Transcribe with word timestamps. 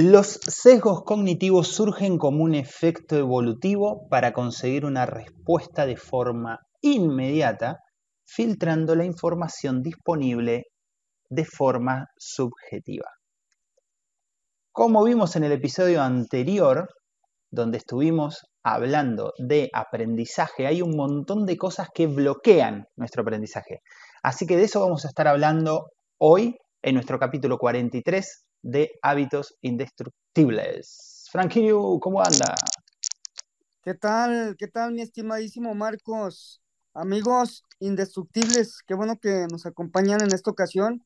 Los 0.00 0.38
sesgos 0.46 1.02
cognitivos 1.02 1.66
surgen 1.66 2.18
como 2.18 2.44
un 2.44 2.54
efecto 2.54 3.16
evolutivo 3.16 4.06
para 4.08 4.32
conseguir 4.32 4.84
una 4.84 5.06
respuesta 5.06 5.86
de 5.86 5.96
forma 5.96 6.60
inmediata, 6.80 7.80
filtrando 8.24 8.94
la 8.94 9.04
información 9.04 9.82
disponible 9.82 10.66
de 11.28 11.44
forma 11.44 12.06
subjetiva. 12.16 13.10
Como 14.70 15.02
vimos 15.02 15.34
en 15.34 15.42
el 15.42 15.50
episodio 15.50 16.00
anterior, 16.00 16.88
donde 17.50 17.78
estuvimos 17.78 18.46
hablando 18.62 19.32
de 19.36 19.68
aprendizaje, 19.72 20.68
hay 20.68 20.80
un 20.80 20.96
montón 20.96 21.44
de 21.44 21.56
cosas 21.56 21.88
que 21.92 22.06
bloquean 22.06 22.86
nuestro 22.94 23.22
aprendizaje. 23.22 23.80
Así 24.22 24.46
que 24.46 24.56
de 24.56 24.62
eso 24.62 24.78
vamos 24.78 25.04
a 25.04 25.08
estar 25.08 25.26
hablando 25.26 25.90
hoy 26.18 26.56
en 26.82 26.94
nuestro 26.94 27.18
capítulo 27.18 27.58
43 27.58 28.44
de 28.62 28.98
hábitos 29.02 29.56
indestructibles. 29.60 31.28
Franquillo, 31.30 31.98
¿cómo 32.00 32.22
anda? 32.22 32.54
¿Qué 33.82 33.94
tal? 33.94 34.56
¿Qué 34.58 34.68
tal, 34.68 34.92
mi 34.92 35.02
estimadísimo 35.02 35.74
Marcos? 35.74 36.60
Amigos 36.94 37.64
indestructibles, 37.80 38.80
qué 38.86 38.94
bueno 38.94 39.18
que 39.18 39.46
nos 39.50 39.66
acompañan 39.66 40.20
en 40.22 40.34
esta 40.34 40.50
ocasión. 40.50 41.04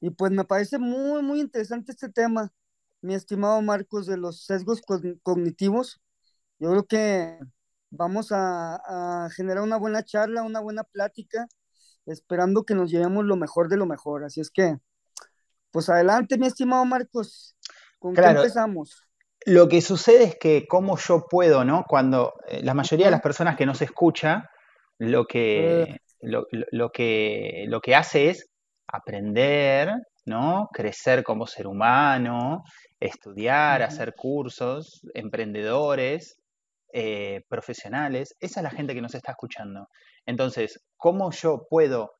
Y 0.00 0.10
pues 0.10 0.32
me 0.32 0.44
parece 0.44 0.78
muy, 0.78 1.22
muy 1.22 1.40
interesante 1.40 1.92
este 1.92 2.08
tema, 2.08 2.52
mi 3.02 3.14
estimado 3.14 3.60
Marcos, 3.62 4.06
de 4.06 4.16
los 4.16 4.44
sesgos 4.44 4.80
cognitivos. 5.22 6.00
Yo 6.58 6.70
creo 6.70 6.86
que 6.86 7.38
vamos 7.90 8.32
a, 8.32 9.24
a 9.24 9.30
generar 9.30 9.62
una 9.62 9.76
buena 9.76 10.02
charla, 10.04 10.42
una 10.42 10.60
buena 10.60 10.84
plática, 10.84 11.46
esperando 12.06 12.64
que 12.64 12.74
nos 12.74 12.90
llevemos 12.90 13.24
lo 13.24 13.36
mejor 13.36 13.68
de 13.68 13.76
lo 13.76 13.86
mejor. 13.86 14.24
Así 14.24 14.40
es 14.40 14.50
que, 14.50 14.78
pues 15.70 15.88
adelante, 15.88 16.38
mi 16.38 16.46
estimado 16.46 16.84
Marcos. 16.84 17.56
¿Con 17.98 18.14
qué 18.14 18.22
empezamos? 18.22 19.08
Lo 19.44 19.68
que 19.68 19.80
sucede 19.80 20.24
es 20.24 20.36
que 20.36 20.66
como 20.66 20.98
yo 20.98 21.26
puedo, 21.28 21.64
¿no? 21.64 21.84
Cuando 21.88 22.34
eh, 22.48 22.60
la 22.62 22.74
mayoría 22.74 23.06
de 23.06 23.12
las 23.12 23.20
personas 23.20 23.56
que 23.56 23.66
nos 23.66 23.80
escucha, 23.82 24.50
lo 24.98 25.26
que, 25.26 25.82
eh. 25.82 25.96
lo, 26.20 26.90
que, 26.90 27.64
lo 27.68 27.80
que 27.80 27.94
hace 27.94 28.30
es 28.30 28.50
aprender, 28.86 29.92
¿no? 30.26 30.68
Crecer 30.72 31.22
como 31.22 31.46
ser 31.46 31.66
humano, 31.66 32.64
estudiar, 33.00 33.82
hacer 33.82 34.14
cursos, 34.14 35.00
emprendedores, 35.14 36.36
eh, 36.92 37.42
profesionales. 37.48 38.34
Esa 38.40 38.60
es 38.60 38.64
la 38.64 38.70
gente 38.70 38.94
que 38.94 39.02
nos 39.02 39.14
está 39.14 39.32
escuchando. 39.32 39.88
Entonces, 40.26 40.84
¿cómo 40.96 41.30
yo 41.30 41.66
puedo 41.70 42.12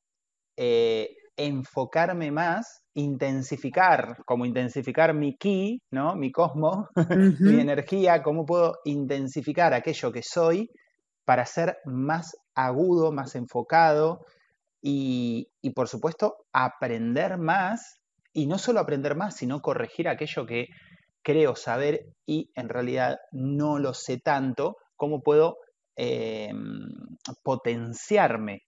enfocarme 1.37 2.33
más, 2.33 2.83
intensificar, 2.99 4.19
como 4.25 4.45
intensificar 4.45 5.15
mi 5.15 5.37
ki, 5.37 5.81
¿no? 5.91 6.17
mi 6.17 6.33
cosmos, 6.33 6.89
mi 7.41 7.61
energía, 7.61 8.23
cómo 8.23 8.45
puedo 8.45 8.79
intensificar 8.85 9.73
aquello 9.73 10.13
que 10.13 10.23
soy 10.23 10.71
para 11.25 11.47
ser 11.47 11.79
más 11.85 12.37
agudo, 12.55 13.13
más 13.13 13.35
enfocado 13.35 14.25
y, 14.83 15.49
y 15.63 15.71
por 15.71 15.89
supuesto 15.89 16.47
aprender 16.53 17.39
más 17.39 18.01
y 18.33 18.47
no 18.47 18.59
solo 18.59 18.81
aprender 18.81 19.15
más, 19.15 19.37
sino 19.37 19.61
corregir 19.61 20.09
aquello 20.09 20.47
que 20.47 20.69
creo 21.23 21.55
saber 21.57 22.07
y 22.27 22.51
en 22.55 22.69
realidad 22.69 23.19
no 23.33 23.79
lo 23.79 23.95
sé 23.95 24.19
tanto, 24.19 24.77
cómo 24.97 25.23
puedo 25.23 25.59
em, 25.97 26.89
potenciarme 27.43 28.62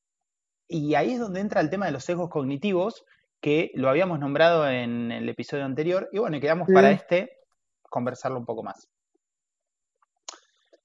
y 0.72 0.94
ahí 0.94 1.15
es 1.15 1.19
donde 1.19 1.41
entra 1.41 1.61
el 1.61 1.69
tema 1.69 1.87
de 1.87 1.92
los 1.92 2.05
sesgos 2.05 2.31
cognitivos, 2.31 3.05
que 3.41 3.72
lo 3.74 3.88
habíamos 3.88 4.19
nombrado 4.19 4.69
en 4.69 5.10
el 5.12 5.28
episodio 5.28 5.64
anterior, 5.64 6.08
y 6.12 6.19
bueno, 6.19 6.38
quedamos 6.41 6.69
para 6.72 6.91
este 6.91 7.38
conversarlo 7.82 8.38
un 8.38 8.47
poco 8.47 8.62
más. 8.62 8.88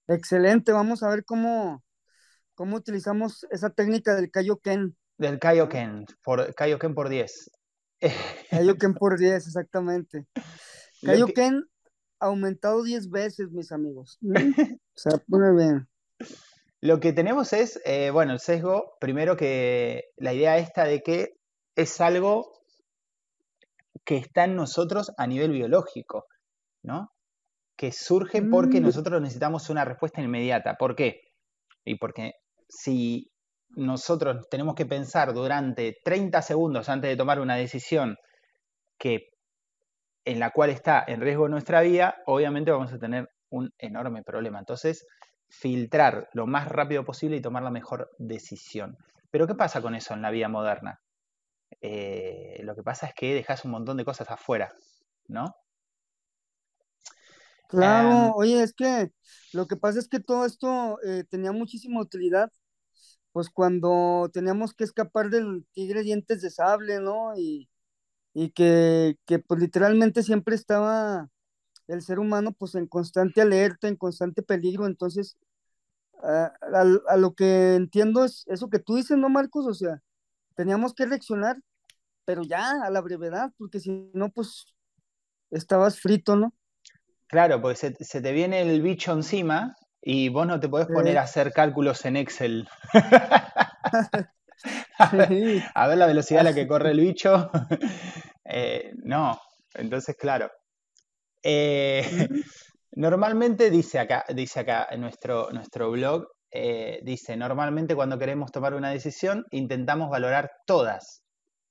Excelente, 0.07 0.71
vamos 0.71 1.03
a 1.03 1.09
ver 1.09 1.25
cómo, 1.25 1.83
cómo 2.53 2.77
utilizamos 2.77 3.45
esa 3.49 3.69
técnica 3.69 4.15
del 4.15 4.31
Kaioken. 4.31 4.95
Del 5.17 5.39
Kaioken, 5.39 6.05
por, 6.23 6.53
Kaioken 6.53 6.93
por 6.93 7.09
10. 7.09 7.51
Kaioken 8.51 8.93
por 8.93 9.17
10, 9.17 9.47
exactamente. 9.47 10.25
Kaioken 11.01 11.65
aumentado 12.19 12.83
10 12.83 13.09
veces, 13.09 13.51
mis 13.51 13.71
amigos. 13.71 14.19
O 14.21 14.97
sea, 14.97 15.21
muy 15.27 15.55
bien. 15.55 15.87
Lo 16.81 16.99
que 16.99 17.13
tenemos 17.13 17.51
es, 17.51 17.81
eh, 17.83 18.11
bueno, 18.11 18.33
el 18.33 18.39
sesgo, 18.39 18.95
primero 18.99 19.35
que 19.35 20.11
la 20.17 20.33
idea 20.33 20.57
esta 20.57 20.85
de 20.85 21.01
que 21.01 21.35
es 21.75 22.01
algo 22.01 22.51
que 24.05 24.17
está 24.17 24.45
en 24.45 24.55
nosotros 24.55 25.11
a 25.17 25.27
nivel 25.27 25.51
biológico, 25.51 26.25
¿no? 26.83 27.11
Que 27.75 27.91
surge 27.91 28.41
porque 28.41 28.79
mm. 28.79 28.83
nosotros 28.83 29.21
necesitamos 29.21 29.69
una 29.69 29.83
respuesta 29.83 30.21
inmediata. 30.21 30.75
¿Por 30.75 30.95
qué? 30.95 31.21
Y 31.83 31.95
porque 31.95 32.33
si 32.69 33.31
nosotros 33.69 34.47
tenemos 34.49 34.75
que 34.75 34.85
pensar 34.85 35.33
durante 35.33 35.97
30 36.03 36.41
segundos 36.41 36.87
antes 36.89 37.09
de 37.09 37.17
tomar 37.17 37.39
una 37.39 37.55
decisión 37.55 38.15
que 38.97 39.29
en 40.23 40.39
la 40.39 40.51
cual 40.51 40.69
está 40.69 41.03
en 41.05 41.21
riesgo 41.21 41.47
nuestra 41.49 41.81
vida, 41.81 42.15
obviamente 42.25 42.71
vamos 42.71 42.91
a 42.93 42.97
tener 42.97 43.29
un 43.49 43.71
enorme 43.77 44.23
problema. 44.23 44.59
Entonces, 44.59 45.05
filtrar 45.49 46.29
lo 46.33 46.47
más 46.47 46.67
rápido 46.69 47.03
posible 47.03 47.37
y 47.37 47.41
tomar 47.41 47.63
la 47.63 47.71
mejor 47.71 48.09
decisión. 48.17 48.97
Pero 49.29 49.45
¿qué 49.47 49.55
pasa 49.55 49.81
con 49.81 49.93
eso 49.93 50.13
en 50.13 50.21
la 50.21 50.31
vida 50.31 50.49
moderna? 50.49 50.99
Eh, 51.87 52.61
lo 52.63 52.75
que 52.75 52.81
pasa 52.81 53.05
es 53.05 53.13
que 53.13 53.35
dejas 53.35 53.63
un 53.63 53.69
montón 53.69 53.97
de 53.97 54.05
cosas 54.05 54.31
afuera, 54.31 54.73
¿no? 55.27 55.55
Claro, 57.67 58.09
em, 58.09 58.31
oye, 58.35 58.63
es 58.63 58.73
que 58.73 59.11
lo 59.53 59.67
que 59.67 59.75
pasa 59.75 59.99
es 59.99 60.07
que 60.07 60.19
todo 60.19 60.45
esto 60.45 60.97
eh, 61.03 61.25
tenía 61.29 61.51
muchísima 61.51 62.01
utilidad, 62.01 62.51
pues 63.31 63.51
cuando 63.51 64.31
teníamos 64.33 64.73
que 64.73 64.83
escapar 64.83 65.29
del 65.29 65.63
tigre 65.73 66.01
dientes 66.01 66.41
de 66.41 66.49
sable, 66.49 66.99
¿no? 66.99 67.37
Y, 67.37 67.69
y 68.33 68.49
que, 68.49 69.19
que 69.25 69.37
pues 69.37 69.59
literalmente 69.59 70.23
siempre 70.23 70.55
estaba 70.55 71.29
el 71.87 72.01
ser 72.01 72.17
humano 72.17 72.51
pues 72.51 72.73
en 72.73 72.87
constante 72.87 73.41
alerta, 73.41 73.87
en 73.87 73.95
constante 73.95 74.41
peligro, 74.41 74.87
entonces 74.87 75.37
a, 76.23 77.17
lo 77.17 77.35
que 77.35 77.75
entiendo 77.75 78.25
es 78.25 78.43
eso 78.47 78.69
que 78.71 78.79
tú 78.79 78.95
dices, 78.95 79.17
¿no, 79.17 79.29
Marcos? 79.29 79.67
O 79.67 79.73
sea, 79.75 80.01
teníamos 80.55 80.95
que 80.95 81.05
reaccionar, 81.05 81.57
pero 82.25 82.43
ya 82.43 82.83
a 82.83 82.89
la 82.89 83.01
brevedad, 83.01 83.51
porque 83.57 83.79
si 83.79 84.09
no, 84.13 84.29
pues 84.29 84.65
estabas 85.51 85.99
frito, 85.99 86.35
¿no? 86.35 86.53
Claro, 87.27 87.61
porque 87.61 87.93
se, 87.99 88.21
te 88.21 88.31
viene 88.31 88.61
el 88.61 88.81
bicho 88.81 89.13
encima 89.13 89.75
y 90.01 90.29
vos 90.29 90.45
no 90.45 90.59
te 90.59 90.69
podés 90.69 90.87
poner 90.87 91.17
a 91.17 91.23
hacer 91.23 91.51
cálculos 91.51 92.05
en 92.05 92.17
Excel. 92.17 92.67
a 94.97 95.87
ver 95.87 95.97
la 95.97 96.05
velocidad 96.05 96.41
a 96.41 96.45
la 96.45 96.53
que 96.53 96.67
corre 96.67 96.91
el 96.91 96.99
bicho. 96.99 97.49
Eh, 98.47 98.93
no, 98.97 99.41
entonces, 99.73 100.15
claro, 100.15 100.51
eh, 101.41 102.27
normalmente 102.91 103.71
dice 103.71 103.97
acá, 103.97 104.23
dice 104.35 104.59
acá 104.59 104.87
en 104.91 105.01
nuestro, 105.01 105.49
nuestro 105.51 105.89
blog, 105.89 106.27
eh, 106.51 106.99
dice, 107.01 107.35
normalmente 107.35 107.95
cuando 107.95 108.19
queremos 108.19 108.51
tomar 108.51 108.75
una 108.75 108.91
decisión 108.91 109.47
intentamos 109.49 110.11
valorar 110.11 110.51
todas 110.67 111.24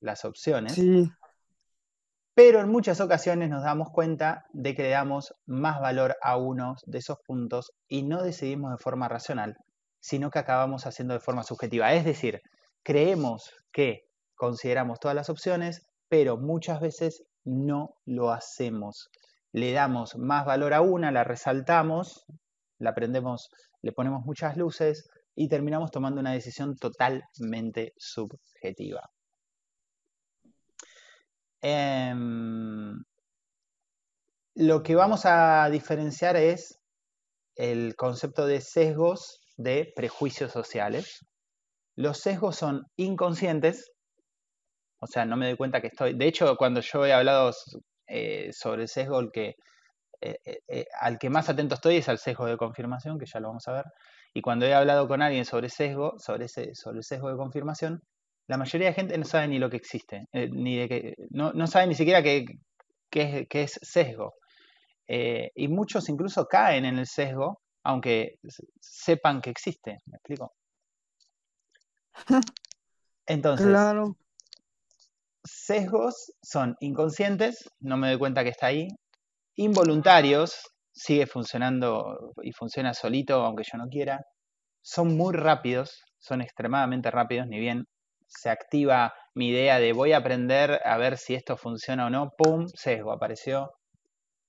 las 0.05 0.25
opciones, 0.25 0.81
pero 2.35 2.61
en 2.61 2.69
muchas 2.69 3.01
ocasiones 3.01 3.51
nos 3.51 3.63
damos 3.63 3.91
cuenta 3.91 4.45
de 4.53 4.75
que 4.75 4.83
le 4.83 4.91
damos 4.91 5.35
más 5.47 5.81
valor 5.81 6.17
a 6.23 6.37
uno 6.37 6.77
de 6.87 6.99
esos 6.99 7.19
puntos 7.27 7.73
y 7.89 8.03
no 8.03 8.23
decidimos 8.23 8.71
de 8.73 8.79
forma 8.79 9.09
racional, 9.09 9.57
sino 10.01 10.31
que 10.31 10.39
acabamos 10.39 10.87
haciendo 10.87 11.15
de 11.15 11.21
forma 11.21 11.43
subjetiva. 11.43 11.93
Es 11.95 12.05
decir, 12.05 12.41
creemos 12.83 13.51
que 13.73 14.03
consideramos 14.35 15.01
todas 15.01 15.15
las 15.15 15.31
opciones, 15.31 15.87
pero 16.09 16.37
muchas 16.37 16.81
veces 16.81 17.25
no 17.45 17.97
lo 18.05 18.33
hacemos 18.33 19.11
le 19.55 19.71
damos 19.71 20.17
más 20.17 20.45
valor 20.45 20.75
a 20.75 20.81
una, 20.81 21.13
la 21.13 21.23
resaltamos, 21.23 22.27
la 22.81 22.91
aprendemos, 22.91 23.51
le 23.83 23.93
ponemos 23.93 24.25
muchas 24.25 24.57
luces 24.57 25.09
y 25.37 25.49
terminamos 25.49 25.93
tomando 25.93 26.21
una 26.21 26.33
decisión 26.33 26.75
totalmente 26.77 27.93
subjetiva. 27.97 29.14
Em, 31.67 33.03
lo 34.55 34.83
que 34.83 34.95
vamos 34.95 35.25
a 35.25 35.71
diferenciar 35.71 36.37
es 36.37 36.79
el 37.57 37.97
concepto 37.97 38.47
de 38.47 38.61
sesgos 38.61 39.41
de 39.57 39.91
prejuicios 39.97 40.53
sociales. 40.53 41.25
Los 41.97 42.19
sesgos 42.19 42.57
son 42.57 42.85
inconscientes, 42.97 43.93
o 45.01 45.07
sea, 45.07 45.25
no 45.25 45.39
me 45.39 45.47
doy 45.47 45.57
cuenta 45.57 45.81
que 45.81 45.87
estoy. 45.87 46.13
De 46.13 46.27
hecho, 46.27 46.55
cuando 46.59 46.83
yo 46.83 47.07
he 47.07 47.15
hablado 47.15 47.51
eh, 48.09 48.53
sobre 48.53 48.83
el 48.83 48.89
sesgo, 48.89 49.23
eh, 49.33 49.57
eh, 50.21 50.87
al 51.01 51.19
que 51.19 51.31
más 51.31 51.49
atento 51.49 51.77
estoy 51.77 51.97
es 51.97 52.11
al 52.11 52.19
sesgo 52.19 52.45
de 52.45 52.59
confirmación, 52.59 53.19
que 53.19 53.25
ya 53.25 53.41
lo 53.41 53.49
vamos 53.49 53.67
a 53.69 53.73
ver. 53.73 53.85
Y 54.35 54.43
cuando 54.43 54.67
he 54.67 54.75
hablado 54.75 55.09
con 55.09 55.23
alguien 55.23 55.47
sobre 55.47 55.71
sesgo, 55.71 56.19
sobre 56.19 56.45
el 56.45 57.03
sesgo 57.03 57.31
de 57.31 57.37
confirmación, 57.39 58.03
la 58.47 58.59
mayoría 58.59 58.89
de 58.89 58.95
gente 58.95 59.19
no 59.19 59.25
sabe 59.25 59.49
ni 59.49 59.59
lo 59.59 59.71
que 59.71 59.77
existe, 59.77 60.27
ni 60.33 60.77
de 60.77 60.89
que, 60.89 61.15
no, 61.31 61.53
no, 61.53 61.67
sabe 61.67 61.87
ni 61.87 61.95
siquiera 61.95 62.23
qué, 62.23 62.45
qué, 63.11 63.47
es, 63.51 63.79
sesgo. 63.83 64.35
eh, 65.07 65.51
y 65.55 65.69
muchos 65.69 66.09
incluso 66.09 66.47
caen 66.47 66.85
en 66.85 66.99
el 66.99 67.07
sesgo, 67.07 67.61
aunque 67.85 68.39
sepan 68.81 69.41
que 69.41 69.51
existe, 69.51 69.99
¿me 70.07 70.17
explico? 70.17 70.53
Entonces, 73.27 73.67
Claro. 73.67 74.17
sesgos 75.45 76.33
son 76.43 76.77
inconscientes, 76.81 77.69
no 77.81 77.97
me 77.97 78.09
doy 78.09 78.19
cuenta 78.19 78.45
que 78.45 78.51
está 78.51 78.67
ahí, 78.67 78.89
involuntarios, 79.57 80.55
sigue 80.93 81.27
funcionando 81.27 82.33
y 82.43 82.53
funciona 82.53 82.95
solito 82.95 83.35
aunque 83.45 83.65
yo 83.71 83.79
no 83.79 83.89
quiera, 83.89 84.21
son 84.83 85.17
muy 85.17 85.35
rápidos, 85.35 86.03
son 86.19 86.41
extremadamente 86.41 87.11
rápidos, 87.11 87.47
ni 87.49 87.59
bien 87.59 87.87
se 88.27 88.51
activa 88.51 89.13
mi 89.35 89.49
idea 89.49 89.79
de 89.79 89.93
voy 89.93 90.13
a 90.13 90.19
aprender 90.19 90.81
a 90.85 90.97
ver 90.99 91.19
si 91.19 91.35
esto 91.35 91.57
funciona 91.57 92.07
o 92.07 92.11
no, 92.11 92.31
¡pum! 92.37 92.67
Sesgo 92.75 93.13
apareció 93.13 93.73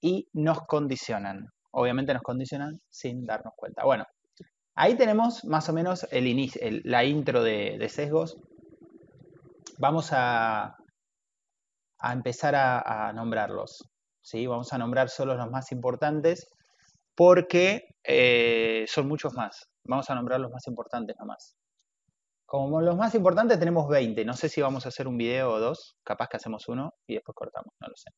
y 0.01 0.30
nos 0.33 0.62
condicionan. 0.68 1.48
Obviamente 1.72 2.13
nos 2.13 2.24
condicionan 2.24 2.80
sin 2.89 3.25
darnos 3.25 3.54
cuenta. 3.56 3.83
Bueno, 3.83 4.06
ahí 4.75 4.95
tenemos 4.95 5.44
más 5.45 5.68
o 5.69 5.74
menos 5.74 6.07
el 6.12 6.27
inicio, 6.27 6.62
la 6.83 7.04
intro 7.04 7.44
de, 7.44 7.86
sesgos. 7.89 8.38
Vamos 9.78 10.12
a, 10.13 10.75
a 12.00 12.13
empezar 12.13 12.56
a, 12.56 13.12
nombrarlos. 13.13 13.83
¿sí? 14.21 14.45
Vamos 14.48 14.71
a 14.74 14.78
nombrar 14.78 15.10
solo 15.10 15.36
los 15.36 15.50
más 15.50 15.71
importantes 15.71 16.48
porque 17.16 17.88
eh, 18.04 18.86
son 18.88 19.07
muchos 19.07 19.33
más. 19.33 19.68
Vamos 19.86 20.10
a 20.10 20.16
nombrar 20.16 20.39
los 20.39 20.51
más 20.51 20.68
importantes 20.68 21.16
nomás. 21.19 21.56
Como 22.45 22.81
los 22.81 22.95
más 22.95 23.15
importantes 23.15 23.59
tenemos 23.59 23.88
20. 23.88 24.24
No 24.24 24.33
sé 24.33 24.50
si 24.50 24.62
vamos 24.62 24.86
a 24.86 24.89
hacer 24.89 25.07
un 25.07 25.18
video 25.18 25.51
o 25.51 25.59
dos. 25.59 25.97
Capaz 26.03 26.27
que 26.27 26.38
hacemos 26.38 26.68
uno 26.68 26.94
y 27.07 27.15
después 27.15 27.36
cortamos. 27.36 27.74
No 27.80 27.88
lo 27.88 27.95
sé. 27.95 28.12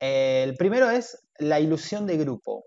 El 0.00 0.56
primero 0.56 0.90
es 0.90 1.26
la 1.38 1.60
ilusión 1.60 2.06
de 2.06 2.16
grupo. 2.16 2.64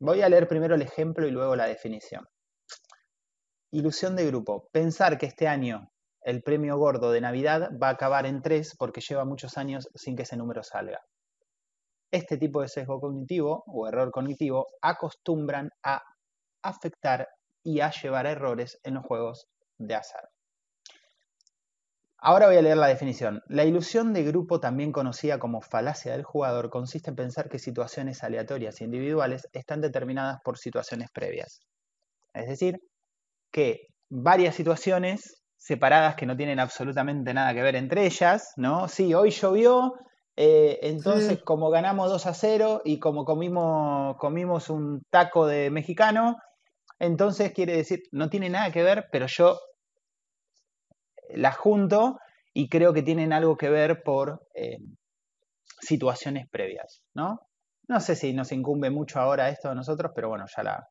Voy 0.00 0.20
a 0.20 0.28
leer 0.28 0.48
primero 0.48 0.74
el 0.74 0.82
ejemplo 0.82 1.26
y 1.26 1.30
luego 1.30 1.56
la 1.56 1.66
definición. 1.66 2.26
Ilusión 3.70 4.16
de 4.16 4.26
grupo. 4.26 4.68
Pensar 4.72 5.16
que 5.16 5.26
este 5.26 5.48
año 5.48 5.90
el 6.24 6.42
premio 6.42 6.78
gordo 6.78 7.12
de 7.12 7.20
Navidad 7.20 7.70
va 7.80 7.88
a 7.88 7.92
acabar 7.92 8.26
en 8.26 8.42
3 8.42 8.76
porque 8.78 9.00
lleva 9.00 9.24
muchos 9.24 9.56
años 9.58 9.88
sin 9.94 10.16
que 10.16 10.22
ese 10.22 10.36
número 10.36 10.62
salga. 10.62 11.00
Este 12.10 12.38
tipo 12.38 12.62
de 12.62 12.68
sesgo 12.68 13.00
cognitivo 13.00 13.62
o 13.66 13.86
error 13.86 14.10
cognitivo 14.10 14.66
acostumbran 14.80 15.70
a 15.82 16.02
afectar 16.64 17.28
y 17.62 17.80
a 17.80 17.90
llevar 17.90 18.26
a 18.26 18.32
errores 18.32 18.80
en 18.82 18.94
los 18.94 19.04
juegos 19.04 19.48
de 19.78 19.94
azar. 19.94 20.28
Ahora 22.18 22.46
voy 22.46 22.56
a 22.56 22.62
leer 22.62 22.78
la 22.78 22.86
definición. 22.86 23.42
La 23.48 23.64
ilusión 23.64 24.14
de 24.14 24.24
grupo, 24.24 24.58
también 24.58 24.92
conocida 24.92 25.38
como 25.38 25.60
falacia 25.60 26.12
del 26.12 26.22
jugador, 26.22 26.70
consiste 26.70 27.10
en 27.10 27.16
pensar 27.16 27.50
que 27.50 27.58
situaciones 27.58 28.24
aleatorias 28.24 28.80
e 28.80 28.84
individuales 28.84 29.46
están 29.52 29.82
determinadas 29.82 30.40
por 30.42 30.56
situaciones 30.56 31.10
previas. 31.12 31.60
Es 32.32 32.48
decir, 32.48 32.80
que 33.50 33.88
varias 34.08 34.54
situaciones 34.54 35.42
separadas 35.58 36.14
que 36.16 36.24
no 36.24 36.36
tienen 36.36 36.60
absolutamente 36.60 37.34
nada 37.34 37.52
que 37.52 37.62
ver 37.62 37.76
entre 37.76 38.06
ellas, 38.06 38.52
¿no? 38.56 38.88
Sí, 38.88 39.12
hoy 39.12 39.30
llovió, 39.30 39.92
eh, 40.36 40.78
entonces 40.82 41.42
como 41.44 41.70
ganamos 41.70 42.10
2 42.10 42.26
a 42.26 42.34
0 42.34 42.82
y 42.84 42.98
como 42.98 43.24
comimos, 43.24 44.16
comimos 44.16 44.70
un 44.70 45.02
taco 45.10 45.46
de 45.46 45.70
mexicano, 45.70 46.38
entonces 46.98 47.52
quiere 47.52 47.76
decir, 47.76 48.02
no 48.12 48.28
tiene 48.28 48.48
nada 48.48 48.70
que 48.72 48.82
ver, 48.82 49.08
pero 49.10 49.26
yo 49.26 49.58
las 51.30 51.56
junto 51.56 52.18
y 52.52 52.68
creo 52.68 52.92
que 52.92 53.02
tienen 53.02 53.32
algo 53.32 53.56
que 53.56 53.68
ver 53.68 54.02
por 54.02 54.46
eh, 54.54 54.78
situaciones 55.80 56.48
previas, 56.48 57.02
¿no? 57.14 57.40
No 57.88 58.00
sé 58.00 58.16
si 58.16 58.32
nos 58.32 58.52
incumbe 58.52 58.90
mucho 58.90 59.20
ahora 59.20 59.50
esto 59.50 59.68
de 59.68 59.74
nosotros, 59.74 60.12
pero 60.14 60.28
bueno, 60.28 60.46
ya 60.56 60.62
la, 60.62 60.88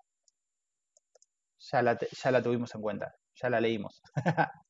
ya 1.71 1.81
la, 1.81 1.97
ya 1.99 2.31
la 2.31 2.43
tuvimos 2.43 2.75
en 2.75 2.81
cuenta, 2.81 3.15
ya 3.41 3.49
la 3.49 3.59
leímos. 3.59 4.01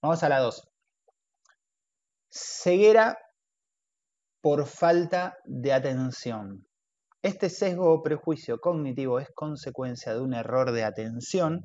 Vamos 0.00 0.22
a 0.22 0.28
la 0.28 0.38
2. 0.38 0.68
Ceguera 2.30 3.18
por 4.40 4.66
falta 4.66 5.36
de 5.44 5.72
atención. 5.72 6.66
Este 7.22 7.48
sesgo 7.50 7.92
o 7.92 8.02
prejuicio 8.02 8.60
cognitivo 8.60 9.18
es 9.18 9.30
consecuencia 9.34 10.14
de 10.14 10.20
un 10.20 10.34
error 10.34 10.70
de 10.72 10.84
atención 10.84 11.64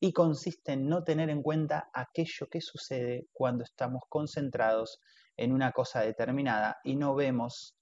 y 0.00 0.12
consiste 0.12 0.72
en 0.72 0.88
no 0.88 1.04
tener 1.04 1.30
en 1.30 1.42
cuenta 1.42 1.88
aquello 1.92 2.48
que 2.50 2.60
sucede 2.60 3.28
cuando 3.32 3.64
estamos 3.64 4.02
concentrados 4.08 5.00
en 5.36 5.52
una 5.52 5.72
cosa 5.72 6.00
determinada 6.00 6.78
y 6.84 6.96
no 6.96 7.14
vemos 7.14 7.74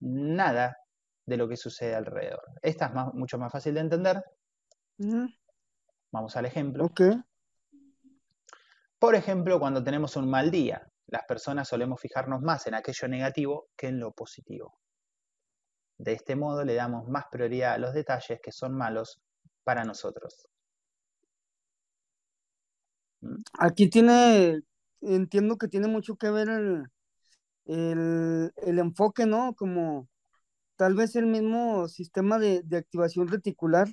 nada 0.00 0.78
de 1.24 1.36
lo 1.36 1.48
que 1.48 1.56
sucede 1.56 1.94
alrededor. 1.94 2.42
Esta 2.62 2.86
es 2.86 3.14
mucho 3.14 3.38
más 3.38 3.52
fácil 3.52 3.74
de 3.74 3.80
entender. 3.80 4.24
Vamos 6.10 6.36
al 6.36 6.46
ejemplo. 6.46 6.90
Por 8.98 9.14
ejemplo, 9.14 9.60
cuando 9.60 9.84
tenemos 9.84 10.16
un 10.16 10.28
mal 10.28 10.50
día, 10.50 10.90
las 11.06 11.24
personas 11.24 11.68
solemos 11.68 12.00
fijarnos 12.00 12.40
más 12.42 12.66
en 12.66 12.74
aquello 12.74 13.06
negativo 13.08 13.68
que 13.76 13.88
en 13.88 14.00
lo 14.00 14.12
positivo. 14.12 14.81
De 16.02 16.14
este 16.14 16.34
modo 16.34 16.64
le 16.64 16.74
damos 16.74 17.08
más 17.08 17.26
prioridad 17.30 17.74
a 17.74 17.78
los 17.78 17.94
detalles 17.94 18.40
que 18.42 18.50
son 18.50 18.76
malos 18.76 19.22
para 19.62 19.84
nosotros. 19.84 20.48
Aquí 23.60 23.88
tiene, 23.88 24.62
entiendo 25.00 25.56
que 25.58 25.68
tiene 25.68 25.86
mucho 25.86 26.16
que 26.16 26.28
ver 26.28 26.48
el, 27.66 28.50
enfoque, 28.66 29.26
¿no? 29.26 29.54
Como 29.54 30.08
tal 30.74 30.94
vez 30.94 31.14
el 31.14 31.26
mismo 31.26 31.86
sistema 31.86 32.40
de, 32.40 32.64
activación 32.76 33.28
reticular 33.28 33.86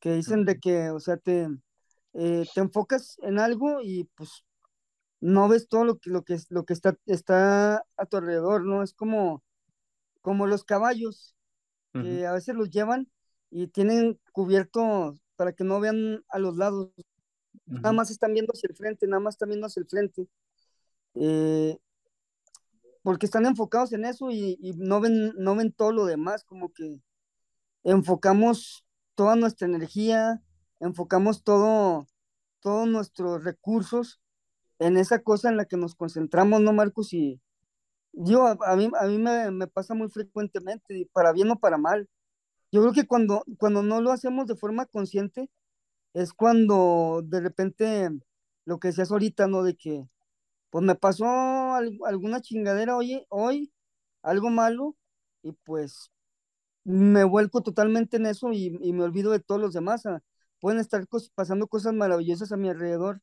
que 0.00 0.12
dicen 0.12 0.44
de 0.44 0.60
que, 0.60 0.90
o 0.90 1.00
sea, 1.00 1.16
te, 1.16 1.48
eh, 2.12 2.44
te 2.54 2.60
enfocas 2.60 3.16
en 3.22 3.38
algo 3.38 3.80
y 3.82 4.04
pues 4.14 4.44
no 5.20 5.48
ves 5.48 5.68
todo 5.68 5.84
lo 5.84 5.98
que, 5.98 6.10
lo 6.10 6.22
que, 6.22 6.36
lo 6.50 6.66
que 6.66 6.74
está, 6.74 6.98
está 7.06 7.82
a 7.96 8.06
tu 8.06 8.18
alrededor, 8.18 8.66
¿no? 8.66 8.82
Es 8.82 8.92
como, 8.92 9.42
como 10.28 10.46
los 10.46 10.62
caballos, 10.62 11.34
que 11.94 12.26
a 12.26 12.32
veces 12.32 12.54
los 12.54 12.68
llevan 12.68 13.10
y 13.48 13.68
tienen 13.68 14.20
cubierto 14.30 15.18
para 15.36 15.54
que 15.54 15.64
no 15.64 15.80
vean 15.80 16.22
a 16.28 16.38
los 16.38 16.58
lados, 16.58 16.90
Nada 17.64 17.92
más 17.92 18.10
están 18.10 18.34
viendo 18.34 18.52
hacia 18.52 18.68
el 18.68 18.76
frente, 18.76 19.06
nada 19.06 19.20
más 19.20 19.36
están 19.36 19.48
viendo 19.48 19.66
hacia 19.66 19.80
el 19.80 19.86
frente. 19.86 20.28
Eh, 21.14 21.78
porque 23.00 23.24
están 23.24 23.46
enfocados 23.46 23.94
en 23.94 24.04
eso 24.04 24.30
y, 24.30 24.58
no, 24.76 25.00
ven, 25.00 25.32
no 25.38 25.56
ven 25.56 25.72
todo 25.72 25.92
lo 25.92 26.04
demás, 26.04 26.44
como 26.44 26.74
que 26.74 27.00
enfocamos 27.84 28.84
toda 29.14 29.34
nuestra 29.34 29.66
energía, 29.66 30.42
enfocamos 30.78 31.42
todo, 31.42 32.06
todos 32.60 32.86
nuestros 32.86 33.44
recursos 33.44 34.20
en 34.78 34.98
esa 34.98 35.22
cosa 35.22 35.48
en 35.48 35.56
la 35.56 35.64
que 35.64 35.78
nos 35.78 35.94
concentramos, 35.94 36.60
¿no, 36.60 36.74
Marcos? 36.74 37.14
Y 37.14 37.40
yo, 38.12 38.46
a, 38.46 38.76
mí, 38.76 38.90
a 39.00 39.06
mí 39.06 39.18
me, 39.18 39.50
me, 39.50 39.66
pasa 39.66 39.94
muy 39.94 40.08
frecuentemente, 40.08 41.08
para 41.12 41.32
bien 41.32 41.50
o 41.50 41.58
para 41.58 41.78
mal. 41.78 42.08
Yo 42.72 42.82
creo 42.82 42.92
que 42.94 43.06
cuando, 43.06 43.44
cuando 43.58 43.82
no 43.82 44.00
lo 44.00 44.12
hacemos 44.12 44.46
de 44.46 44.56
forma 44.56 44.86
consciente, 44.86 45.50
es 46.14 46.32
cuando 46.32 47.22
de 47.24 47.40
repente 47.40 48.10
lo 48.66 48.78
que 48.80 48.88
decías 48.88 49.12
ahorita, 49.12 49.48
¿no? 49.48 49.62
De 49.62 49.76
que, 49.76 50.08
pues 50.70 50.84
me 50.84 50.94
pasó 50.96 51.26
alguna 52.06 52.40
chingadera 52.42 52.96
hoy, 52.96 53.26
hoy, 53.30 53.72
algo 54.22 54.50
malo, 54.50 54.96
y 55.42 55.52
pues 55.52 56.10
me 56.84 57.24
vuelco 57.24 57.62
totalmente 57.62 58.16
en 58.18 58.26
eso 58.26 58.52
y, 58.52 58.70
me 58.70 59.04
olvido 59.04 59.32
de 59.32 59.40
todos 59.40 59.60
los 59.60 59.74
demás. 59.74 60.06
Ah, 60.06 60.22
pueden 60.60 60.80
estar 60.80 61.06
pasando 61.34 61.68
cosas 61.68 61.94
maravillosas 61.94 62.52
a 62.52 62.56
mi 62.56 62.68
alrededor, 62.70 63.22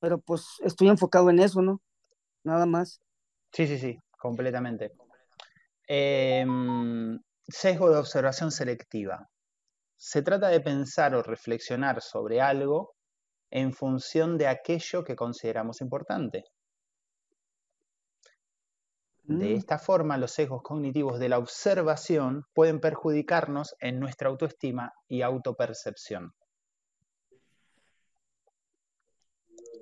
pero 0.00 0.20
pues 0.20 0.46
estoy 0.64 0.88
enfocado 0.88 1.30
en 1.30 1.40
eso, 1.40 1.62
¿no? 1.62 1.82
Nada 2.44 2.66
más. 2.66 3.00
Sí, 3.52 3.66
sí, 3.66 3.78
sí, 3.78 3.98
completamente. 4.18 4.92
Em, 5.86 7.18
sesgo 7.46 7.90
de 7.90 7.98
observación 7.98 8.52
selectiva. 8.52 9.28
Se 9.96 10.22
trata 10.22 10.48
de 10.48 10.60
pensar 10.60 11.14
o 11.14 11.22
reflexionar 11.22 12.02
sobre 12.02 12.40
algo 12.40 12.94
en 13.50 13.72
función 13.72 14.36
de 14.38 14.46
aquello 14.46 15.02
que 15.02 15.16
consideramos 15.16 15.80
importante. 15.80 16.44
De 19.24 19.54
mm. 19.54 19.56
esta 19.56 19.78
forma, 19.78 20.16
los 20.16 20.30
sesgos 20.30 20.62
cognitivos 20.62 21.18
de 21.18 21.28
la 21.28 21.38
observación 21.38 22.44
pueden 22.54 22.80
perjudicarnos 22.80 23.74
en 23.80 23.98
nuestra 24.00 24.28
autoestima 24.28 24.92
y 25.06 25.22
autopercepción. 25.22 26.32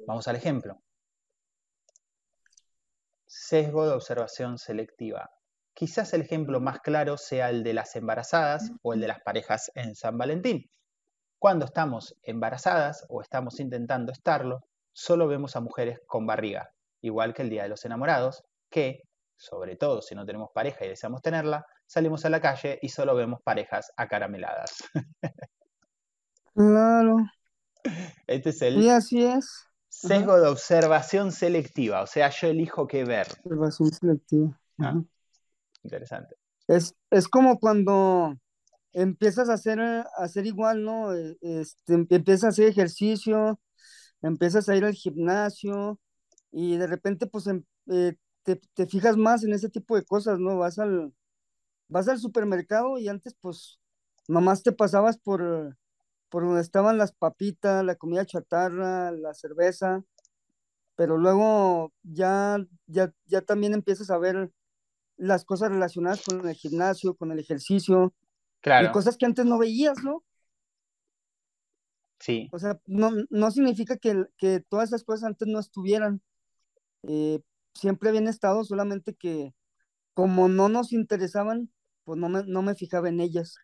Vamos 0.06 0.26
al 0.28 0.36
ejemplo. 0.36 0.80
Sesgo 3.26 3.86
de 3.86 3.92
observación 3.92 4.58
selectiva. 4.58 5.30
Quizás 5.74 6.14
el 6.14 6.22
ejemplo 6.22 6.60
más 6.60 6.80
claro 6.80 7.18
sea 7.18 7.50
el 7.50 7.62
de 7.62 7.74
las 7.74 7.94
embarazadas 7.96 8.72
o 8.82 8.94
el 8.94 9.00
de 9.00 9.08
las 9.08 9.20
parejas 9.20 9.70
en 9.74 9.94
San 9.94 10.16
Valentín. 10.16 10.70
Cuando 11.38 11.66
estamos 11.66 12.16
embarazadas 12.22 13.04
o 13.08 13.20
estamos 13.20 13.60
intentando 13.60 14.10
estarlo, 14.10 14.60
solo 14.92 15.26
vemos 15.26 15.54
a 15.56 15.60
mujeres 15.60 16.00
con 16.06 16.26
barriga. 16.26 16.70
igual 17.02 17.34
que 17.34 17.42
el 17.42 17.50
Día 17.50 17.64
de 17.64 17.68
los 17.68 17.84
Enamorados, 17.84 18.42
que, 18.70 19.02
sobre 19.36 19.76
todo 19.76 20.00
si 20.02 20.14
no 20.14 20.24
tenemos 20.24 20.48
pareja 20.54 20.86
y 20.86 20.88
deseamos 20.88 21.20
tenerla, 21.20 21.66
salimos 21.84 22.24
a 22.24 22.30
la 22.30 22.40
calle 22.40 22.78
y 22.80 22.88
solo 22.88 23.14
vemos 23.14 23.40
parejas 23.42 23.92
acarameladas. 23.96 24.82
Claro. 26.54 27.18
Este 28.26 28.48
es 28.48 28.62
el 28.62 28.88
así 28.88 29.22
es. 29.22 29.65
Sesgo 29.96 30.38
de 30.38 30.48
observación 30.48 31.32
selectiva, 31.32 32.02
o 32.02 32.06
sea, 32.06 32.30
yo 32.30 32.48
elijo 32.48 32.86
qué 32.86 33.04
ver. 33.04 33.26
Observación 33.44 33.92
selectiva. 33.92 34.60
Ah. 34.78 35.02
Interesante. 35.82 36.36
Es, 36.68 36.94
es 37.10 37.28
como 37.28 37.58
cuando 37.58 38.36
empiezas 38.92 39.48
a 39.48 39.54
hacer, 39.54 39.80
a 39.80 40.02
hacer 40.18 40.46
igual, 40.46 40.82
¿no? 40.84 41.14
Eh, 41.14 41.36
Este, 41.40 41.94
em- 41.94 42.06
empiezas 42.10 42.44
a 42.44 42.48
hacer 42.48 42.68
ejercicio, 42.68 43.60
empiezas 44.22 44.68
a 44.68 44.76
ir 44.76 44.84
al 44.84 44.94
gimnasio 44.94 46.00
y 46.52 46.76
de 46.76 46.86
repente 46.86 47.26
pues 47.26 47.46
em- 47.46 47.64
eh, 47.88 48.16
te, 48.42 48.56
te 48.74 48.86
fijas 48.86 49.16
más 49.16 49.44
en 49.44 49.52
ese 49.52 49.68
tipo 49.68 49.96
de 49.96 50.04
cosas, 50.04 50.38
¿no? 50.38 50.58
Vas 50.58 50.78
al, 50.78 51.12
vas 51.88 52.08
al 52.08 52.18
supermercado 52.18 52.98
y 52.98 53.08
antes 53.08 53.34
pues 53.40 53.78
nomás 54.28 54.62
te 54.62 54.72
pasabas 54.72 55.18
por, 55.18 55.76
por 56.28 56.44
donde 56.44 56.60
estaban 56.60 56.98
las 56.98 57.12
papitas, 57.12 57.84
la 57.84 57.94
comida 57.96 58.26
chatarra, 58.26 59.12
la 59.12 59.34
cerveza, 59.34 60.04
pero 60.96 61.18
luego 61.18 61.92
ya, 62.02 62.58
ya, 62.86 63.12
ya 63.26 63.42
también 63.42 63.74
empiezas 63.74 64.10
a 64.10 64.18
ver 64.18 64.50
las 65.16 65.44
cosas 65.44 65.70
relacionadas 65.70 66.22
con 66.22 66.48
el 66.48 66.54
gimnasio, 66.54 67.14
con 67.14 67.32
el 67.32 67.38
ejercicio 67.38 68.14
y 68.64 68.90
cosas 68.90 69.16
que 69.16 69.26
antes 69.26 69.44
no 69.46 69.58
veías, 69.58 70.02
¿no? 70.02 70.24
sí, 72.18 72.50
O 72.50 72.58
sea, 72.58 72.80
no, 72.86 73.10
no 73.30 73.50
significa 73.50 73.96
que, 73.96 74.24
que 74.36 74.60
todas 74.60 74.88
esas 74.88 75.04
cosas 75.04 75.24
antes 75.24 75.48
no 75.48 75.58
estuvieran. 75.58 76.22
Eh, 77.02 77.40
siempre 77.74 78.08
habían 78.08 78.28
estado, 78.28 78.64
solamente 78.64 79.14
que 79.14 79.54
como 80.14 80.48
no 80.48 80.68
nos 80.68 80.92
interesaban, 80.92 81.70
pues 82.04 82.18
no 82.18 82.28
me, 82.28 82.42
no 82.44 82.62
me 82.62 82.74
fijaba 82.74 83.08
en 83.08 83.20
ellas, 83.20 83.58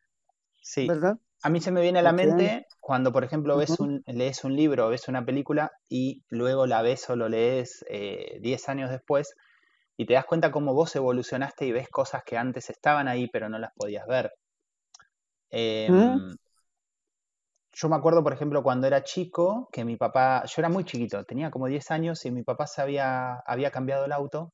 sí. 0.60 0.86
¿verdad? 0.86 1.18
A 1.44 1.50
mí 1.50 1.60
se 1.60 1.72
me 1.72 1.82
viene 1.82 1.98
a 1.98 2.02
la 2.02 2.12
mente 2.12 2.66
cuando, 2.80 3.12
por 3.12 3.24
ejemplo, 3.24 3.56
ves 3.56 3.80
un, 3.80 4.02
lees 4.06 4.44
un 4.44 4.54
libro 4.54 4.86
o 4.86 4.90
ves 4.90 5.08
una 5.08 5.24
película 5.24 5.72
y 5.88 6.22
luego 6.28 6.66
la 6.66 6.82
ves 6.82 7.10
o 7.10 7.16
lo 7.16 7.28
lees 7.28 7.84
eh, 7.88 8.38
10 8.40 8.68
años 8.68 8.90
después 8.90 9.34
y 9.96 10.06
te 10.06 10.14
das 10.14 10.24
cuenta 10.24 10.52
cómo 10.52 10.72
vos 10.72 10.94
evolucionaste 10.94 11.66
y 11.66 11.72
ves 11.72 11.88
cosas 11.88 12.22
que 12.24 12.36
antes 12.38 12.70
estaban 12.70 13.08
ahí 13.08 13.28
pero 13.28 13.48
no 13.48 13.58
las 13.58 13.72
podías 13.74 14.06
ver. 14.06 14.32
Em, 15.50 16.30
Mm. 16.30 16.36
yo 17.72 17.88
me 17.88 17.96
acuerdo, 17.96 18.22
por 18.22 18.32
ejemplo, 18.32 18.62
cuando 18.62 18.86
era 18.86 19.02
chico, 19.02 19.68
que 19.72 19.84
mi 19.84 19.96
papá, 19.96 20.44
yo 20.44 20.54
era 20.58 20.68
muy 20.68 20.84
chiquito, 20.84 21.24
tenía 21.24 21.50
como 21.50 21.66
10 21.66 21.90
años 21.90 22.24
y 22.24 22.30
mi 22.30 22.42
papá 22.42 22.66
se 22.66 22.82
había, 22.82 23.34
había 23.46 23.70
cambiado 23.70 24.04
el 24.04 24.12
auto 24.12 24.52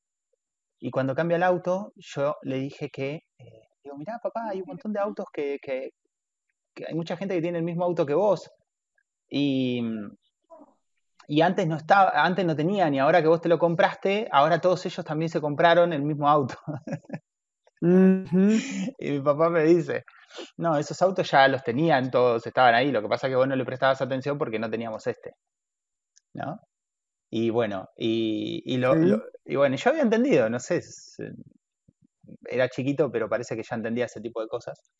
y 0.79 0.91
cuando 0.91 1.15
cambia 1.15 1.37
el 1.37 1.43
auto 1.43 1.93
yo 1.97 2.37
le 2.43 2.57
dije 2.57 2.89
que, 2.89 3.23
eh, 3.39 3.67
digo, 3.83 3.97
mirá 3.97 4.19
papá, 4.23 4.49
hay 4.49 4.61
un 4.61 4.67
montón 4.67 4.93
de 4.93 4.99
autos 4.99 5.27
que, 5.33 5.59
que, 5.61 5.91
que 6.79 6.87
hay 6.87 6.95
mucha 6.95 7.15
gente 7.17 7.35
que 7.35 7.41
tiene 7.41 7.59
el 7.59 7.63
mismo 7.63 7.83
auto 7.83 8.05
que 8.05 8.13
vos. 8.13 8.49
Y, 9.29 9.83
y 11.27 11.41
antes 11.41 11.67
no 11.67 11.75
estaba, 11.77 12.11
antes 12.25 12.43
no 12.45 12.55
tenían, 12.55 12.93
y 12.95 12.99
ahora 12.99 13.21
que 13.21 13.27
vos 13.27 13.41
te 13.41 13.49
lo 13.49 13.59
compraste, 13.59 14.27
ahora 14.31 14.59
todos 14.59 14.83
ellos 14.87 15.05
también 15.05 15.29
se 15.29 15.39
compraron 15.39 15.93
el 15.93 16.01
mismo 16.01 16.27
auto. 16.27 16.55
Y 17.81 19.11
mi 19.11 19.19
papá 19.21 19.49
me 19.49 19.63
dice, 19.63 20.03
no, 20.57 20.77
esos 20.77 21.01
autos 21.01 21.29
ya 21.31 21.47
los 21.47 21.63
tenían 21.63 22.11
todos, 22.11 22.45
estaban 22.45 22.75
ahí, 22.75 22.91
lo 22.91 23.01
que 23.01 23.07
pasa 23.07 23.27
es 23.27 23.31
que 23.31 23.35
vos 23.37 23.47
no 23.47 23.55
le 23.55 23.63
prestabas 23.65 24.01
atención 24.01 24.37
porque 24.37 24.59
no 24.59 24.69
teníamos 24.69 25.05
este. 25.07 25.35
¿No? 26.33 26.59
Y 27.31 27.49
bueno, 27.51 27.87
y, 27.95 28.61
y 28.65 28.77
lo, 28.77 28.93
Sí. 28.95 29.05
lo- 29.07 29.23
y 29.45 29.55
bueno, 29.55 29.75
yo 29.77 29.89
había 29.91 30.01
entendido, 30.01 30.49
no 30.49 30.59
sé, 30.59 30.77
eh, 31.19 31.31
era 32.47 32.67
chiquito, 32.69 33.09
pero 33.11 33.29
parece 33.29 33.55
que 33.55 33.63
ya 33.63 33.75
entendía 33.75 34.05
ese 34.05 34.21
tipo 34.21 34.41
de 34.41 34.47
cosas. 34.47 34.91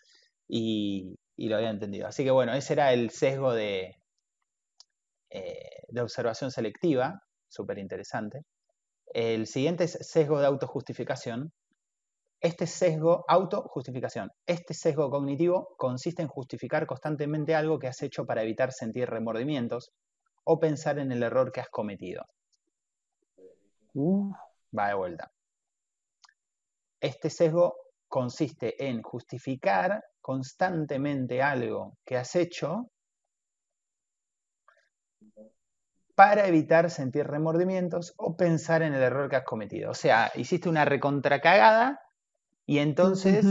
Y, 0.50 1.16
y 1.38 1.48
lo 1.48 1.56
había 1.56 1.70
entendido. 1.70 2.08
Así 2.08 2.24
que 2.26 2.32
bueno, 2.32 2.54
ese 2.54 2.74
era 2.74 2.92
el 2.92 3.12
sesgo 3.12 3.54
de, 3.54 3.96
eh, 5.30 5.84
de 5.88 6.02
observación 6.02 6.52
selectiva, 6.52 7.22
súper 7.48 7.78
interesante. 7.78 8.44
El 9.14 9.48
siguiente 9.48 9.86
es 9.86 9.98
sesgo 10.02 10.40
de 10.40 10.48
autojustificación. 10.48 11.52
Este 12.42 12.68
sesgo, 12.68 13.26
autojustificación, 13.28 14.32
este 14.46 14.74
sesgo 14.74 15.10
cognitivo 15.10 15.76
consiste 15.78 16.22
en 16.22 16.30
justificar 16.30 16.88
constantemente 16.88 17.54
algo 17.54 17.80
que 17.80 17.88
has 17.88 18.02
hecho 18.02 18.26
para 18.26 18.44
evitar 18.44 18.72
sentir 18.72 19.10
remordimientos 19.10 19.92
o 20.46 20.60
pensar 20.60 21.00
en 21.00 21.12
el 21.12 21.22
error 21.22 21.52
que 21.52 21.60
has 21.60 21.70
cometido. 21.70 22.26
Uh, 23.94 24.32
Va 24.78 24.88
de 24.88 24.94
vuelta. 24.94 25.32
Este 27.02 27.30
sesgo 27.30 27.76
consiste 28.08 28.88
en 28.88 29.02
justificar 29.02 30.04
constantemente 30.30 31.42
algo 31.42 31.98
que 32.06 32.16
has 32.16 32.36
hecho 32.36 32.92
para 36.14 36.46
evitar 36.46 36.92
sentir 36.92 37.26
remordimientos 37.26 38.14
o 38.16 38.38
pensar 38.38 38.84
en 38.84 38.94
el 38.94 39.02
error 39.02 39.28
que 39.28 39.38
has 39.38 39.44
cometido. 39.44 39.90
O 39.90 39.96
sea, 39.96 40.32
hiciste 40.36 40.70
una 40.70 40.86
recontracagada 40.86 42.00
y 42.68 42.78
entonces, 42.78 43.44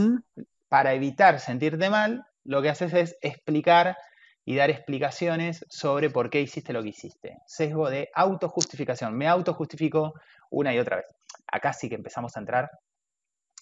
para 0.69 0.93
evitar 0.93 1.41
sentirte 1.41 1.89
mal, 1.89 2.23
lo 2.45 2.61
que 2.61 2.69
haces 2.69 2.93
es 2.93 3.17
explicar 3.19 3.97
y 4.45 4.55
dar 4.55 4.69
explicaciones 4.69 5.65
sobre 5.67 6.09
por 6.09 6.29
qué 6.29 6.39
hiciste 6.39 6.71
lo 6.71 6.81
que 6.81 6.89
hiciste. 6.89 7.39
Sesgo 7.45 7.89
de 7.89 8.07
autojustificación. 8.15 9.17
Me 9.17 9.27
autojustifico 9.27 10.13
una 10.49 10.73
y 10.73 10.79
otra 10.79 10.95
vez. 10.95 11.07
Acá 11.45 11.73
sí 11.73 11.89
que 11.89 11.95
empezamos 11.95 12.37
a 12.37 12.39
entrar. 12.39 12.69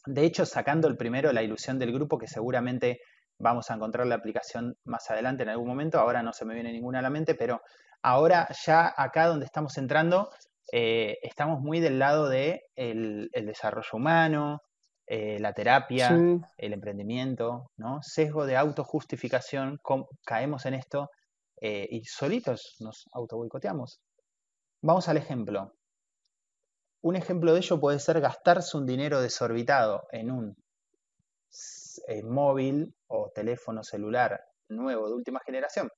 De 0.08 0.26
hecho, 0.26 0.46
sacando 0.46 0.88
el 0.88 0.98
primero, 0.98 1.32
la 1.34 1.44
ilusión 1.44 1.78
del 1.80 1.92
grupo, 1.94 2.18
que 2.18 2.28
seguramente 2.28 3.02
vamos 3.40 3.70
a 3.70 3.76
encontrar 3.76 4.08
la 4.08 4.16
aplicación 4.16 4.76
más 4.86 5.10
adelante 5.12 5.44
en 5.44 5.50
algún 5.50 5.68
momento. 5.68 6.00
Ahora 6.00 6.24
no 6.24 6.34
se 6.34 6.46
me 6.46 6.54
viene 6.54 6.72
ninguna 6.72 7.00
a 7.00 7.02
la 7.04 7.10
mente, 7.10 7.36
pero 7.36 7.62
ahora 8.02 8.48
ya 8.66 8.94
acá 8.96 9.28
donde 9.28 9.46
estamos 9.46 9.78
entrando, 9.78 10.30
eh, 10.72 11.18
estamos 11.22 11.60
muy 11.60 11.80
del 11.80 12.00
lado 12.00 12.30
de 12.30 12.64
el, 12.76 13.30
el 13.34 13.46
desarrollo 13.46 13.90
humano, 13.94 14.62
eh, 15.06 15.40
la 15.40 15.54
terapia, 15.54 16.10
Sí. 16.10 16.42
el 16.58 16.74
emprendimiento, 16.74 17.72
¿no? 17.78 18.00
Sesgo 18.02 18.46
de 18.46 18.58
autojustificación, 18.58 19.80
caemos 20.26 20.66
en 20.66 20.74
esto 20.74 21.10
eh, 21.62 21.88
y 21.90 22.04
solitos 22.04 22.76
nos 22.80 23.06
auto 23.14 23.38
boicoteamos. 23.38 24.02
Vamos 24.82 25.08
al 25.08 25.18
ejemplo. 25.18 25.74
Un 27.02 27.16
ejemplo 27.16 27.54
de 27.54 27.60
ello 27.60 27.80
puede 27.80 28.00
ser 28.00 28.20
gastarse 28.22 28.78
un 28.78 28.86
dinero 28.86 29.22
desorbitado 29.22 30.08
en 30.12 30.32
un 30.32 30.56
eh, 32.08 32.24
móvil 32.24 32.96
o 33.08 33.32
teléfono 33.34 33.84
celular 33.84 34.42
nuevo 34.70 35.08
de 35.08 35.16
última 35.16 35.40
generación. 35.46 35.90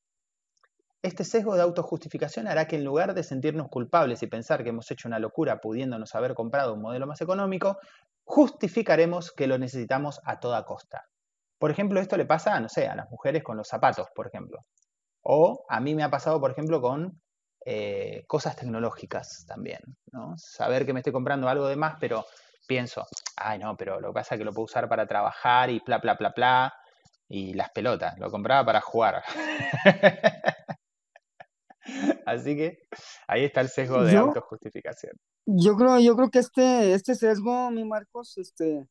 Este 1.01 1.23
sesgo 1.23 1.55
de 1.55 1.61
autojustificación 1.61 2.47
hará 2.47 2.67
que 2.67 2.75
en 2.75 2.83
lugar 2.83 3.13
de 3.13 3.23
sentirnos 3.23 3.69
culpables 3.69 4.21
y 4.21 4.27
pensar 4.27 4.63
que 4.63 4.69
hemos 4.69 4.91
hecho 4.91 5.07
una 5.07 5.19
locura 5.19 5.61
pudiéndonos 5.61 6.13
haber 6.13 6.33
comprado 6.33 6.73
un 6.73 6.81
modelo 6.81 7.07
más 7.07 7.21
económico, 7.21 7.77
justificaremos 8.25 9.31
que 9.31 9.47
lo 9.47 9.57
necesitamos 9.57 10.19
a 10.25 10.39
toda 10.39 10.65
costa. 10.65 11.05
Por 11.57 11.71
ejemplo, 11.71 12.01
esto 12.01 12.17
le 12.17 12.25
pasa, 12.25 12.59
no 12.59 12.67
sé, 12.67 12.87
a 12.87 12.95
las 12.95 13.09
mujeres 13.09 13.43
con 13.43 13.55
los 13.55 13.67
zapatos, 13.67 14.07
por 14.13 14.27
ejemplo. 14.27 14.65
O 15.21 15.65
a 15.69 15.79
mí 15.79 15.95
me 15.95 16.03
ha 16.03 16.09
pasado, 16.09 16.39
por 16.39 16.51
ejemplo, 16.51 16.81
con 16.81 17.21
eh, 17.65 18.23
cosas 18.27 18.55
tecnológicas 18.55 19.45
también, 19.47 19.79
¿no? 20.11 20.33
Saber 20.37 20.85
que 20.85 20.93
me 20.93 20.99
estoy 20.99 21.13
comprando 21.13 21.49
algo 21.49 21.67
de 21.67 21.75
más, 21.75 21.95
pero 21.99 22.25
pienso, 22.67 23.05
ay 23.35 23.59
no, 23.59 23.75
pero 23.75 23.99
lo 23.99 24.09
que 24.09 24.13
pasa 24.13 24.35
es 24.35 24.39
que 24.39 24.45
lo 24.45 24.53
puedo 24.53 24.65
usar 24.65 24.87
para 24.87 25.07
trabajar 25.07 25.69
y 25.69 25.81
bla, 25.85 25.97
bla, 25.97 26.15
bla, 26.15 26.33
bla, 26.35 26.73
y 27.27 27.53
las 27.53 27.69
pelotas, 27.71 28.17
lo 28.19 28.29
compraba 28.31 28.65
para 28.65 28.81
jugar. 28.81 29.23
Así 32.25 32.55
que 32.55 32.77
ahí 33.27 33.45
está 33.45 33.61
el 33.61 33.69
sesgo 33.69 34.03
de 34.03 34.13
Yo, 34.13 34.19
autojustificación. 34.21 35.13
yo 35.45 35.75
creo, 35.75 35.99
yo 35.99 36.15
creo 36.15 36.29
que 36.29 36.39
este, 36.39 36.93
este 36.93 37.15
sesgo, 37.15 37.71
mi 37.71 37.83
Marcos, 37.83 38.37
este, 38.37 38.87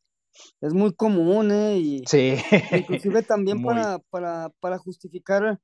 es 0.60 0.74
muy 0.74 0.94
común, 0.94 1.52
¿eh? 1.52 1.76
Y 1.76 2.02
Sí, 2.06 2.36
inclusive 2.72 3.22
también 3.22 3.62
para, 3.64 3.98
para, 4.10 4.50
para 4.60 4.78
justificar, 4.78 5.58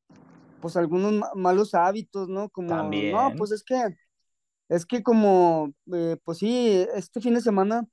pues, 0.64 0.76
algunos 0.78 1.12
ma- 1.14 1.30
malos 1.36 1.74
hábitos, 1.76 2.28
¿no? 2.30 2.50
Como, 2.50 3.04
no, 3.04 3.32
también. 3.32 3.36
pues 3.36 3.52
es 3.52 3.64
que, 3.64 3.76
es 4.68 4.86
que 4.86 5.02
como, 5.02 5.72
eh, 5.94 6.16
pues 6.24 6.38
sí, 6.38 6.86
este 6.94 7.20
fin 7.20 7.34
de 7.34 7.40
semana 7.42 7.86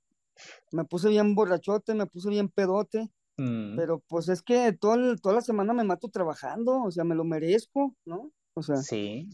me 0.72 0.86
puse 0.86 1.10
bien 1.10 1.36
borrachote, 1.36 1.96
me 1.96 2.08
puse 2.08 2.30
bien 2.30 2.50
pedote, 2.50 3.10
Mm, 3.40 3.78
pero 3.78 4.00
pues 4.08 4.30
es 4.30 4.42
que 4.44 4.74
todo 4.74 4.96
el- 4.96 5.22
toda 5.22 5.36
la 5.36 5.42
semana 5.42 5.74
me 5.74 5.84
mato 5.86 6.10
trabajando, 6.10 6.84
o 6.84 6.92
sea, 6.92 7.04
me 7.06 7.16
lo 7.16 7.24
merezco, 7.26 7.96
¿no? 8.06 8.32
O 8.56 8.64
sea, 8.64 8.78
sí. 8.84 9.30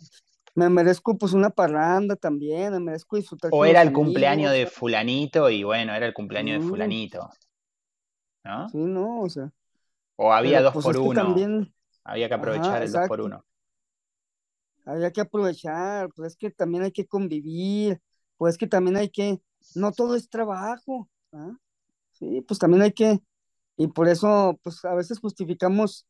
me 0.55 0.69
merezco 0.69 1.17
pues 1.17 1.33
una 1.33 1.49
parranda 1.49 2.15
también, 2.17 2.71
me 2.73 2.79
merezco 2.79 3.15
disfrutar 3.15 3.51
O 3.51 3.65
era 3.65 3.81
el 3.81 3.91
cumpleaños 3.91 4.51
amigos. 4.51 4.53
de 4.53 4.67
fulanito 4.67 5.49
y 5.49 5.63
bueno, 5.63 5.93
era 5.93 6.05
el 6.05 6.13
cumpleaños 6.13 6.61
de 6.63 6.69
fulanito, 6.69 7.29
¿no? 8.43 8.67
sí, 8.71 8.77
¿no? 8.77 9.21
O 9.21 9.29
sea, 9.29 9.51
O 10.15 10.31
había 10.33 10.61
pero 10.61 10.61
dos 10.61 10.73
pues 10.73 10.83
por 10.83 10.95
es 10.95 10.99
que 10.99 11.09
uno, 11.09 11.11
también, 11.11 11.73
había 12.07 12.27
que 12.27 12.33
ajá, 12.35 12.35
aprovechar 12.35 12.81
el 12.83 12.91
dos 12.91 13.03
por 13.03 13.21
exacto, 13.21 13.21
uno. 13.21 13.45
había 14.85 15.11
que 15.11 15.21
aprovechar, 15.21 16.09
pues 16.15 16.33
es 16.33 16.37
que 16.37 16.51
también 16.51 16.83
hay 16.83 16.91
que 16.91 17.05
convivir, 17.07 18.01
pues 18.37 18.57
que 18.57 18.67
también 18.67 18.97
hay 18.97 19.09
que, 19.09 19.39
no 19.75 19.91
todo 19.91 20.15
es 20.15 20.29
trabajo, 20.29 21.09
¿ah? 21.33 21.51
sí, 22.13 22.41
pues 22.47 22.59
también 22.59 22.83
hay 22.83 22.93
que, 22.93 23.19
y 23.77 23.87
por 23.89 24.07
eso, 24.09 24.59
pues 24.63 24.83
a 24.85 24.95
veces 24.95 25.19
justificamos, 25.19 26.07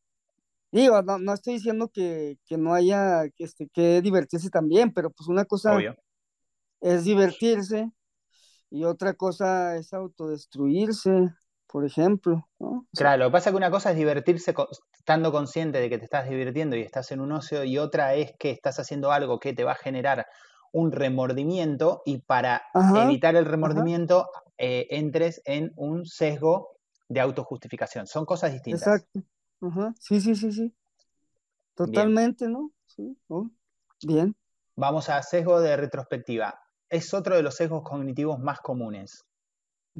digo, 0.71 1.01
no, 1.03 1.19
no 1.19 1.33
estoy 1.33 1.55
diciendo 1.55 1.89
que, 1.93 2.39
que 2.47 2.57
no 2.57 2.73
haya 2.75 3.29
que, 3.35 3.45
este, 3.45 3.69
que 3.69 4.01
divertirse 4.01 4.49
también, 4.51 4.93
pero 4.93 5.11
pues 5.11 5.29
una 5.29 5.45
cosa 5.45 5.75
Obvio. 5.75 5.95
es 6.81 7.03
divertirse 7.05 7.91
y 8.69 8.85
otra 8.85 9.13
cosa 9.15 9.77
es 9.77 9.93
autodestruirse, 9.93 11.29
por 11.77 11.85
ejemplo, 11.85 12.47
¿no? 12.59 12.69
O 12.69 12.95
sea, 12.95 13.11
Claro, 13.11 13.23
lo 13.25 13.25
que 13.29 13.33
pasa 13.33 13.49
es 13.49 13.53
que 13.53 13.57
una 13.57 13.69
cosa 13.71 13.91
es 13.91 13.97
divertirse 13.97 14.53
co- 14.53 14.67
estando 14.97 15.31
consciente 15.31 15.79
de 15.79 15.89
que 15.89 15.97
te 15.99 16.05
estás 16.05 16.27
divirtiendo 16.27 16.75
y 16.75 16.81
estás 16.81 17.11
en 17.11 17.19
un 17.21 17.31
ocio, 17.31 17.63
y 17.63 17.77
otra 17.77 18.15
es 18.15 18.31
que 18.39 18.49
estás 18.51 18.79
haciendo 18.79 19.11
algo 19.11 19.39
que 19.39 19.53
te 19.53 19.63
va 19.63 19.73
a 19.73 19.75
generar 19.75 20.25
un 20.71 20.91
remordimiento 20.91 22.01
y 22.05 22.19
para 22.21 22.63
ajá, 22.73 23.03
evitar 23.03 23.35
el 23.35 23.45
remordimiento 23.45 24.27
eh, 24.57 24.87
entres 24.89 25.41
en 25.45 25.71
un 25.75 26.05
sesgo 26.05 26.69
de 27.07 27.19
autojustificación. 27.21 28.07
Son 28.07 28.25
cosas 28.25 28.51
distintas. 28.53 28.87
exacto, 28.87 29.21
ajá, 29.61 29.93
sí, 29.99 30.19
sí, 30.21 30.35
sí, 30.35 30.51
sí, 30.51 30.73
Bien, 31.83 32.13
totalmente, 32.13 32.47
¿no? 32.47 32.71
Sí. 32.87 33.15
Bien. 34.01 34.35
vamos 34.77 35.09
a 35.09 35.21
sesgo 35.23 35.59
de 35.59 35.75
retrospectiva. 35.75 36.57
Es 36.89 37.13
otro 37.13 37.35
de 37.35 37.43
los 37.43 37.55
sesgos 37.55 37.83
cognitivos 37.83 38.39
más 38.39 38.59
comunes. 38.61 39.26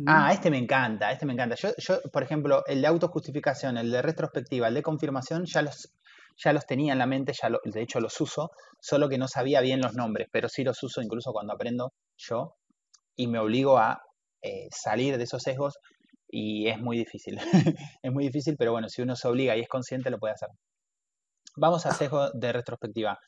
Ah, 0.06 0.32
este 0.34 0.50
me 0.50 0.58
encanta, 0.58 1.12
este 1.12 1.26
me 1.26 1.34
encanta. 1.34 1.56
Yo, 1.56 1.70
yo, 1.78 2.02
por 2.14 2.24
ejemplo, 2.24 2.64
el 2.68 2.82
de 2.82 2.88
autojustificación, 2.88 3.78
el 3.78 3.92
de 3.92 4.02
retrospectiva, 4.02 4.68
el 4.70 4.74
de 4.76 4.82
confirmación, 4.84 5.46
ya 5.46 5.62
los, 5.62 5.94
ya 6.38 6.54
los 6.54 6.66
tenía 6.66 6.94
en 6.94 7.00
la 7.00 7.06
mente, 7.08 7.34
ya 7.40 7.50
lo- 7.50 7.60
de 7.64 7.82
hecho 7.82 8.00
los 8.00 8.20
uso, 8.22 8.52
solo 8.80 9.10
que 9.10 9.18
no 9.18 9.28
sabía 9.28 9.60
bien 9.62 9.82
los 9.82 9.94
nombres, 9.96 10.28
pero 10.32 10.48
sí 10.50 10.64
los 10.64 10.82
uso 10.84 11.02
incluso 11.02 11.32
cuando 11.34 11.54
aprendo 11.54 11.94
yo 12.18 12.56
y 13.16 13.28
me 13.28 13.40
obligo 13.40 13.78
a 13.80 14.02
eh, 14.44 14.68
salir 14.72 15.18
de 15.18 15.24
esos 15.26 15.44
sesgos 15.44 15.80
y 16.30 16.68
es 16.70 16.80
muy 16.80 16.98
difícil. 16.98 17.38
Es 18.04 18.12
muy 18.14 18.26
difícil, 18.26 18.56
pero 18.58 18.72
bueno, 18.74 18.90
si 18.90 19.02
uno 19.04 19.16
se 19.16 19.28
obliga 19.28 19.58
y 19.58 19.62
es 19.62 19.70
consciente, 19.70 20.10
lo 20.12 20.20
puede 20.20 20.34
hacer. 20.36 20.50
Vamos 21.58 21.86
a 21.86 21.92
sesgo 21.92 22.32
de 22.32 22.54
retrospectiva. 22.54 23.20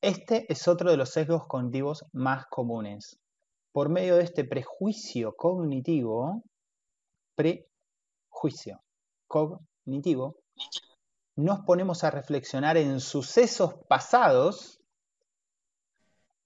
Este 0.00 0.50
es 0.50 0.68
otro 0.68 0.90
de 0.90 0.96
los 0.96 1.10
sesgos 1.10 1.46
cognitivos 1.46 2.06
más 2.14 2.46
comunes. 2.46 3.18
Por 3.76 3.90
medio 3.90 4.16
de 4.16 4.22
este 4.22 4.44
prejuicio 4.44 5.36
cognitivo, 5.36 6.42
prejuicio 7.34 8.80
cognitivo, 9.26 10.38
nos 11.36 11.60
ponemos 11.60 12.02
a 12.02 12.10
reflexionar 12.10 12.78
en 12.78 13.00
sucesos 13.00 13.74
pasados, 13.86 14.80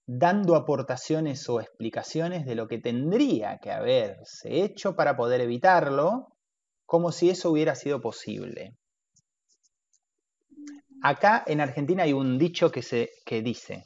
dando 0.06 0.56
aportaciones 0.56 1.48
o 1.48 1.60
explicaciones 1.60 2.46
de 2.46 2.56
lo 2.56 2.66
que 2.66 2.78
tendría 2.78 3.58
que 3.58 3.70
haberse 3.70 4.64
hecho 4.64 4.96
para 4.96 5.16
poder 5.16 5.40
evitarlo, 5.40 6.34
como 6.84 7.12
si 7.12 7.30
eso 7.30 7.52
hubiera 7.52 7.76
sido 7.76 8.00
posible. 8.00 8.74
Acá 11.00 11.44
en 11.46 11.60
Argentina 11.60 12.02
hay 12.02 12.12
un 12.12 12.38
dicho 12.38 12.72
que, 12.72 12.82
se, 12.82 13.10
que 13.24 13.40
dice, 13.40 13.84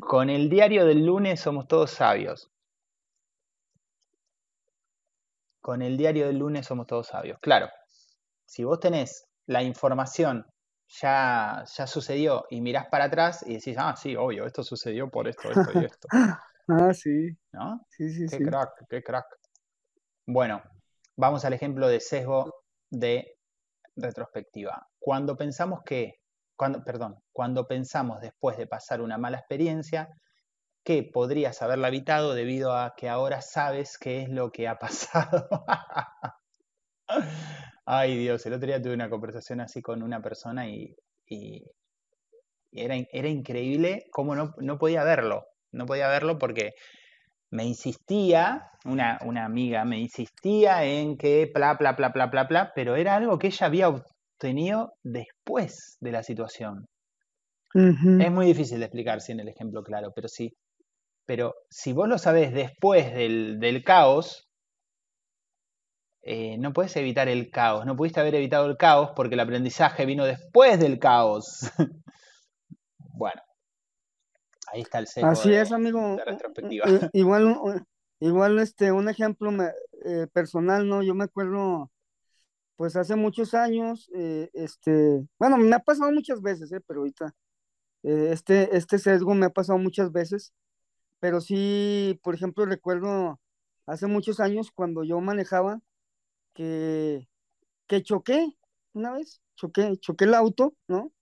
con 0.00 0.30
el 0.30 0.48
diario 0.48 0.86
del 0.86 1.04
lunes 1.04 1.40
somos 1.40 1.66
todos 1.66 1.90
sabios. 1.90 2.50
Con 5.60 5.82
el 5.82 5.96
diario 5.96 6.26
del 6.26 6.38
lunes 6.38 6.66
somos 6.66 6.86
todos 6.86 7.08
sabios. 7.08 7.38
Claro, 7.40 7.68
si 8.46 8.64
vos 8.64 8.80
tenés 8.80 9.26
la 9.46 9.62
información 9.62 10.46
ya, 11.00 11.64
ya 11.76 11.86
sucedió 11.86 12.46
y 12.50 12.60
mirás 12.60 12.86
para 12.86 13.04
atrás 13.04 13.44
y 13.46 13.54
decís, 13.54 13.76
ah, 13.78 13.94
sí, 13.96 14.16
obvio, 14.16 14.46
esto 14.46 14.62
sucedió 14.62 15.10
por 15.10 15.28
esto, 15.28 15.50
esto 15.50 15.72
y 15.80 15.84
esto, 15.84 16.08
Ah, 16.70 16.92
sí, 16.92 17.30
¿no? 17.52 17.80
sí, 17.88 18.10
sí, 18.10 18.26
Qué 18.28 18.36
sí. 18.36 18.44
crack, 18.44 18.84
qué 18.90 19.02
crack. 19.02 19.24
Bueno, 20.26 20.62
vamos 21.16 21.46
al 21.46 21.54
ejemplo 21.54 21.88
de 21.88 21.98
sesgo 21.98 22.62
de 22.90 23.38
retrospectiva. 23.96 24.86
Cuando 24.98 25.34
pensamos 25.34 25.80
que, 25.82 26.17
perdón, 26.84 27.16
cuando 27.32 27.66
pensamos 27.66 28.20
después 28.20 28.56
de 28.58 28.66
pasar 28.66 29.00
una 29.00 29.18
mala 29.18 29.38
experiencia, 29.38 30.08
que 30.84 31.02
podrías 31.04 31.62
haberla 31.62 31.88
evitado 31.88 32.34
debido 32.34 32.74
a 32.76 32.94
que 32.96 33.08
ahora 33.08 33.42
sabes 33.42 33.98
qué 33.98 34.22
es 34.22 34.30
lo 34.30 34.52
que 34.52 34.68
ha 34.68 34.78
pasado. 34.78 35.48
Ay 37.86 38.16
Dios, 38.18 38.44
el 38.46 38.52
otro 38.54 38.66
día 38.66 38.80
tuve 38.82 38.94
una 38.94 39.10
conversación 39.10 39.60
así 39.60 39.80
con 39.82 40.02
una 40.02 40.20
persona 40.22 40.68
y, 40.68 40.94
y- 41.26 41.64
era, 42.72 42.96
era 43.12 43.28
increíble 43.28 44.04
cómo 44.12 44.34
no, 44.34 44.54
no 44.58 44.78
podía 44.78 45.04
verlo. 45.04 45.46
No 45.72 45.86
podía 45.86 46.08
verlo 46.08 46.38
porque 46.38 46.72
me 47.50 47.64
insistía, 47.64 48.70
una, 48.84 49.18
una 49.24 49.44
amiga 49.46 49.84
me 49.84 49.98
insistía 49.98 50.84
en 50.84 51.16
que 51.18 51.50
bla, 51.54 51.74
bla, 51.74 51.92
bla, 51.94 52.10
bla, 52.10 52.26
bla, 52.28 52.44
bla, 52.44 52.72
pero 52.74 52.96
era 52.96 53.16
algo 53.16 53.38
que 53.38 53.48
ella 53.48 53.66
había 53.66 53.88
obtenido 54.38 54.94
después 55.02 55.96
de 56.00 56.12
la 56.12 56.22
situación. 56.22 56.86
Es 57.74 58.30
muy 58.30 58.46
difícil 58.46 58.78
de 58.78 58.84
explicar 58.86 59.20
sin 59.20 59.40
el 59.40 59.48
ejemplo 59.48 59.82
claro, 59.82 60.12
pero 60.14 60.28
sí. 60.28 60.54
Pero 61.26 61.54
si 61.68 61.92
vos 61.92 62.08
lo 62.08 62.18
sabés 62.18 62.52
después 62.54 63.12
del, 63.12 63.58
del 63.58 63.82
caos, 63.82 64.48
eh, 66.22 66.56
no 66.58 66.72
puedes 66.72 66.96
evitar 66.96 67.28
el 67.28 67.50
caos. 67.50 67.84
No 67.84 67.96
pudiste 67.96 68.20
haber 68.20 68.36
evitado 68.36 68.66
el 68.66 68.76
caos 68.76 69.10
porque 69.16 69.34
el 69.34 69.40
aprendizaje 69.40 70.06
vino 70.06 70.24
después 70.24 70.78
del 70.78 70.98
caos. 70.98 71.70
bueno, 72.98 73.42
ahí 74.72 74.82
está 74.82 75.00
el 75.00 75.06
Así 75.22 75.50
de, 75.50 75.60
es, 75.60 75.72
amigo. 75.72 76.16
de 76.16 76.24
retrospectiva. 76.24 76.86
Igual, 77.12 77.84
igual, 78.20 78.58
este, 78.60 78.92
un 78.92 79.08
ejemplo 79.08 79.50
me- 79.50 79.72
eh, 80.04 80.26
personal, 80.32 80.88
¿no? 80.88 81.02
Yo 81.02 81.14
me 81.14 81.24
acuerdo, 81.24 81.90
pues 82.78 82.96
hace 82.96 83.16
muchos 83.16 83.54
años, 83.54 84.10
eh, 84.14 84.50
este, 84.54 85.26
bueno, 85.38 85.58
me 85.58 85.74
ha 85.76 85.80
pasado 85.80 86.12
muchas 86.12 86.42
veces, 86.42 86.72
eh, 86.72 86.80
pero 86.86 87.00
ahorita, 87.00 87.34
eh, 88.04 88.30
este, 88.32 88.76
este 88.76 88.98
sesgo 89.00 89.34
me 89.34 89.46
ha 89.46 89.50
pasado 89.50 89.78
muchas 89.78 90.12
veces, 90.12 90.54
pero 91.20 91.40
sí, 91.40 92.20
por 92.22 92.34
ejemplo, 92.36 92.66
recuerdo 92.66 93.40
hace 93.86 94.06
muchos 94.06 94.40
años 94.40 94.70
cuando 94.72 95.04
yo 95.04 95.20
manejaba 95.20 95.80
que, 96.54 97.28
que 97.88 98.02
choqué 98.02 98.48
una 98.94 99.12
vez, 99.12 99.42
choqué, 99.56 99.96
choqué 99.98 100.26
el 100.26 100.34
auto, 100.34 100.74
¿no? 100.88 101.12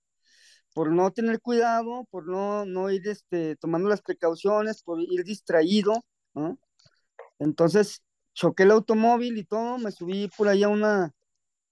por 0.74 0.92
no 0.92 1.10
tener 1.12 1.40
cuidado, 1.40 2.06
por 2.10 2.28
no, 2.28 2.66
no 2.66 2.90
ir 2.90 3.08
este, 3.08 3.56
tomando 3.56 3.88
las 3.88 4.02
precauciones, 4.02 4.82
por 4.82 5.00
ir 5.00 5.24
distraído, 5.24 6.04
¿no? 6.34 6.58
Entonces 7.38 8.02
choqué 8.34 8.64
el 8.64 8.72
automóvil 8.72 9.38
y 9.38 9.44
todo, 9.44 9.78
me 9.78 9.92
subí 9.92 10.28
por 10.36 10.48
ahí 10.48 10.64
a 10.64 10.68
una, 10.68 11.15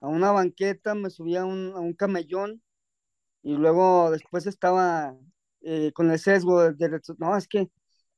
a 0.04 0.08
una 0.08 0.32
banqueta, 0.32 0.94
me 0.94 1.10
subí 1.10 1.36
a 1.36 1.44
un, 1.46 1.72
a 1.74 1.80
un 1.80 1.94
camellón 1.94 2.62
y 3.42 3.54
luego 3.54 4.10
después 4.10 4.46
estaba 4.46 5.16
eh, 5.62 5.92
con 5.94 6.10
el 6.10 6.18
sesgo 6.18 6.62
de, 6.62 6.74
de 6.74 7.00
no, 7.18 7.36
es 7.36 7.48
que 7.48 7.70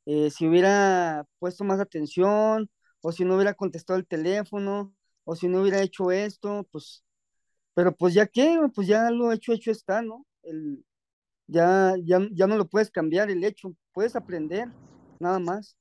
eh, 0.06 0.30
si 0.30 0.48
hubiera 0.48 1.26
puesto 1.38 1.64
más 1.64 1.80
atención 1.80 2.70
o 3.02 3.12
si 3.12 3.24
no 3.24 3.36
hubiera 3.36 3.54
contestado 3.54 3.98
el 3.98 4.06
teléfono 4.06 4.94
o 5.24 5.36
si 5.36 5.48
no 5.48 5.62
hubiera 5.62 5.82
hecho 5.82 6.10
esto, 6.12 6.66
pues, 6.72 7.04
pero 7.74 7.96
pues 7.96 8.14
ya 8.14 8.26
qué, 8.26 8.58
pues 8.74 8.88
ya 8.88 9.10
lo 9.10 9.32
hecho, 9.32 9.52
hecho 9.52 9.70
está, 9.70 10.02
¿no? 10.02 10.26
El, 10.42 10.84
ya, 11.48 11.94
ya, 12.04 12.20
ya 12.32 12.46
no 12.48 12.56
lo 12.58 12.68
puedes 12.68 12.90
cambiar 12.90 13.30
el 13.30 13.44
hecho, 13.44 13.74
puedes 13.92 14.16
aprender, 14.16 14.68
nada 15.20 15.38
más. 15.40 15.76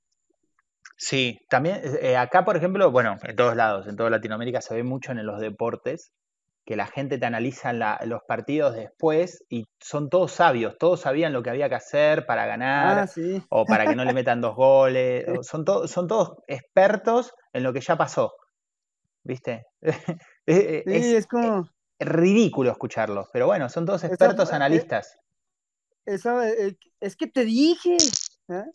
Sí, 0.98 1.40
también 1.50 1.82
eh, 2.02 2.16
acá, 2.18 2.46
por 2.46 2.56
ejemplo, 2.58 2.92
bueno, 2.92 3.18
en 3.24 3.36
todos 3.36 3.56
lados, 3.56 3.88
en 3.88 3.96
toda 3.98 4.10
Latinoamérica 4.10 4.62
se 4.62 4.76
ve 4.76 4.84
mucho 4.84 5.12
en 5.12 5.26
los 5.26 5.40
deportes, 5.42 6.14
que 6.66 6.76
la 6.78 6.88
gente 6.88 7.18
te 7.18 7.26
analiza 7.26 7.74
la- 7.74 8.00
los 8.06 8.22
partidos 8.28 8.76
después 8.76 9.44
y 9.50 9.66
son 9.82 10.10
todos 10.10 10.32
sabios, 10.32 10.78
todos 10.80 11.02
sabían 11.02 11.34
lo 11.34 11.44
que 11.44 11.50
había 11.52 11.70
que 11.70 11.76
hacer 11.76 12.26
para 12.26 12.46
Ah, 12.46 12.48
ganar 12.48 13.08
sí. 13.08 13.42
o 13.50 13.68
para 13.68 13.88
que 13.88 13.96
no 13.96 14.06
le 14.06 14.14
metan 14.14 14.42
dos 14.42 14.56
goles, 14.56 15.26
son, 15.42 15.66
to- 15.66 15.88
son 15.88 16.08
todos 16.08 16.38
expertos 16.48 17.34
en 17.54 17.64
lo 17.64 17.74
que 17.74 17.82
ya 17.82 17.98
pasó, 17.98 18.34
¿viste? 19.24 19.66
Eh, 20.48 20.86
Sí, 20.86 20.92
Es 20.92 21.06
es 21.16 21.28
como, 21.28 21.70
ridículo 22.00 22.72
escucharlos, 22.72 23.28
pero 23.34 23.48
bueno, 23.48 23.70
son 23.70 23.86
todos 23.86 24.04
expertos 24.06 24.52
eh, 24.52 24.56
analistas. 24.56 25.18
esa, 26.06 26.50
eh, 26.50 26.78
es 27.00 27.16
que 27.16 27.28
te 27.28 27.46
dije, 27.46 27.98
¿ah? 28.50 28.66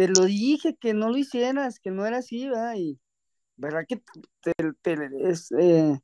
Te 0.00 0.08
lo 0.08 0.24
dije 0.24 0.76
que 0.80 0.94
no 0.94 1.10
lo 1.10 1.18
hicieras, 1.18 1.78
que 1.78 1.90
no 1.90 2.06
era 2.06 2.18
así, 2.18 2.48
¿verdad? 2.48 2.74
Y, 2.78 2.98
¿verdad 3.56 3.84
que 3.88 4.02
te, 4.42 4.52
te- 4.82 5.10
es, 5.30 5.52
eh, 5.52 6.00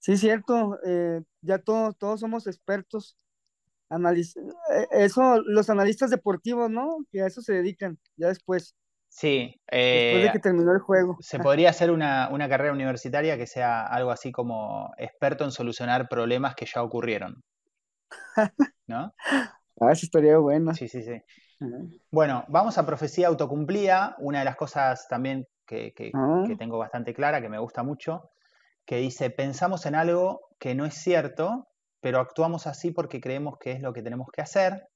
sí, 0.00 0.14
es 0.14 0.20
cierto, 0.20 0.78
eh, 0.86 1.22
ya 1.42 1.58
todos, 1.58 1.96
todos 1.98 2.20
somos 2.20 2.46
expertos. 2.48 3.18
Analiz 3.90 4.36
eh, 4.36 4.88
eso, 4.92 5.42
los 5.42 5.70
analistas 5.70 6.10
deportivos, 6.10 6.70
¿no? 6.70 6.98
Que 7.12 7.22
a 7.22 7.28
eso 7.28 7.42
se 7.42 7.54
dedican, 7.54 7.98
ya 8.16 8.28
después, 8.28 8.76
Sí, 9.08 9.54
después 9.92 10.22
de 10.22 10.28
eh, 10.28 10.32
que 10.32 10.38
terminó 10.40 10.72
el 10.72 10.80
juego. 10.80 11.18
se 11.20 11.40
podría 11.40 11.70
hacer 11.70 11.90
una, 11.90 12.28
una 12.30 12.48
carrera 12.48 12.72
universitaria 12.72 13.36
que 13.38 13.46
sea 13.46 13.86
algo 13.86 14.10
así 14.10 14.32
como 14.32 14.92
experto 14.98 15.44
en 15.44 15.52
solucionar 15.52 16.08
problemas 16.08 16.54
que 16.54 16.66
ya 16.66 16.82
ocurrieron, 16.82 17.42
¿no? 18.86 19.14
Ah, 19.80 19.92
eso 19.92 20.06
estaría 20.06 20.38
bueno. 20.38 20.72
Sí, 20.74 20.88
sí, 20.88 21.02
sí. 21.02 21.20
Bueno, 22.10 22.44
vamos 22.48 22.78
a 22.78 22.86
profecía 22.86 23.28
autocumplida. 23.28 24.16
Una 24.18 24.40
de 24.40 24.44
las 24.44 24.56
cosas 24.56 25.06
también 25.08 25.46
que, 25.66 25.92
Ah, 26.14 26.44
que 26.46 26.56
tengo 26.56 26.78
bastante 26.78 27.14
clara, 27.14 27.40
que 27.40 27.48
me 27.48 27.58
gusta 27.58 27.82
mucho, 27.82 28.30
que 28.84 28.96
dice, 28.96 29.30
pensamos 29.30 29.86
en 29.86 29.94
algo 29.94 30.48
que 30.58 30.74
no 30.74 30.84
es 30.84 30.94
cierto, 30.94 31.68
pero 32.00 32.20
actuamos 32.20 32.66
así 32.66 32.90
porque 32.92 33.20
creemos 33.20 33.58
que 33.58 33.72
es 33.72 33.80
lo 33.80 33.92
que 33.92 34.02
tenemos 34.02 34.28
que 34.32 34.42
hacer. 34.42 34.88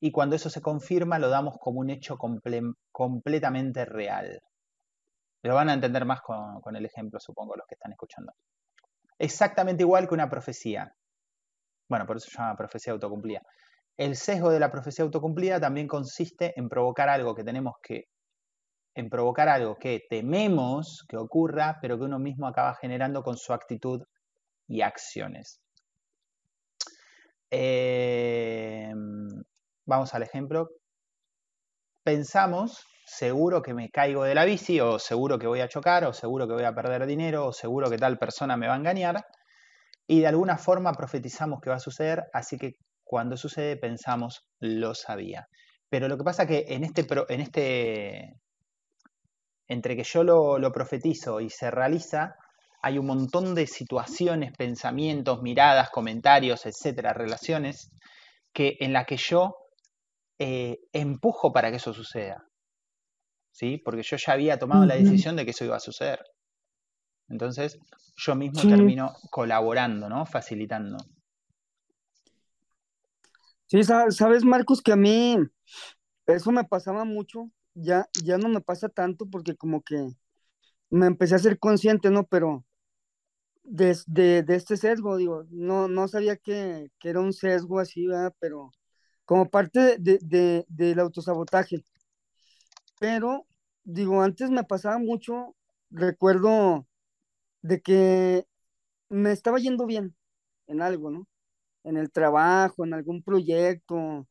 Y 0.00 0.12
cuando 0.12 0.36
eso 0.36 0.50
se 0.50 0.60
confirma, 0.60 1.18
lo 1.18 1.28
damos 1.28 1.56
como 1.58 1.80
un 1.80 1.90
hecho 1.90 2.16
comple- 2.16 2.74
completamente 2.92 3.84
real. 3.84 4.40
Lo 5.42 5.54
van 5.54 5.68
a 5.68 5.74
entender 5.74 6.04
más 6.04 6.20
con, 6.22 6.60
con 6.60 6.76
el 6.76 6.84
ejemplo, 6.86 7.20
supongo, 7.20 7.56
los 7.56 7.66
que 7.66 7.74
están 7.74 7.92
escuchando. 7.92 8.32
Exactamente 9.18 9.82
igual 9.82 10.08
que 10.08 10.14
una 10.14 10.28
profecía. 10.28 10.94
Bueno, 11.88 12.06
por 12.06 12.16
eso 12.16 12.30
se 12.30 12.38
llama 12.38 12.56
profecía 12.56 12.92
autocumplida. 12.92 13.42
El 13.96 14.16
sesgo 14.16 14.50
de 14.50 14.60
la 14.60 14.70
profecía 14.70 15.04
autocumplida 15.04 15.60
también 15.60 15.86
consiste 15.86 16.52
en 16.56 16.68
provocar 16.68 17.08
algo 17.08 17.34
que 17.34 17.44
tenemos 17.44 17.74
que, 17.82 18.08
en 18.94 19.08
provocar 19.08 19.48
algo 19.48 19.76
que 19.76 20.02
tememos 20.08 21.04
que 21.08 21.16
ocurra, 21.16 21.78
pero 21.80 21.96
que 21.98 22.04
uno 22.04 22.18
mismo 22.18 22.48
acaba 22.48 22.74
generando 22.74 23.22
con 23.22 23.36
su 23.36 23.52
actitud 23.52 24.02
y 24.66 24.82
acciones. 24.82 25.60
Eh, 27.50 28.92
vamos 29.86 30.14
al 30.14 30.22
ejemplo. 30.22 30.70
Pensamos, 32.02 32.84
seguro 33.06 33.62
que 33.62 33.74
me 33.74 33.90
caigo 33.90 34.24
de 34.24 34.34
la 34.34 34.44
bici, 34.44 34.80
o 34.80 34.98
seguro 34.98 35.38
que 35.38 35.46
voy 35.46 35.60
a 35.60 35.68
chocar, 35.68 36.04
o 36.04 36.12
seguro 36.12 36.48
que 36.48 36.54
voy 36.54 36.64
a 36.64 36.74
perder 36.74 37.06
dinero, 37.06 37.46
o 37.46 37.52
seguro 37.52 37.88
que 37.88 37.98
tal 37.98 38.18
persona 38.18 38.56
me 38.56 38.66
va 38.66 38.74
a 38.74 38.78
engañar, 38.78 39.24
y 40.06 40.20
de 40.20 40.26
alguna 40.26 40.58
forma 40.58 40.92
profetizamos 40.92 41.60
que 41.60 41.70
va 41.70 41.76
a 41.76 41.80
suceder, 41.80 42.24
así 42.32 42.58
que 42.58 42.74
cuando 43.04 43.36
sucede 43.36 43.76
pensamos, 43.76 44.46
lo 44.60 44.94
sabía. 44.94 45.46
Pero 45.88 46.08
lo 46.08 46.16
que 46.18 46.24
pasa 46.24 46.46
que 46.46 46.64
en 46.68 46.84
este, 46.84 47.06
en 47.28 47.40
este 47.40 48.34
entre 49.68 49.96
que 49.96 50.04
yo 50.04 50.24
lo, 50.24 50.58
lo 50.58 50.72
profetizo 50.72 51.40
y 51.40 51.48
se 51.50 51.70
realiza, 51.70 52.34
hay 52.82 52.98
un 52.98 53.06
montón 53.06 53.54
de 53.54 53.66
situaciones, 53.66 54.52
pensamientos, 54.56 55.40
miradas, 55.42 55.90
comentarios, 55.90 56.66
etcétera, 56.66 57.14
relaciones, 57.14 57.90
que, 58.52 58.76
en 58.80 58.92
la 58.92 59.04
que 59.04 59.16
yo 59.16 59.56
eh, 60.38 60.78
empujo 60.92 61.52
para 61.52 61.70
que 61.70 61.76
eso 61.76 61.94
suceda. 61.94 62.44
¿Sí? 63.52 63.78
Porque 63.78 64.02
yo 64.02 64.16
ya 64.16 64.32
había 64.32 64.58
tomado 64.58 64.84
la 64.84 64.96
decisión 64.96 65.36
de 65.36 65.44
que 65.44 65.52
eso 65.52 65.64
iba 65.64 65.76
a 65.76 65.80
suceder. 65.80 66.20
Entonces, 67.28 67.78
yo 68.16 68.34
mismo 68.34 68.60
Sí. 68.60 68.68
termino 68.68 69.14
colaborando, 69.30 70.08
¿no? 70.08 70.26
Facilitando. 70.26 70.98
Sí, 73.74 73.82
sa- 73.84 74.10
sabes, 74.12 74.44
Marcos, 74.44 74.80
que 74.82 74.92
a 74.92 74.96
mí 74.96 75.36
eso 76.26 76.52
me 76.52 76.64
pasaba 76.64 77.04
mucho, 77.04 77.50
ya, 77.74 78.08
ya 78.24 78.38
no 78.38 78.48
me 78.48 78.60
pasa 78.62 78.88
tanto 78.88 79.26
porque 79.30 79.56
como 79.56 79.82
que 79.82 80.08
me 80.90 81.06
empecé 81.06 81.36
a 81.36 81.40
ser 81.40 81.58
consciente, 81.58 82.10
¿no? 82.10 82.26
Pero 82.26 82.64
de, 83.64 83.96
de, 84.06 84.44
este 84.56 84.76
sesgo, 84.76 85.16
digo, 85.16 85.44
no, 85.50 85.88
no 85.88 86.08
sabía 86.08 86.36
que, 86.36 86.90
que 87.00 87.10
era 87.10 87.20
un 87.20 87.32
sesgo 87.32 87.80
así, 87.80 88.06
¿verdad? 88.06 88.34
Pero 88.40 88.72
como 89.26 89.50
parte 89.50 89.98
de, 89.98 90.64
del 90.68 91.00
autosabotaje. 91.00 91.84
Pero, 92.98 93.46
digo, 93.84 94.22
antes 94.22 94.50
me 94.50 94.64
pasaba 94.64 94.98
mucho, 94.98 95.54
recuerdo 95.90 96.86
de 97.62 97.82
que 97.82 98.46
me 99.10 99.32
estaba 99.32 99.58
yendo 99.60 99.86
bien 99.86 100.16
en 100.68 100.82
algo, 100.82 101.10
¿no? 101.10 101.28
En 101.84 101.96
el 101.96 102.10
trabajo, 102.10 102.84
en 102.84 102.94
algún 102.94 103.22
proyecto, 103.22 104.26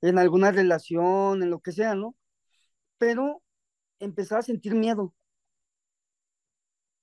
en 0.00 0.18
alguna 0.18 0.52
relación, 0.52 1.42
en 1.42 1.50
lo 1.50 1.60
que 1.60 1.72
sea, 1.72 1.94
¿no? 1.94 2.16
Pero 2.98 3.42
empezaba 4.00 4.40
a 4.40 4.42
sentir 4.44 4.74
miedo 4.74 5.14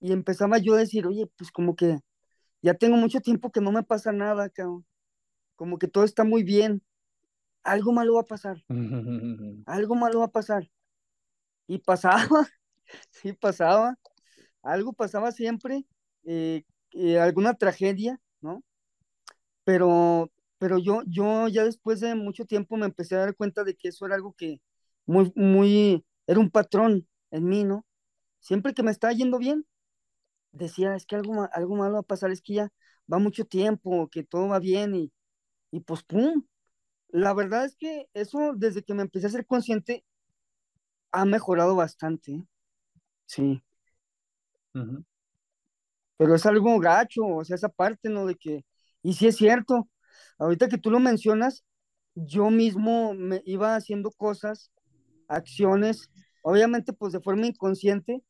y 0.01 0.11
empezaba 0.11 0.57
yo 0.57 0.73
a 0.73 0.79
decir, 0.79 1.05
oye, 1.07 1.27
pues 1.37 1.51
como 1.51 1.75
que 1.75 1.99
ya 2.61 2.73
tengo 2.73 2.97
mucho 2.97 3.21
tiempo 3.21 3.51
que 3.51 3.61
no 3.61 3.71
me 3.71 3.83
pasa 3.83 4.11
nada, 4.11 4.49
cabrón. 4.49 4.85
Como 5.55 5.77
que 5.77 5.87
todo 5.87 6.03
está 6.03 6.23
muy 6.23 6.43
bien. 6.43 6.83
Algo 7.63 7.93
malo 7.93 8.15
va 8.15 8.21
a 8.21 8.25
pasar, 8.25 8.57
algo 9.67 9.95
malo 9.95 10.19
va 10.19 10.25
a 10.25 10.31
pasar. 10.31 10.69
Y 11.67 11.77
pasaba, 11.79 12.25
sí 13.11 13.33
pasaba, 13.33 13.97
algo 14.63 14.93
pasaba 14.93 15.31
siempre, 15.31 15.85
eh, 16.23 16.63
eh, 16.93 17.19
alguna 17.19 17.53
tragedia, 17.53 18.19
¿no? 18.41 18.63
Pero, 19.71 20.29
pero 20.57 20.79
yo, 20.79 21.01
yo 21.07 21.47
ya 21.47 21.63
después 21.63 22.01
de 22.01 22.13
mucho 22.13 22.45
tiempo 22.45 22.75
me 22.75 22.85
empecé 22.85 23.15
a 23.15 23.19
dar 23.19 23.35
cuenta 23.37 23.63
de 23.63 23.73
que 23.75 23.87
eso 23.87 24.05
era 24.05 24.15
algo 24.15 24.33
que 24.33 24.59
muy, 25.05 25.31
muy, 25.33 26.05
era 26.27 26.41
un 26.41 26.49
patrón 26.51 27.07
en 27.31 27.45
mí, 27.47 27.63
¿no? 27.63 27.85
Siempre 28.41 28.73
que 28.73 28.83
me 28.83 28.91
estaba 28.91 29.13
yendo 29.13 29.39
bien, 29.39 29.65
decía, 30.51 30.95
es 30.95 31.05
que 31.05 31.15
algo, 31.15 31.47
algo 31.53 31.77
malo 31.77 31.93
va 31.95 31.99
a 32.01 32.03
pasar, 32.03 32.31
es 32.31 32.41
que 32.41 32.55
ya 32.55 32.69
va 33.11 33.19
mucho 33.19 33.45
tiempo, 33.45 34.09
que 34.09 34.23
todo 34.25 34.49
va 34.49 34.59
bien 34.59 34.95
y, 34.95 35.13
y 35.71 35.81
pues 35.81 36.03
pum. 36.03 36.43
La 37.09 37.33
verdad 37.33 37.65
es 37.65 37.77
que 37.77 38.09
eso, 38.13 38.53
desde 38.55 38.83
que 38.83 38.93
me 38.95 39.03
empecé 39.03 39.27
a 39.27 39.31
ser 39.31 39.45
consciente, 39.47 40.05
ha 41.13 41.23
mejorado 41.23 41.73
bastante, 41.77 42.33
¿eh? 42.33 42.43
sí, 43.25 43.63
pero 46.17 46.35
es 46.35 46.45
algo 46.45 46.79
gacho, 46.79 47.25
o 47.25 47.43
sea, 47.43 47.55
esa 47.55 47.69
parte, 47.69 48.09
¿no? 48.09 48.25
De 48.25 48.35
que, 48.35 48.63
y 49.03 49.13
sí 49.13 49.27
es 49.27 49.37
cierto, 49.37 49.89
ahorita 50.39 50.67
que 50.69 50.77
tú 50.77 50.91
lo 50.91 50.99
mencionas, 50.99 51.63
yo 52.15 52.49
mismo 52.49 53.13
me 53.13 53.41
iba 53.45 53.75
haciendo 53.75 54.11
cosas, 54.11 54.71
acciones, 55.27 56.09
obviamente 56.43 56.93
pues 56.93 57.13
de 57.13 57.21
forma 57.21 57.47
inconsciente, 57.47 58.23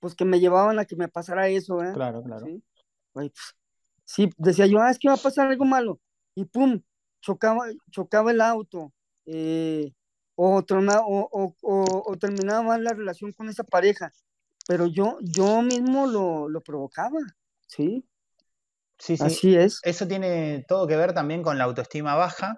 pues 0.00 0.14
que 0.14 0.24
me 0.24 0.40
llevaban 0.40 0.78
a 0.78 0.84
que 0.84 0.96
me 0.96 1.08
pasara 1.08 1.48
eso, 1.48 1.82
¿eh? 1.82 1.92
Claro, 1.94 2.22
claro. 2.22 2.46
Sí, 2.46 2.62
pues, 3.12 3.32
sí, 4.04 4.30
decía 4.38 4.66
yo, 4.66 4.80
ah, 4.80 4.90
es 4.90 4.98
que 4.98 5.08
va 5.08 5.14
a 5.14 5.18
pasar 5.18 5.48
algo 5.48 5.64
malo, 5.64 6.00
y 6.34 6.44
pum, 6.44 6.80
chocaba, 7.20 7.66
chocaba 7.90 8.30
el 8.30 8.40
auto, 8.40 8.92
eh, 9.26 9.92
o, 10.36 10.62
trona- 10.62 11.02
o, 11.04 11.28
o, 11.32 11.54
o, 11.62 12.02
o 12.06 12.16
terminaba 12.18 12.62
mal 12.62 12.84
la 12.84 12.92
relación 12.94 13.32
con 13.32 13.48
esa 13.48 13.64
pareja, 13.64 14.12
pero 14.68 14.86
yo, 14.86 15.18
yo 15.22 15.62
mismo 15.62 16.06
lo, 16.06 16.48
lo 16.48 16.60
provocaba, 16.62 17.18
¿sí? 17.66 18.04
Sí, 18.98 19.16
sí. 19.16 19.24
Así 19.24 19.56
es. 19.56 19.80
Eso 19.84 20.06
tiene 20.06 20.64
todo 20.66 20.86
que 20.86 20.96
ver 20.96 21.12
también 21.12 21.42
con 21.42 21.58
la 21.58 21.64
autoestima 21.64 22.14
baja. 22.14 22.56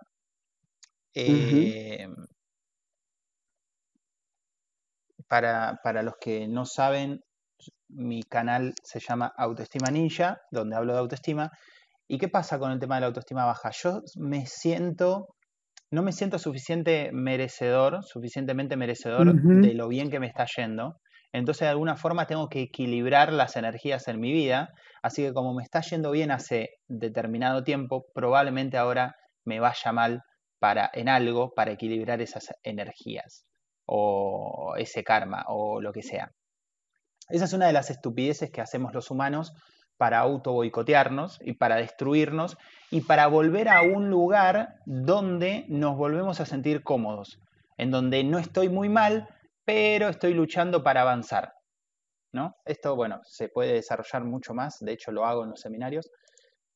Eh, 1.15 2.07
para, 5.29 5.81
para 5.83 6.03
los 6.03 6.15
que 6.21 6.49
no 6.49 6.67
saben, 6.67 7.21
mi 7.89 8.23
canal 8.23 8.75
se 8.83 9.01
llama 9.01 9.33
Autoestima 9.37 9.91
Ninja, 9.91 10.39
donde 10.51 10.77
hablo 10.77 10.93
de 10.93 11.01
autoestima. 11.01 11.51
¿Y 12.09 12.19
qué 12.19 12.29
pasa 12.29 12.59
con 12.59 12.73
el 12.73 12.81
tema 12.81 12.97
de 12.97 13.03
la 13.03 13.07
autoestima 13.09 13.47
baja? 13.47 13.71
Yo 13.73 14.03
me 14.17 14.47
siento, 14.47 15.37
no 15.91 16.03
me 16.03 16.13
siento 16.13 16.39
suficiente 16.39 17.11
merecedor, 17.13 18.05
suficientemente 18.05 18.77
merecedor 18.77 19.37
de 19.51 19.75
lo 19.75 19.89
bien 19.89 20.11
que 20.11 20.21
me 20.21 20.27
está 20.29 20.47
yendo. 20.57 20.97
Entonces, 21.33 21.61
de 21.61 21.69
alguna 21.69 21.97
forma, 21.97 22.27
tengo 22.27 22.49
que 22.49 22.63
equilibrar 22.63 23.33
las 23.33 23.57
energías 23.57 24.09
en 24.09 24.21
mi 24.21 24.33
vida. 24.33 24.71
Así 25.03 25.23
que 25.23 25.33
como 25.33 25.55
me 25.55 25.63
está 25.63 25.81
yendo 25.81 26.11
bien 26.11 26.31
hace 26.31 26.71
determinado 26.89 27.63
tiempo, 27.63 28.07
probablemente 28.15 28.77
ahora 28.77 29.17
me 29.45 29.61
vaya 29.61 29.93
mal 29.93 30.23
para, 30.59 30.91
en 30.93 31.09
algo 31.09 31.53
para 31.55 31.73
equilibrar 31.73 32.21
esas 32.21 32.53
energías 32.63 33.47
o 33.87 34.75
ese 34.77 35.03
karma 35.03 35.45
o 35.49 35.81
lo 35.81 35.93
que 35.93 36.03
sea. 36.03 36.33
Esa 37.29 37.45
es 37.45 37.53
una 37.53 37.67
de 37.67 37.73
las 37.73 37.91
estupideces 37.91 38.51
que 38.51 38.61
hacemos 38.61 38.93
los 38.93 39.11
humanos 39.11 39.53
para 39.97 40.19
auto 40.19 40.53
boicotearnos 40.53 41.39
y 41.43 41.53
para 41.53 41.77
destruirnos 41.77 42.57
y 42.91 43.03
para 43.03 43.27
volver 43.27 43.69
a 43.69 43.83
un 43.83 44.11
lugar 44.11 44.77
donde 44.87 45.65
nos 45.69 45.97
volvemos 45.97 46.41
a 46.41 46.47
sentir 46.47 46.83
cómodos, 46.83 47.39
en 47.77 47.91
donde 47.91 48.25
no 48.25 48.39
estoy 48.39 48.69
muy 48.69 48.89
mal, 48.89 49.29
pero 49.65 50.09
estoy 50.09 50.35
luchando 50.35 50.83
para 50.83 51.03
avanzar. 51.03 51.53
¿no? 52.33 52.57
Esto, 52.65 52.97
bueno, 52.97 53.21
se 53.25 53.49
puede 53.49 53.73
desarrollar 53.75 54.25
mucho 54.25 54.55
más, 54.55 54.79
de 54.81 54.93
hecho 54.93 55.13
lo 55.13 55.27
hago 55.27 55.45
en 55.45 55.51
los 55.51 55.61
seminarios, 55.61 56.11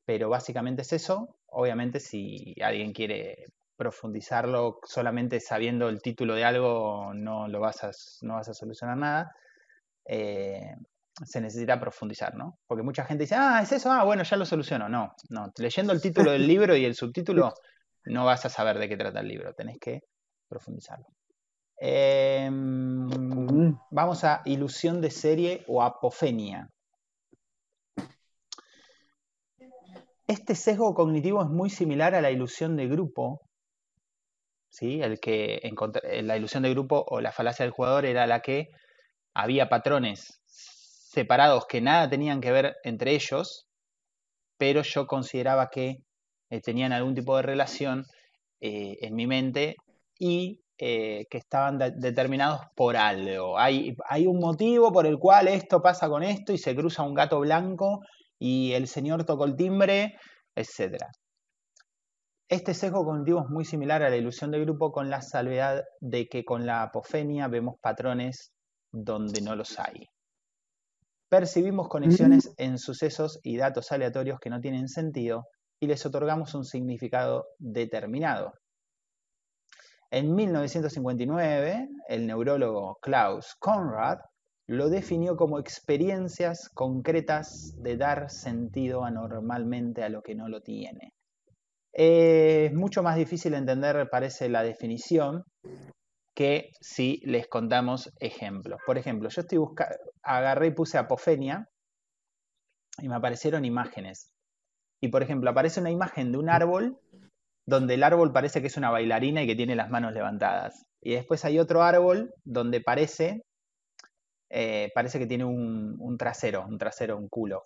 pero 0.04 0.28
básicamente 0.28 0.82
es 0.82 0.92
eso. 0.92 1.36
Obviamente 1.46 2.00
si 2.00 2.54
alguien 2.62 2.92
quiere 2.92 3.44
profundizarlo 3.76 4.80
solamente 4.84 5.40
sabiendo 5.40 5.88
el 5.88 6.02
título 6.02 6.34
de 6.34 6.44
algo, 6.44 7.12
no, 7.14 7.48
lo 7.48 7.60
vas, 7.60 7.84
a, 7.84 7.90
no 8.22 8.34
vas 8.34 8.48
a 8.48 8.54
solucionar 8.54 8.96
nada. 8.96 9.32
Eh, 10.06 10.74
se 11.24 11.40
necesita 11.40 11.78
profundizar, 11.78 12.34
¿no? 12.34 12.58
Porque 12.66 12.82
mucha 12.82 13.04
gente 13.04 13.24
dice, 13.24 13.36
ah, 13.38 13.60
es 13.62 13.70
eso, 13.70 13.90
ah, 13.92 14.04
bueno, 14.04 14.24
ya 14.24 14.36
lo 14.36 14.44
soluciono. 14.44 14.88
No, 14.88 15.14
no, 15.30 15.52
leyendo 15.58 15.92
el 15.92 16.02
título 16.02 16.32
del 16.32 16.46
libro 16.46 16.76
y 16.76 16.84
el 16.84 16.94
subtítulo, 16.94 17.54
no 18.06 18.24
vas 18.24 18.44
a 18.44 18.48
saber 18.48 18.78
de 18.78 18.88
qué 18.88 18.96
trata 18.96 19.20
el 19.20 19.28
libro, 19.28 19.54
tenés 19.54 19.78
que 19.78 20.00
profundizarlo. 20.48 21.06
Mm. 21.80 23.72
vamos 23.90 24.24
a 24.24 24.42
ilusión 24.44 25.00
de 25.00 25.10
serie 25.10 25.64
o 25.66 25.82
apofenia. 25.82 26.70
Este 30.26 30.54
sesgo 30.54 30.94
cognitivo 30.94 31.42
es 31.42 31.50
muy 31.50 31.68
similar 31.68 32.14
a 32.14 32.22
la 32.22 32.30
ilusión 32.30 32.76
de 32.76 32.88
grupo, 32.88 33.42
¿sí? 34.70 35.02
El 35.02 35.20
que 35.20 35.60
eh, 35.62 36.22
la 36.22 36.36
ilusión 36.36 36.62
de 36.62 36.70
grupo 36.70 37.04
o 37.08 37.20
la 37.20 37.32
falacia 37.32 37.64
del 37.64 37.72
jugador 37.72 38.06
era 38.06 38.26
la 38.26 38.40
que 38.40 38.70
había 39.34 39.68
patrones 39.68 40.40
separados 40.46 41.66
que 41.66 41.80
nada 41.80 42.08
tenían 42.08 42.40
que 42.40 42.52
ver 42.52 42.76
entre 42.84 43.14
ellos, 43.14 43.66
pero 44.56 44.82
yo 44.82 45.06
consideraba 45.06 45.68
que 45.68 45.98
eh, 46.50 46.60
tenían 46.60 46.92
algún 46.92 47.14
tipo 47.14 47.36
de 47.36 47.42
relación 47.42 48.06
eh, 48.60 48.96
en 49.02 49.14
mi 49.14 49.26
mente 49.26 49.76
y 50.18 50.63
que 50.76 51.26
estaban 51.30 51.78
determinados 51.78 52.60
por 52.74 52.96
algo. 52.96 53.58
Hay, 53.58 53.94
hay 54.08 54.26
un 54.26 54.38
motivo 54.38 54.92
por 54.92 55.06
el 55.06 55.18
cual 55.18 55.48
esto 55.48 55.80
pasa 55.80 56.08
con 56.08 56.22
esto 56.22 56.52
y 56.52 56.58
se 56.58 56.74
cruza 56.74 57.02
un 57.02 57.14
gato 57.14 57.40
blanco 57.40 58.00
y 58.38 58.72
el 58.72 58.88
señor 58.88 59.24
tocó 59.24 59.44
el 59.44 59.56
timbre, 59.56 60.16
etc. 60.54 60.98
Este 62.48 62.74
sesgo 62.74 63.04
cognitivo 63.04 63.40
es 63.40 63.50
muy 63.50 63.64
similar 63.64 64.02
a 64.02 64.10
la 64.10 64.16
ilusión 64.16 64.50
de 64.50 64.60
grupo 64.60 64.92
con 64.92 65.08
la 65.08 65.22
salvedad 65.22 65.82
de 66.00 66.26
que 66.26 66.44
con 66.44 66.66
la 66.66 66.82
apofenia 66.82 67.48
vemos 67.48 67.76
patrones 67.80 68.52
donde 68.92 69.40
no 69.40 69.56
los 69.56 69.78
hay. 69.78 70.08
Percibimos 71.28 71.88
conexiones 71.88 72.52
en 72.58 72.78
sucesos 72.78 73.40
y 73.42 73.56
datos 73.56 73.90
aleatorios 73.92 74.38
que 74.40 74.50
no 74.50 74.60
tienen 74.60 74.88
sentido 74.88 75.44
y 75.80 75.86
les 75.86 76.04
otorgamos 76.06 76.54
un 76.54 76.64
significado 76.64 77.46
determinado. 77.58 78.52
En 80.16 80.32
1959, 80.32 81.88
el 82.06 82.28
neurólogo 82.28 82.98
Klaus 83.02 83.56
Conrad 83.58 84.18
lo 84.68 84.88
definió 84.88 85.34
como 85.34 85.58
experiencias 85.58 86.68
concretas 86.72 87.74
de 87.82 87.96
dar 87.96 88.30
sentido 88.30 89.04
anormalmente 89.04 90.04
a 90.04 90.08
lo 90.08 90.22
que 90.22 90.36
no 90.36 90.48
lo 90.48 90.60
tiene. 90.60 91.14
es 91.92 92.72
mucho 92.72 93.02
más 93.02 93.16
difícil 93.16 93.54
entender, 93.54 94.08
parece, 94.08 94.48
la 94.48 94.62
definición 94.62 95.42
que 96.32 96.70
si 96.80 97.20
les 97.24 97.48
contamos 97.48 98.08
ejemplos. 98.20 98.80
Por 98.86 98.98
ejemplo, 98.98 99.28
yo 99.30 99.40
estoy 99.40 99.58
buscando, 99.58 99.96
agarré 100.22 100.68
y 100.68 100.74
puse 100.74 100.96
apofenia 100.96 101.68
y 102.98 103.08
me 103.08 103.16
aparecieron 103.16 103.64
imágenes. 103.64 104.30
Y 105.00 105.08
por 105.08 105.24
ejemplo, 105.24 105.50
aparece 105.50 105.80
una 105.80 105.90
imagen 105.90 106.30
de 106.30 106.38
un 106.38 106.50
árbol 106.50 107.00
donde 107.66 107.94
el 107.94 108.02
árbol 108.02 108.32
parece 108.32 108.60
que 108.60 108.66
es 108.68 108.76
una 108.76 108.90
bailarina 108.90 109.42
y 109.42 109.46
que 109.46 109.56
tiene 109.56 109.76
las 109.76 109.90
manos 109.90 110.12
levantadas. 110.12 110.84
Y 111.00 111.14
después 111.14 111.44
hay 111.44 111.58
otro 111.58 111.82
árbol 111.82 112.34
donde 112.44 112.80
parece 112.80 113.42
eh, 114.56 114.92
parece 114.94 115.18
que 115.18 115.26
tiene 115.26 115.44
un, 115.44 116.16
trasero, 116.16 116.64
un 116.64 116.78
trasero, 116.78 117.16
un 117.16 117.28
culo. 117.28 117.64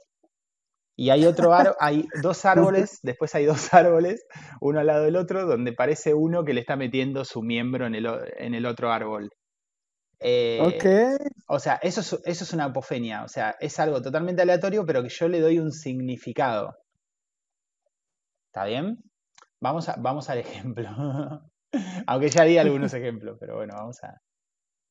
Y 0.96 1.10
hay 1.10 1.26
otro 1.26 1.52
árbol, 1.52 1.74
hay 1.80 2.08
dos 2.22 2.46
árboles, 2.46 3.00
después 3.02 3.34
hay 3.34 3.44
dos 3.44 3.74
árboles, 3.74 4.24
uno 4.62 4.80
al 4.80 4.86
lado 4.86 5.04
del 5.04 5.16
otro, 5.16 5.44
donde 5.44 5.74
parece 5.74 6.14
uno 6.14 6.46
que 6.46 6.54
le 6.54 6.60
está 6.60 6.76
metiendo 6.76 7.26
su 7.26 7.42
miembro 7.42 7.86
en 7.86 7.94
el, 7.94 8.66
otro 8.66 8.90
árbol. 8.90 9.30
Eh, 10.18 10.60
ok. 10.62 11.28
O 11.46 11.58
sea, 11.58 11.74
eso 11.82 12.00
es, 12.00 12.18
eso 12.24 12.44
es 12.44 12.52
una 12.54 12.64
apofenia, 12.64 13.22
o 13.22 13.28
sea, 13.28 13.54
es 13.60 13.78
algo 13.78 14.00
totalmente 14.00 14.40
aleatorio, 14.40 14.86
pero 14.86 15.02
que 15.02 15.10
yo 15.10 15.28
le 15.28 15.40
doy 15.40 15.58
un 15.58 15.72
significado. 15.72 16.74
¿Está 18.46 18.64
bien? 18.64 18.96
Vamos, 19.60 19.88
a, 19.88 19.96
vamos 19.98 20.30
al 20.30 20.38
ejemplo. 20.38 20.88
Aunque 22.06 22.30
ya 22.30 22.44
di 22.44 22.58
algunos 22.58 22.92
ejemplos, 22.94 23.36
pero 23.38 23.56
bueno, 23.56 23.74
vamos 23.76 24.02
a, 24.04 24.20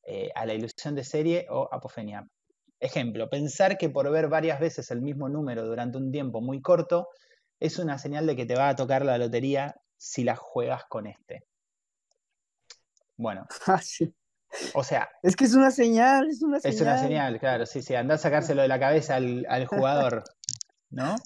eh, 0.04 0.30
a 0.34 0.46
la 0.46 0.54
ilusión 0.54 0.94
de 0.94 1.04
serie 1.04 1.46
o 1.50 1.68
apofenia. 1.70 2.26
Ejemplo, 2.80 3.28
pensar 3.28 3.76
que 3.76 3.88
por 3.88 4.10
ver 4.10 4.28
varias 4.28 4.60
veces 4.60 4.90
el 4.90 5.02
mismo 5.02 5.28
número 5.28 5.66
durante 5.66 5.98
un 5.98 6.12
tiempo 6.12 6.40
muy 6.40 6.62
corto 6.62 7.08
es 7.58 7.78
una 7.78 7.98
señal 7.98 8.26
de 8.26 8.36
que 8.36 8.46
te 8.46 8.54
va 8.54 8.68
a 8.68 8.76
tocar 8.76 9.04
la 9.04 9.18
lotería 9.18 9.74
si 9.96 10.22
la 10.22 10.36
juegas 10.36 10.84
con 10.88 11.06
este. 11.06 11.44
Bueno. 13.16 13.46
Ah, 13.66 13.80
o 14.72 14.82
sea. 14.82 15.10
Es 15.22 15.36
que 15.36 15.44
es 15.44 15.52
una 15.52 15.70
señal, 15.70 16.26
es 16.30 16.40
una 16.40 16.58
señal. 16.58 16.74
Es 16.74 16.80
una 16.80 16.98
señal, 16.98 17.38
claro, 17.38 17.66
sí, 17.66 17.82
sí. 17.82 17.94
Anda 17.94 18.14
a 18.14 18.18
sacárselo 18.18 18.62
de 18.62 18.68
la 18.68 18.80
cabeza 18.80 19.16
al, 19.16 19.44
al 19.46 19.66
jugador, 19.66 20.24
¿no? 20.88 21.16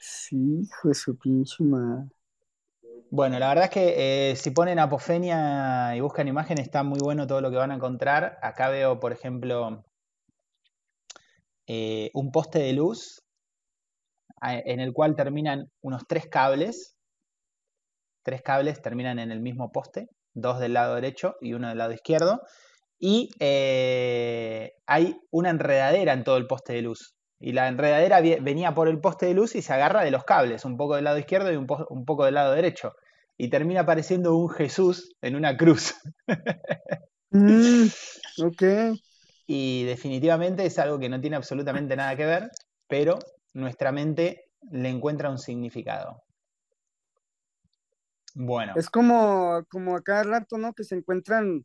Sí, 0.00 0.62
hijo 0.62 0.88
de 0.88 0.94
su 0.94 1.16
pinche 1.18 1.62
madre. 1.62 2.08
Bueno, 3.10 3.38
la 3.38 3.48
verdad 3.48 3.64
es 3.64 3.70
que 3.70 4.30
eh, 4.30 4.36
si 4.36 4.50
ponen 4.50 4.78
apofenia 4.78 5.94
y 5.94 6.00
buscan 6.00 6.26
imágenes, 6.26 6.64
está 6.64 6.82
muy 6.82 6.98
bueno 7.00 7.26
todo 7.26 7.40
lo 7.40 7.50
que 7.50 7.56
van 7.56 7.70
a 7.70 7.74
encontrar. 7.74 8.38
Acá 8.40 8.70
veo, 8.70 8.98
por 8.98 9.12
ejemplo, 9.12 9.84
eh, 11.66 12.10
un 12.14 12.32
poste 12.32 12.60
de 12.60 12.72
luz 12.72 13.22
en 14.42 14.80
el 14.80 14.94
cual 14.94 15.16
terminan 15.16 15.70
unos 15.82 16.06
tres 16.08 16.26
cables. 16.28 16.96
Tres 18.22 18.40
cables 18.42 18.80
terminan 18.80 19.18
en 19.18 19.30
el 19.30 19.40
mismo 19.40 19.70
poste, 19.70 20.08
dos 20.32 20.60
del 20.60 20.72
lado 20.72 20.94
derecho 20.94 21.36
y 21.42 21.52
uno 21.52 21.68
del 21.68 21.78
lado 21.78 21.92
izquierdo. 21.92 22.40
Y 22.98 23.28
eh, 23.38 24.72
hay 24.86 25.20
una 25.30 25.50
enredadera 25.50 26.14
en 26.14 26.24
todo 26.24 26.38
el 26.38 26.46
poste 26.46 26.72
de 26.72 26.82
luz. 26.82 27.14
Y 27.40 27.52
la 27.52 27.68
enredadera 27.68 28.20
venía 28.20 28.74
por 28.74 28.86
el 28.86 29.00
poste 29.00 29.26
de 29.26 29.34
luz 29.34 29.54
y 29.54 29.62
se 29.62 29.72
agarra 29.72 30.04
de 30.04 30.10
los 30.10 30.24
cables, 30.24 30.66
un 30.66 30.76
poco 30.76 30.96
del 30.96 31.04
lado 31.04 31.18
izquierdo 31.18 31.50
y 31.50 31.56
un, 31.56 31.66
poco 31.66 32.24
del 32.26 32.34
lado 32.34 32.52
derecho. 32.52 32.94
Y 33.38 33.48
termina 33.48 33.80
apareciendo 33.80 34.36
un 34.36 34.50
Jesús 34.50 35.16
en 35.22 35.34
una 35.36 35.56
cruz. 35.56 35.94
Mm, 37.30 37.86
ok. 38.44 38.62
Y 39.52 39.82
definitivamente 39.82 40.64
es 40.64 40.78
algo 40.78 41.00
que 41.00 41.08
no 41.08 41.20
tiene 41.20 41.34
absolutamente 41.34 41.96
nada 41.96 42.14
que 42.14 42.24
ver, 42.24 42.52
pero 42.86 43.18
nuestra 43.52 43.90
mente 43.90 44.44
le 44.70 44.88
encuentra 44.88 45.28
un 45.28 45.38
significado. 45.38 46.22
Bueno. 48.34 48.74
Es 48.76 48.88
como, 48.88 49.64
como 49.68 49.96
a 49.96 50.02
cada 50.02 50.22
rato, 50.22 50.56
¿no? 50.56 50.72
Que 50.72 50.84
se 50.84 50.94
encuentran, 50.94 51.64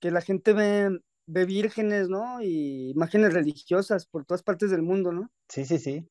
que 0.00 0.10
la 0.10 0.20
gente 0.20 0.52
ve 0.52 0.98
ve 1.26 1.44
vírgenes, 1.44 2.08
¿no? 2.08 2.40
Y 2.40 2.90
imágenes 2.90 3.32
religiosas 3.32 4.06
por 4.06 4.24
todas 4.24 4.42
partes 4.42 4.70
del 4.70 4.82
mundo, 4.82 5.12
¿no? 5.12 5.30
Sí, 5.48 5.64
sí, 5.64 5.78
sí. 5.78 6.08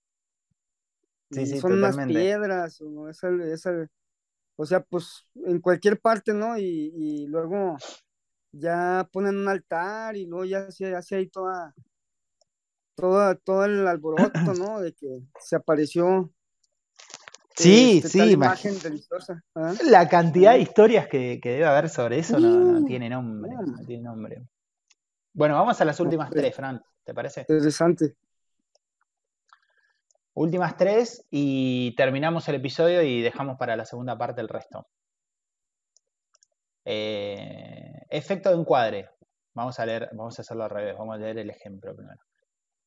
Sí, 1.31 1.45
sí, 1.47 1.59
son 1.59 1.73
unas 1.73 1.97
piedras, 2.07 2.79
o, 2.81 3.09
esa, 3.09 3.29
esa, 3.51 3.89
o 4.55 4.65
sea, 4.65 4.81
pues 4.81 5.27
en 5.33 5.59
cualquier 5.59 5.99
parte, 5.99 6.33
¿no? 6.33 6.57
Y, 6.57 7.25
luego 7.27 7.77
ya 8.51 9.09
ponen 9.11 9.37
un 9.37 9.49
altar 9.49 10.15
y 10.15 10.25
luego 10.25 10.45
ya 10.45 10.71
se 10.71 10.95
hace 10.95 11.15
ahí 11.15 11.27
toda, 11.27 11.73
toda, 12.95 13.35
todo 13.35 13.65
el 13.65 13.87
alboroto, 13.87 14.31
¿no? 14.57 14.79
De 14.79 14.93
que 14.93 15.23
se 15.39 15.55
apareció 15.55 16.31
Sí, 17.57 18.01
este, 18.03 18.09
sí, 18.09 18.31
imagen 18.31 18.79
religiosa. 18.81 19.41
¿ah? 19.55 19.73
La 19.85 20.09
cantidad 20.09 20.53
de 20.53 20.59
historias 20.59 21.07
que, 21.07 21.39
debe 21.41 21.65
haber 21.65 21.89
sobre 21.89 22.19
eso 22.19 22.37
no, 22.37 22.83
tiene 22.85 23.09
nombre. 23.09 23.51
No 23.53 23.85
tiene 23.85 24.03
nombre. 24.03 24.43
Bueno, 25.35 25.55
vamos 25.55 25.81
a 25.81 25.85
las 25.85 25.99
últimas 25.99 26.29
tres, 26.29 26.55
Fran, 26.55 26.81
¿te 27.03 27.13
parece? 27.13 27.41
Interesante. 27.41 28.15
Últimas 30.33 30.77
tres 30.77 31.25
y 31.29 31.93
terminamos 31.97 32.47
el 32.47 32.55
episodio 32.55 33.01
y 33.01 33.21
dejamos 33.21 33.57
para 33.57 33.75
la 33.75 33.83
segunda 33.83 34.17
parte 34.17 34.39
el 34.39 34.47
resto. 34.47 34.87
Eh, 36.85 38.05
efecto 38.09 38.49
de 38.49 38.55
encuadre. 38.55 39.09
Vamos 39.53 39.77
a 39.77 39.85
leer, 39.85 40.07
vamos 40.13 40.39
a 40.39 40.41
hacerlo 40.41 40.63
al 40.63 40.69
revés, 40.69 40.97
vamos 40.97 41.15
a 41.15 41.19
leer 41.19 41.37
el 41.39 41.49
ejemplo 41.49 41.93
primero. 41.93 42.21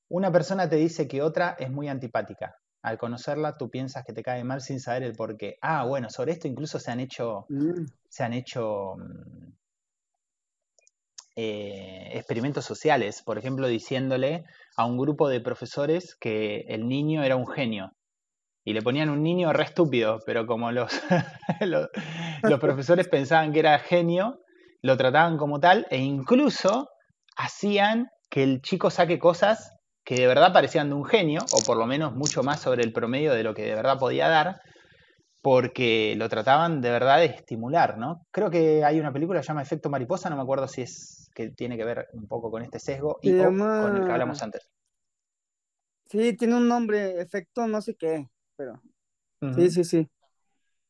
Una 0.08 0.32
persona 0.32 0.70
te 0.70 0.76
dice 0.76 1.06
que 1.06 1.20
otra 1.20 1.54
es 1.58 1.70
muy 1.70 1.88
antipática. 1.88 2.56
Al 2.80 2.96
conocerla, 2.96 3.58
tú 3.58 3.68
piensas 3.68 4.04
que 4.06 4.14
te 4.14 4.22
cae 4.22 4.42
mal 4.42 4.62
sin 4.62 4.80
saber 4.80 5.02
el 5.02 5.14
por 5.14 5.36
qué. 5.36 5.58
Ah, 5.60 5.84
bueno, 5.84 6.08
sobre 6.08 6.32
esto 6.32 6.48
incluso 6.48 6.78
se 6.78 6.90
han 6.90 7.00
hecho, 7.00 7.44
mm. 7.50 7.84
se 8.08 8.24
han 8.24 8.32
hecho 8.32 8.96
mm, 8.96 9.48
eh, 11.40 12.18
experimentos 12.18 12.64
sociales, 12.64 13.22
por 13.24 13.38
ejemplo, 13.38 13.68
diciéndole 13.68 14.42
a 14.76 14.84
un 14.84 14.98
grupo 14.98 15.28
de 15.28 15.40
profesores 15.40 16.16
que 16.18 16.64
el 16.66 16.88
niño 16.88 17.22
era 17.22 17.36
un 17.36 17.46
genio. 17.46 17.92
Y 18.64 18.72
le 18.72 18.82
ponían 18.82 19.08
un 19.08 19.22
niño 19.22 19.52
re 19.52 19.62
estúpido, 19.62 20.18
pero 20.26 20.48
como 20.48 20.72
los, 20.72 20.90
los, 21.60 22.58
profesores 22.58 23.06
pensaban 23.06 23.52
que 23.52 23.60
era 23.60 23.78
genio, 23.78 24.40
lo 24.82 24.96
trataban 24.96 25.36
como 25.36 25.60
tal 25.60 25.86
e 25.90 25.98
incluso 25.98 26.88
hacían 27.36 28.08
que 28.28 28.42
el 28.42 28.60
chico 28.60 28.90
saque 28.90 29.20
cosas 29.20 29.70
que 30.04 30.16
de 30.16 30.26
verdad 30.26 30.52
parecían 30.52 30.88
de 30.88 30.96
un 30.96 31.04
genio, 31.04 31.42
o 31.52 31.62
por 31.64 31.76
lo 31.76 31.86
menos 31.86 32.16
mucho 32.16 32.42
más 32.42 32.58
sobre 32.60 32.82
el 32.82 32.92
promedio 32.92 33.32
de 33.32 33.44
lo 33.44 33.54
que 33.54 33.62
de 33.62 33.76
verdad 33.76 34.00
podía 34.00 34.26
dar, 34.26 34.56
porque 35.40 36.14
lo 36.16 36.28
trataban 36.28 36.80
de 36.80 36.90
verdad 36.90 37.18
de 37.18 37.26
estimular, 37.26 37.96
¿no? 37.96 38.26
Creo 38.32 38.50
que 38.50 38.82
hay 38.84 38.98
una 38.98 39.12
película 39.12 39.38
que 39.38 39.44
se 39.44 39.48
llama 39.48 39.62
Efecto 39.62 39.88
Mariposa, 39.88 40.28
no 40.30 40.34
me 40.34 40.42
acuerdo 40.42 40.66
si 40.66 40.82
es 40.82 41.17
que 41.38 41.50
tiene 41.50 41.76
que 41.76 41.84
ver 41.84 42.08
un 42.14 42.26
poco 42.26 42.50
con 42.50 42.62
este 42.62 42.80
sesgo 42.80 43.20
y 43.22 43.30
con 43.38 43.96
el 43.96 44.04
que 44.04 44.10
hablamos 44.10 44.42
antes. 44.42 44.68
Sí, 46.10 46.36
tiene 46.36 46.56
un 46.56 46.66
nombre, 46.66 47.20
efecto 47.20 47.68
no 47.68 47.80
sé 47.80 47.94
qué, 47.94 48.28
pero 48.56 48.82
sí, 49.54 49.70
sí, 49.70 49.84
sí. 49.84 50.10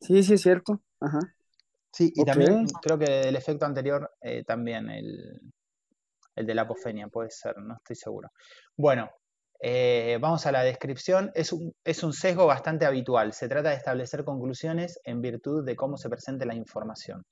Sí, 0.00 0.22
sí 0.22 0.34
es 0.34 0.40
cierto. 0.40 0.80
Ajá. 1.00 1.20
Sí, 1.92 2.10
y 2.14 2.24
también 2.24 2.66
creo 2.80 2.98
que 2.98 3.28
el 3.28 3.36
efecto 3.36 3.66
anterior 3.66 4.10
eh, 4.22 4.42
también, 4.44 4.88
el, 4.88 5.38
el 6.36 6.46
de 6.46 6.54
la 6.54 6.62
apofenia, 6.62 7.08
puede 7.08 7.30
ser, 7.30 7.58
no 7.58 7.74
estoy 7.74 7.96
seguro. 7.96 8.30
Bueno, 8.76 9.10
Eh, 9.60 10.18
vamos 10.20 10.46
a 10.46 10.52
la 10.52 10.62
descripción. 10.62 11.32
Es 11.34 11.52
un, 11.52 11.74
es 11.84 12.04
un 12.04 12.12
sesgo 12.12 12.46
bastante 12.46 12.86
habitual. 12.86 13.32
Se 13.32 13.48
trata 13.48 13.70
de 13.70 13.74
establecer 13.74 14.22
conclusiones 14.24 15.00
en 15.02 15.20
virtud 15.20 15.64
de 15.64 15.74
cómo 15.74 15.96
se 15.96 16.08
presente 16.08 16.46
la 16.46 16.54
información. 16.54 17.24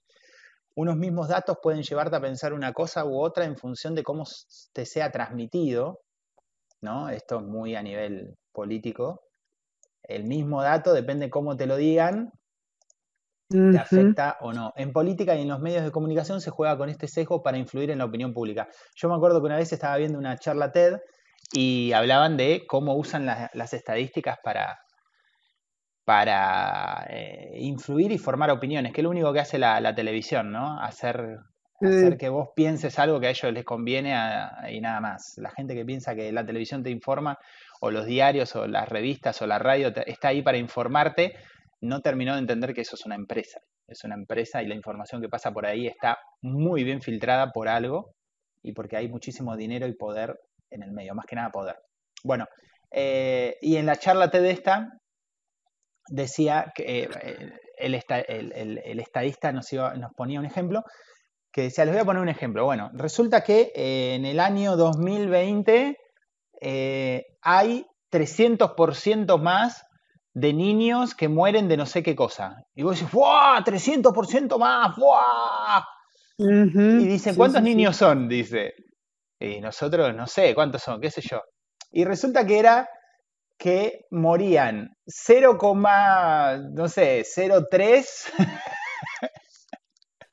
Unos 0.76 0.96
mismos 0.96 1.28
datos 1.28 1.56
pueden 1.62 1.82
llevarte 1.82 2.16
a 2.16 2.20
pensar 2.20 2.52
una 2.52 2.72
cosa 2.74 3.06
u 3.06 3.18
otra 3.18 3.46
en 3.46 3.56
función 3.56 3.94
de 3.94 4.02
cómo 4.02 4.24
te 4.74 4.84
sea 4.84 5.10
transmitido, 5.10 6.00
¿no? 6.82 7.08
Esto 7.08 7.38
es 7.38 7.44
muy 7.44 7.74
a 7.74 7.82
nivel 7.82 8.34
político. 8.52 9.22
El 10.02 10.24
mismo 10.24 10.62
dato, 10.62 10.92
depende 10.92 11.26
de 11.26 11.30
cómo 11.30 11.56
te 11.56 11.66
lo 11.66 11.76
digan, 11.76 12.30
te 13.48 13.78
afecta 13.78 14.36
o 14.40 14.52
no. 14.52 14.72
En 14.76 14.92
política 14.92 15.34
y 15.34 15.42
en 15.42 15.48
los 15.48 15.60
medios 15.60 15.82
de 15.82 15.90
comunicación 15.90 16.40
se 16.42 16.50
juega 16.50 16.76
con 16.76 16.90
este 16.90 17.08
sesgo 17.08 17.42
para 17.42 17.56
influir 17.58 17.90
en 17.90 17.98
la 17.98 18.04
opinión 18.04 18.34
pública. 18.34 18.68
Yo 18.94 19.08
me 19.08 19.14
acuerdo 19.14 19.40
que 19.40 19.46
una 19.46 19.56
vez 19.56 19.72
estaba 19.72 19.96
viendo 19.96 20.18
una 20.18 20.36
charla 20.36 20.72
TED 20.72 20.98
y 21.52 21.92
hablaban 21.92 22.36
de 22.36 22.64
cómo 22.68 22.96
usan 22.96 23.24
las 23.24 23.72
estadísticas 23.72 24.38
para, 24.44 24.78
para 26.06 27.04
eh, 27.10 27.50
influir 27.58 28.12
y 28.12 28.18
formar 28.18 28.48
opiniones, 28.52 28.92
que 28.92 29.00
es 29.00 29.02
lo 29.02 29.10
único 29.10 29.32
que 29.32 29.40
hace 29.40 29.58
la, 29.58 29.92
televisión, 29.92 30.52
¿no? 30.52 30.80
Hacer, 30.80 31.40
hacer, 31.80 32.16
que 32.16 32.28
vos 32.28 32.50
pienses 32.54 33.00
algo 33.00 33.18
que 33.18 33.26
a 33.26 33.30
ellos 33.30 33.52
les 33.52 33.64
conviene 33.64 34.14
y 34.70 34.80
nada 34.80 35.00
más. 35.00 35.34
La 35.38 35.50
gente 35.50 35.74
que 35.74 35.84
piensa 35.84 36.14
que 36.14 36.30
la 36.30 36.46
televisión 36.46 36.84
te 36.84 36.90
informa, 36.90 37.40
o 37.80 37.90
los 37.90 38.06
diarios, 38.06 38.54
o 38.54 38.68
las 38.68 38.88
revistas, 38.88 39.42
o 39.42 39.48
la 39.48 39.58
radio, 39.58 39.92
está 40.06 40.28
ahí 40.28 40.42
para 40.42 40.58
informarte, 40.58 41.34
no 41.80 42.00
terminó 42.02 42.34
de 42.34 42.38
entender 42.38 42.72
que 42.72 42.82
eso 42.82 42.94
es 42.94 43.04
una 43.04 43.16
empresa. 43.16 43.58
Es 43.88 44.04
una 44.04 44.14
empresa 44.14 44.62
y 44.62 44.68
la 44.68 44.76
información 44.76 45.20
que 45.20 45.28
pasa 45.28 45.50
por 45.50 45.66
ahí 45.66 45.88
está 45.88 46.18
muy 46.40 46.84
bien 46.84 47.02
filtrada 47.02 47.50
por 47.50 47.66
algo 47.68 48.14
y 48.62 48.74
porque 48.74 48.96
hay 48.96 49.08
muchísimo 49.08 49.56
dinero 49.56 49.88
y 49.88 49.96
poder 49.96 50.38
en 50.70 50.84
el 50.84 50.92
medio, 50.92 51.16
más 51.16 51.26
que 51.26 51.34
nada 51.34 51.50
poder. 51.50 51.74
Bueno, 52.22 52.46
eh, 52.92 53.56
y 53.60 53.74
en 53.76 53.86
la 53.86 53.96
charla 53.96 54.30
TED 54.30 54.44
esta 54.44 54.88
decía 56.08 56.72
que 56.74 57.04
eh, 57.04 57.08
el, 57.78 59.00
estadista 59.00 59.52
nos, 59.52 59.72
nos 59.72 60.12
ponía 60.14 60.40
un 60.40 60.46
ejemplo 60.46 60.82
que 61.52 61.62
decía, 61.62 61.84
les 61.84 61.94
voy 61.94 62.02
a 62.02 62.04
poner 62.04 62.22
un 62.22 62.28
ejemplo. 62.28 62.64
Bueno, 62.64 62.90
resulta 62.92 63.42
que 63.42 63.72
eh, 63.74 64.14
en 64.14 64.26
el 64.26 64.40
año 64.40 64.76
2020 64.76 65.96
hay 67.42 67.86
300% 68.12 69.38
más 69.40 69.84
de 70.34 70.52
niños 70.52 71.14
que 71.14 71.28
mueren 71.28 71.66
de 71.66 71.78
no 71.78 71.86
sé 71.86 72.02
qué 72.02 72.14
cosa. 72.14 72.56
Y 72.74 72.82
vos 72.82 72.98
decís, 72.98 73.12
¡Wow! 73.12 73.64
300% 73.64 74.58
más, 74.58 74.94
¡Wow! 74.96 75.82
Y 76.38 77.06
dice, 77.06 77.34
¿cuántos 77.34 77.62
niños 77.62 77.96
son? 77.96 78.28
Dice. 78.28 78.74
Y 79.40 79.60
nosotros, 79.60 80.14
no 80.14 80.26
sé, 80.26 80.54
¿cuántos 80.54 80.82
son? 80.82 81.00
¿Qué 81.00 81.10
sé 81.10 81.22
yo? 81.22 81.40
Y 81.90 82.04
resulta 82.04 82.46
que 82.46 82.58
era 82.58 82.86
que 83.58 84.06
morían 84.10 84.96
0, 85.06 85.58
no 86.72 86.88
sé, 86.88 87.22
0,3 87.22 88.32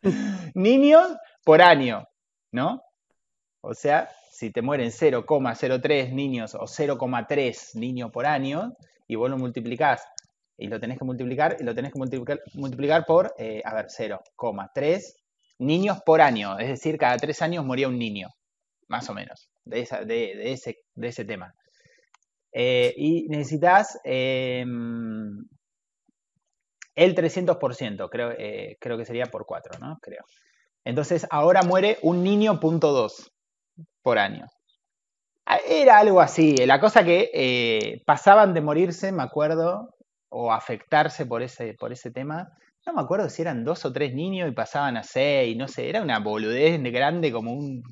niños 0.56 1.08
por 1.44 1.62
año, 1.62 2.08
¿no? 2.52 2.82
O 3.62 3.74
sea, 3.74 4.10
si 4.32 4.52
te 4.52 4.62
mueren 4.62 4.92
0,03 4.92 6.12
niños 6.12 6.56
o 6.56 6.66
0,3 6.66 7.76
niños 7.76 8.12
por 8.12 8.26
año, 8.26 8.76
y 9.08 9.16
vos 9.16 9.30
lo 9.30 9.38
multiplicás 9.38 10.06
y 10.58 10.68
lo 10.68 10.80
tenés 10.80 10.98
que 10.98 11.06
multiplicar 11.06 11.58
y 11.60 11.64
lo 11.64 11.74
tenés 11.74 11.92
que 11.92 12.00
multiplicar, 12.00 12.42
multiplicar 12.54 13.06
por, 13.06 13.34
eh, 13.38 13.62
a 13.64 13.74
ver, 13.74 13.88
0,3 13.88 15.16
niños 15.60 16.02
por 16.06 16.22
año. 16.22 16.58
Es 16.60 16.68
decir, 16.68 16.98
cada 16.98 17.18
tres 17.18 17.42
años 17.42 17.66
moría 17.66 17.88
un 17.88 17.98
niño, 17.98 18.30
más 18.88 19.10
o 19.10 19.14
menos, 19.14 19.50
de, 19.66 19.82
ese, 19.82 20.78
de 20.96 21.08
ese 21.08 21.26
tema. 21.26 21.54
Eh, 22.54 22.94
y 22.96 23.28
necesitas 23.30 24.00
em, 24.04 25.44
el 26.96 27.16
300%, 27.16 28.10
creo, 28.10 28.32
eh, 28.38 28.78
creo 28.80 28.98
que 28.98 29.06
sería 29.06 29.26
por 29.26 29.46
4, 29.46 29.80
¿no? 29.80 29.98
Creo. 30.02 30.24
Entonces, 30.86 31.26
ahora 31.32 31.64
muere 31.64 31.98
un 32.04 32.24
niño 32.24 32.60
punto 32.60 32.92
2 32.92 33.32
por 34.04 34.20
año. 34.20 34.46
Ah, 35.46 35.58
era 35.68 35.98
algo 35.98 36.22
así, 36.22 36.56
la 36.58 36.80
cosa 36.80 37.04
que 37.04 37.30
eh, 37.34 38.02
pasaban 38.06 38.54
de 38.54 38.62
morirse, 38.62 39.12
me 39.12 39.24
acuerdo, 39.24 39.96
o 40.30 40.52
afectarse 40.52 41.26
por 41.26 41.42
ese, 41.42 41.74
por 41.74 41.92
ese 41.92 42.12
tema. 42.12 42.50
No 42.86 42.94
me 42.94 43.02
acuerdo 43.02 43.30
si 43.30 43.42
eran 43.42 43.64
dos 43.64 43.86
o 43.86 43.94
tres 43.94 44.14
niños 44.14 44.50
y 44.50 44.54
pasaban 44.54 44.98
a 44.98 45.04
seis, 45.04 45.58
no 45.58 45.68
sé, 45.68 45.90
era 45.90 46.02
una 46.02 46.20
boludez 46.20 46.82
grande 46.92 47.32
como, 47.32 47.54
un, 47.54 47.84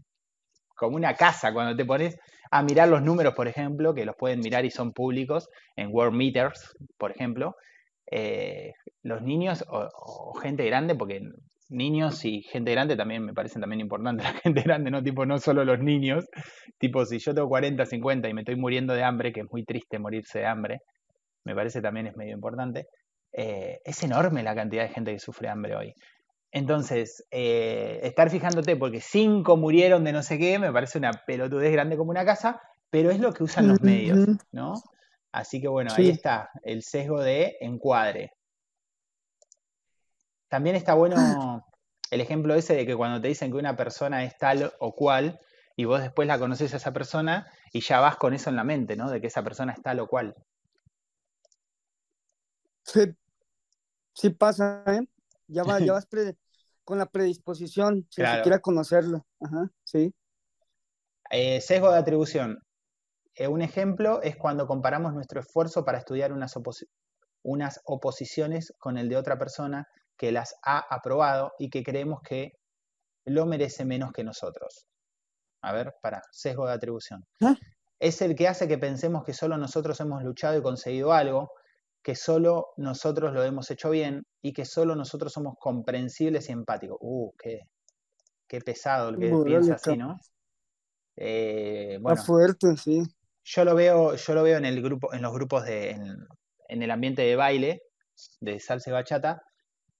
como 0.81 0.95
una 0.95 1.13
casa 1.13 1.53
cuando 1.53 1.75
te 1.75 1.85
pones 1.85 2.17
a 2.49 2.63
mirar 2.63 2.89
los 2.89 3.03
números, 3.03 3.35
por 3.35 3.47
ejemplo, 3.47 3.93
que 3.93 4.03
los 4.03 4.15
pueden 4.15 4.39
mirar 4.39 4.65
y 4.65 4.71
son 4.71 4.93
públicos 4.93 5.47
en 5.75 5.89
World 5.93 6.15
Meters, 6.17 6.75
por 6.97 7.11
ejemplo. 7.11 7.55
Eh, 8.09 8.73
los 9.03 9.21
niños 9.21 9.63
o, 9.69 10.33
gente 10.41 10.65
grande, 10.65 10.95
porque 10.95 11.21
niños 11.69 12.25
y 12.25 12.41
gente 12.41 12.71
grande 12.71 12.97
también 12.97 13.23
me 13.23 13.31
parecen 13.31 13.61
también 13.61 13.79
importantes 13.79 14.25
la 14.33 14.33
gente 14.33 14.61
grande, 14.63 14.89
no 14.89 15.03
tipo 15.03 15.23
no 15.23 15.37
solo 15.37 15.63
los 15.63 15.77
niños, 15.79 16.25
tipo 16.79 17.05
si 17.05 17.19
yo 17.19 17.35
tengo 17.35 17.47
40, 17.47 17.85
50 17.85 18.27
y 18.27 18.33
me 18.33 18.41
estoy 18.41 18.55
muriendo 18.55 18.95
de 18.95 19.03
hambre, 19.03 19.31
que 19.31 19.41
es 19.41 19.51
muy 19.51 19.63
triste 19.63 19.99
morirse 19.99 20.39
de 20.39 20.47
hambre, 20.47 20.79
me 21.45 21.53
parece 21.53 21.79
también 21.79 22.07
es 22.07 22.17
medio 22.17 22.33
importante, 22.33 22.87
eh, 23.33 23.77
es 23.85 24.01
enorme 24.01 24.41
la 24.41 24.55
cantidad 24.55 24.87
de 24.87 24.93
gente 24.95 25.11
que 25.13 25.19
sufre 25.19 25.47
hambre 25.47 25.75
hoy. 25.75 25.93
Entonces, 26.51 27.25
eh, 27.31 28.01
estar 28.03 28.29
fijándote 28.29 28.75
porque 28.75 28.99
cinco 28.99 29.55
murieron 29.55 30.03
de 30.03 30.11
no 30.11 30.21
sé 30.21 30.37
qué, 30.37 30.59
me 30.59 30.71
parece 30.71 30.97
una 30.97 31.11
pelotudez 31.25 31.71
grande 31.71 31.95
como 31.95 32.11
una 32.11 32.25
casa, 32.25 32.61
pero 32.89 33.09
es 33.09 33.19
lo 33.19 33.33
que 33.33 33.43
usan 33.43 33.69
los 33.69 33.81
medios, 33.81 34.27
¿no? 34.51 34.73
Así 35.31 35.61
que 35.61 35.69
bueno, 35.69 35.91
ahí 35.95 36.09
está 36.09 36.49
el 36.63 36.83
sesgo 36.83 37.21
de 37.21 37.55
encuadre. 37.61 38.33
También 40.49 40.75
está 40.75 40.93
bueno 40.93 41.65
el 42.09 42.19
ejemplo 42.19 42.53
ese 42.53 42.75
de 42.75 42.85
que 42.85 42.97
cuando 42.97 43.21
te 43.21 43.29
dicen 43.29 43.51
que 43.51 43.57
una 43.57 43.77
persona 43.77 44.25
es 44.25 44.37
tal 44.37 44.73
o 44.79 44.93
cual 44.93 45.39
y 45.77 45.85
vos 45.85 46.01
después 46.01 46.27
la 46.27 46.37
conoces 46.37 46.73
a 46.73 46.77
esa 46.77 46.91
persona 46.91 47.47
y 47.71 47.79
ya 47.79 48.01
vas 48.01 48.17
con 48.17 48.33
eso 48.33 48.49
en 48.49 48.57
la 48.57 48.65
mente, 48.65 48.97
¿no? 48.97 49.09
De 49.09 49.21
que 49.21 49.27
esa 49.27 49.41
persona 49.41 49.71
es 49.71 49.81
tal 49.81 50.01
o 50.01 50.07
cual. 50.07 50.35
Sí, 52.83 53.15
sí 54.13 54.29
pasa, 54.31 54.83
¿eh? 54.87 55.07
Ya, 55.85 55.93
vas 55.93 56.07
con 56.83 56.97
la 56.97 57.05
predisposición, 57.05 58.07
si 58.09 58.21
claro. 58.21 58.61
conocerlo. 58.61 59.25
Ajá, 59.39 59.69
sí. 59.83 60.13
Eh, 61.29 61.61
sesgo 61.61 61.91
de 61.91 61.97
atribución. 61.97 62.59
Eh, 63.35 63.47
un 63.47 63.61
ejemplo 63.61 64.21
es 64.21 64.35
cuando 64.35 64.67
comparamos 64.67 65.13
nuestro 65.13 65.39
esfuerzo 65.39 65.85
para 65.85 65.97
estudiar 65.97 66.33
unas, 66.33 66.53
unas 67.43 67.81
oposiciones 67.85 68.73
con 68.77 68.97
el 68.97 69.09
de 69.09 69.17
otra 69.17 69.37
persona 69.37 69.87
que 70.17 70.31
las 70.31 70.55
ha 70.63 70.79
aprobado 70.93 71.53
y 71.59 71.69
que 71.69 71.83
creemos 71.83 72.21
que 72.21 72.53
lo 73.25 73.45
merece 73.45 73.85
menos 73.85 74.11
que 74.11 74.23
nosotros. 74.23 74.87
A 75.61 75.73
ver, 75.73 75.93
para, 76.01 76.21
sesgo 76.31 76.67
de 76.67 76.73
atribución. 76.73 77.25
¿Ah? 77.41 77.55
Es 77.99 78.21
el 78.21 78.35
que 78.35 78.47
hace 78.47 78.67
que 78.67 78.77
pensemos 78.77 79.23
que 79.23 79.33
solo 79.33 79.57
nosotros 79.57 79.99
hemos 79.99 80.23
luchado 80.23 80.57
y 80.57 80.61
conseguido 80.61 81.13
algo, 81.13 81.51
que 82.01 82.15
solo 82.15 82.69
nosotros 82.77 83.33
lo 83.33 83.43
hemos 83.43 83.69
hecho 83.69 83.91
bien 83.91 84.25
y 84.41 84.53
que 84.53 84.65
solo 84.65 84.95
nosotros 84.95 85.31
somos 85.31 85.55
comprensibles 85.59 86.49
y 86.49 86.51
empáticos. 86.51 86.97
Uh, 87.01 87.31
qué, 87.37 87.61
qué 88.47 88.59
pesado 88.61 89.09
el 89.09 89.17
que 89.17 89.31
piensa 89.45 89.75
así, 89.75 89.97
¿no? 89.97 90.19
Eh, 91.15 91.97
bueno, 92.01 92.23
fuerte, 92.23 92.75
sí. 92.77 93.03
Yo 93.43 93.65
lo 93.65 93.75
veo, 93.75 94.15
yo 94.15 94.33
lo 94.33 94.43
veo 94.43 94.57
en 94.57 94.65
el 94.65 94.81
grupo, 94.81 95.13
en 95.13 95.21
los 95.21 95.33
grupos 95.33 95.65
de, 95.65 95.91
en, 95.91 96.27
en 96.67 96.83
el 96.83 96.91
ambiente 96.91 97.21
de 97.23 97.35
baile, 97.35 97.83
de 98.39 98.59
salsa 98.59 98.89
y 98.89 98.93
bachata, 98.93 99.43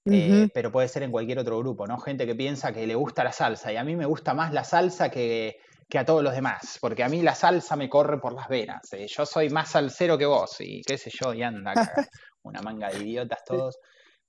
eh, 0.06 0.50
pero 0.54 0.72
puede 0.72 0.88
ser 0.88 1.04
en 1.04 1.12
cualquier 1.12 1.40
otro 1.40 1.60
grupo, 1.60 1.86
¿no? 1.86 2.00
Gente 2.00 2.26
que 2.26 2.34
piensa 2.34 2.74
que 2.74 2.88
le 2.88 2.96
gusta 2.96 3.24
la 3.24 3.32
salsa 3.32 3.72
y 3.72 3.78
a 3.78 3.84
mí 3.84 3.96
me 3.96 4.06
gusta 4.06 4.34
más 4.34 4.52
la 4.52 4.64
salsa 4.64 5.10
que, 5.10 5.60
a 5.94 6.06
todos 6.06 6.24
los 6.24 6.34
demás, 6.34 6.78
porque 6.80 7.04
a 7.04 7.10
mí 7.10 7.22
la 7.22 7.36
salsa 7.36 7.76
me 7.76 7.90
corre 7.90 8.20
por 8.20 8.34
las 8.34 8.48
venas. 8.48 8.82
Eh, 8.94 9.08
yo 9.08 9.26
soy 9.26 9.50
más 9.50 9.70
salsero 9.70 10.18
que 10.18 10.26
vos 10.26 10.56
y 10.60 10.82
qué 10.82 10.98
sé 10.98 11.12
yo, 11.14 11.34
y 11.34 11.44
anda 11.44 11.74
una 12.44 12.62
manga 12.62 12.90
de 12.90 13.00
idiotas 13.00 13.44
todos. 13.46 13.78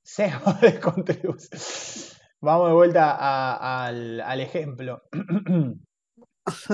Sesgo 0.03 0.53
de 0.61 0.81
contribución. 0.81 1.61
Vamos 2.41 2.69
de 2.69 2.75
vuelta 2.75 3.87
al, 3.87 4.21
al, 4.21 4.41
ejemplo. 4.41 5.03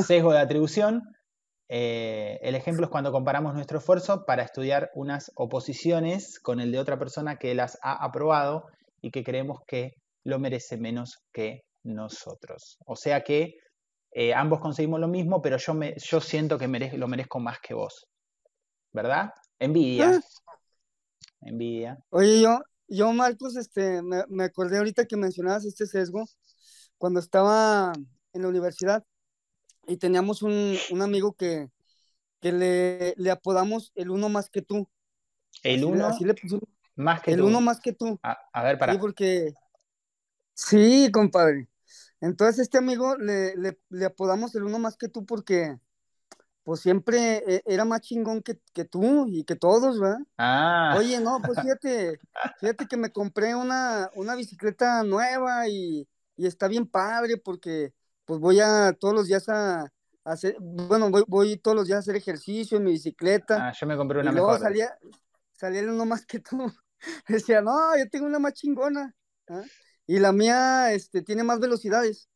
Sesgo 0.06 0.32
de 0.32 0.38
atribución. 0.38 1.02
Eh, 1.68 2.38
el 2.42 2.54
ejemplo 2.54 2.86
es 2.86 2.90
cuando 2.90 3.12
comparamos 3.12 3.54
nuestro 3.54 3.78
esfuerzo 3.78 4.24
para 4.24 4.42
estudiar 4.42 4.90
unas 4.94 5.30
oposiciones 5.34 6.40
con 6.40 6.60
el 6.60 6.72
de 6.72 6.78
otra 6.78 6.98
persona 6.98 7.36
que 7.36 7.54
las 7.54 7.78
ha 7.82 8.02
aprobado 8.02 8.64
y 9.02 9.10
que 9.10 9.22
creemos 9.22 9.60
que 9.66 9.92
lo 10.24 10.38
merece 10.38 10.78
menos 10.78 11.18
que 11.32 11.64
nosotros. 11.84 12.78
O 12.86 12.96
sea 12.96 13.22
que 13.22 13.56
eh, 14.12 14.32
ambos 14.32 14.60
conseguimos 14.60 15.00
lo 15.00 15.08
mismo, 15.08 15.42
pero 15.42 15.58
yo, 15.58 15.74
me, 15.74 15.94
yo 15.98 16.20
siento 16.20 16.58
que 16.58 16.66
lo 16.66 17.08
merezco 17.08 17.38
más 17.40 17.58
que 17.60 17.74
vos. 17.74 18.06
¿Verdad? 18.92 19.30
Envidia. 19.58 20.12
Ah. 20.14 20.56
Envidia. 21.42 21.98
Oye, 22.10 22.40
yo, 22.40 22.58
yo 22.88 23.12
Marcos, 23.12 23.56
este, 23.56 24.02
me, 24.02 24.44
acordé 24.44 24.78
ahorita 24.78 25.06
que 25.06 25.16
mencionabas 25.16 25.64
este 25.64 25.86
sesgo 25.86 26.24
cuando 26.96 27.20
estaba 27.20 27.92
en 28.32 28.42
la 28.42 28.48
universidad 28.48 29.04
y 29.86 29.96
teníamos 29.98 30.42
un, 30.42 30.76
amigo 31.00 31.34
que, 31.34 31.70
que 32.40 32.52
le, 32.52 33.14
le 33.16 33.30
apodamos 33.30 33.92
el 33.94 34.10
uno 34.10 34.28
más 34.28 34.50
que 34.50 34.62
tú. 34.62 34.88
El 35.62 35.76
Así 35.76 35.84
le- 35.84 35.92
uno 35.92 36.06
así 36.06 36.24
le 36.24 36.34
más 36.96 37.22
que 37.22 37.32
el 37.32 37.40
tú. 37.40 37.46
uno 37.46 37.60
más 37.60 37.80
que 37.80 37.92
tú. 37.92 38.18
A, 38.22 38.38
a 38.52 38.62
ver, 38.64 38.78
para. 38.78 38.92
Sí, 38.94 38.98
porque. 38.98 39.54
Sí, 40.54 41.10
compadre. 41.12 41.68
Entonces, 42.20 42.60
este 42.60 42.78
amigo 42.78 43.16
le, 43.16 43.56
le, 43.56 43.78
le 43.90 44.04
apodamos 44.04 44.54
el 44.54 44.64
uno 44.64 44.78
más 44.78 44.96
que 44.96 45.08
tú 45.08 45.24
porque, 45.24 45.78
pues 46.68 46.80
siempre 46.80 47.42
eh, 47.46 47.62
era 47.64 47.86
más 47.86 48.02
chingón 48.02 48.42
que, 48.42 48.60
que 48.74 48.84
tú 48.84 49.26
y 49.26 49.42
que 49.44 49.56
todos, 49.56 49.98
¿verdad? 49.98 50.18
Ah, 50.36 50.96
Oye, 50.98 51.18
no, 51.18 51.40
pues 51.40 51.58
fíjate, 51.62 52.20
fíjate 52.60 52.86
que 52.86 52.98
me 52.98 53.10
compré 53.10 53.54
una, 53.54 54.10
una 54.14 54.34
bicicleta 54.34 55.02
nueva 55.02 55.66
y, 55.66 56.06
y 56.36 56.46
está 56.46 56.68
bien 56.68 56.86
padre 56.86 57.38
porque, 57.38 57.94
pues 58.26 58.38
voy 58.38 58.60
a 58.60 58.92
todos 58.92 59.14
los 59.14 59.28
días 59.28 59.48
a, 59.48 59.80
a 59.80 59.90
hacer, 60.24 60.58
bueno, 60.60 61.08
voy, 61.08 61.24
voy 61.26 61.56
todos 61.56 61.74
los 61.74 61.86
días 61.86 61.96
a 61.96 62.00
hacer 62.00 62.16
ejercicio 62.16 62.76
en 62.76 62.84
mi 62.84 62.90
bicicleta 62.92 63.68
ah, 63.68 63.72
yo 63.72 63.86
me 63.86 63.96
compré 63.96 64.18
y 64.18 64.20
una 64.20 64.32
luego 64.32 64.48
mejor. 64.48 64.60
salía, 64.60 64.98
salía 65.52 65.80
el 65.80 65.88
uno 65.88 66.04
más 66.04 66.26
que 66.26 66.40
tú. 66.40 66.70
Decía, 67.28 67.62
no, 67.62 67.96
yo 67.96 68.06
tengo 68.10 68.26
una 68.26 68.40
más 68.40 68.52
chingona. 68.52 69.16
¿ah? 69.48 69.62
Y 70.06 70.18
la 70.18 70.32
mía, 70.32 70.92
este, 70.92 71.22
tiene 71.22 71.44
más 71.44 71.60
velocidades, 71.60 72.28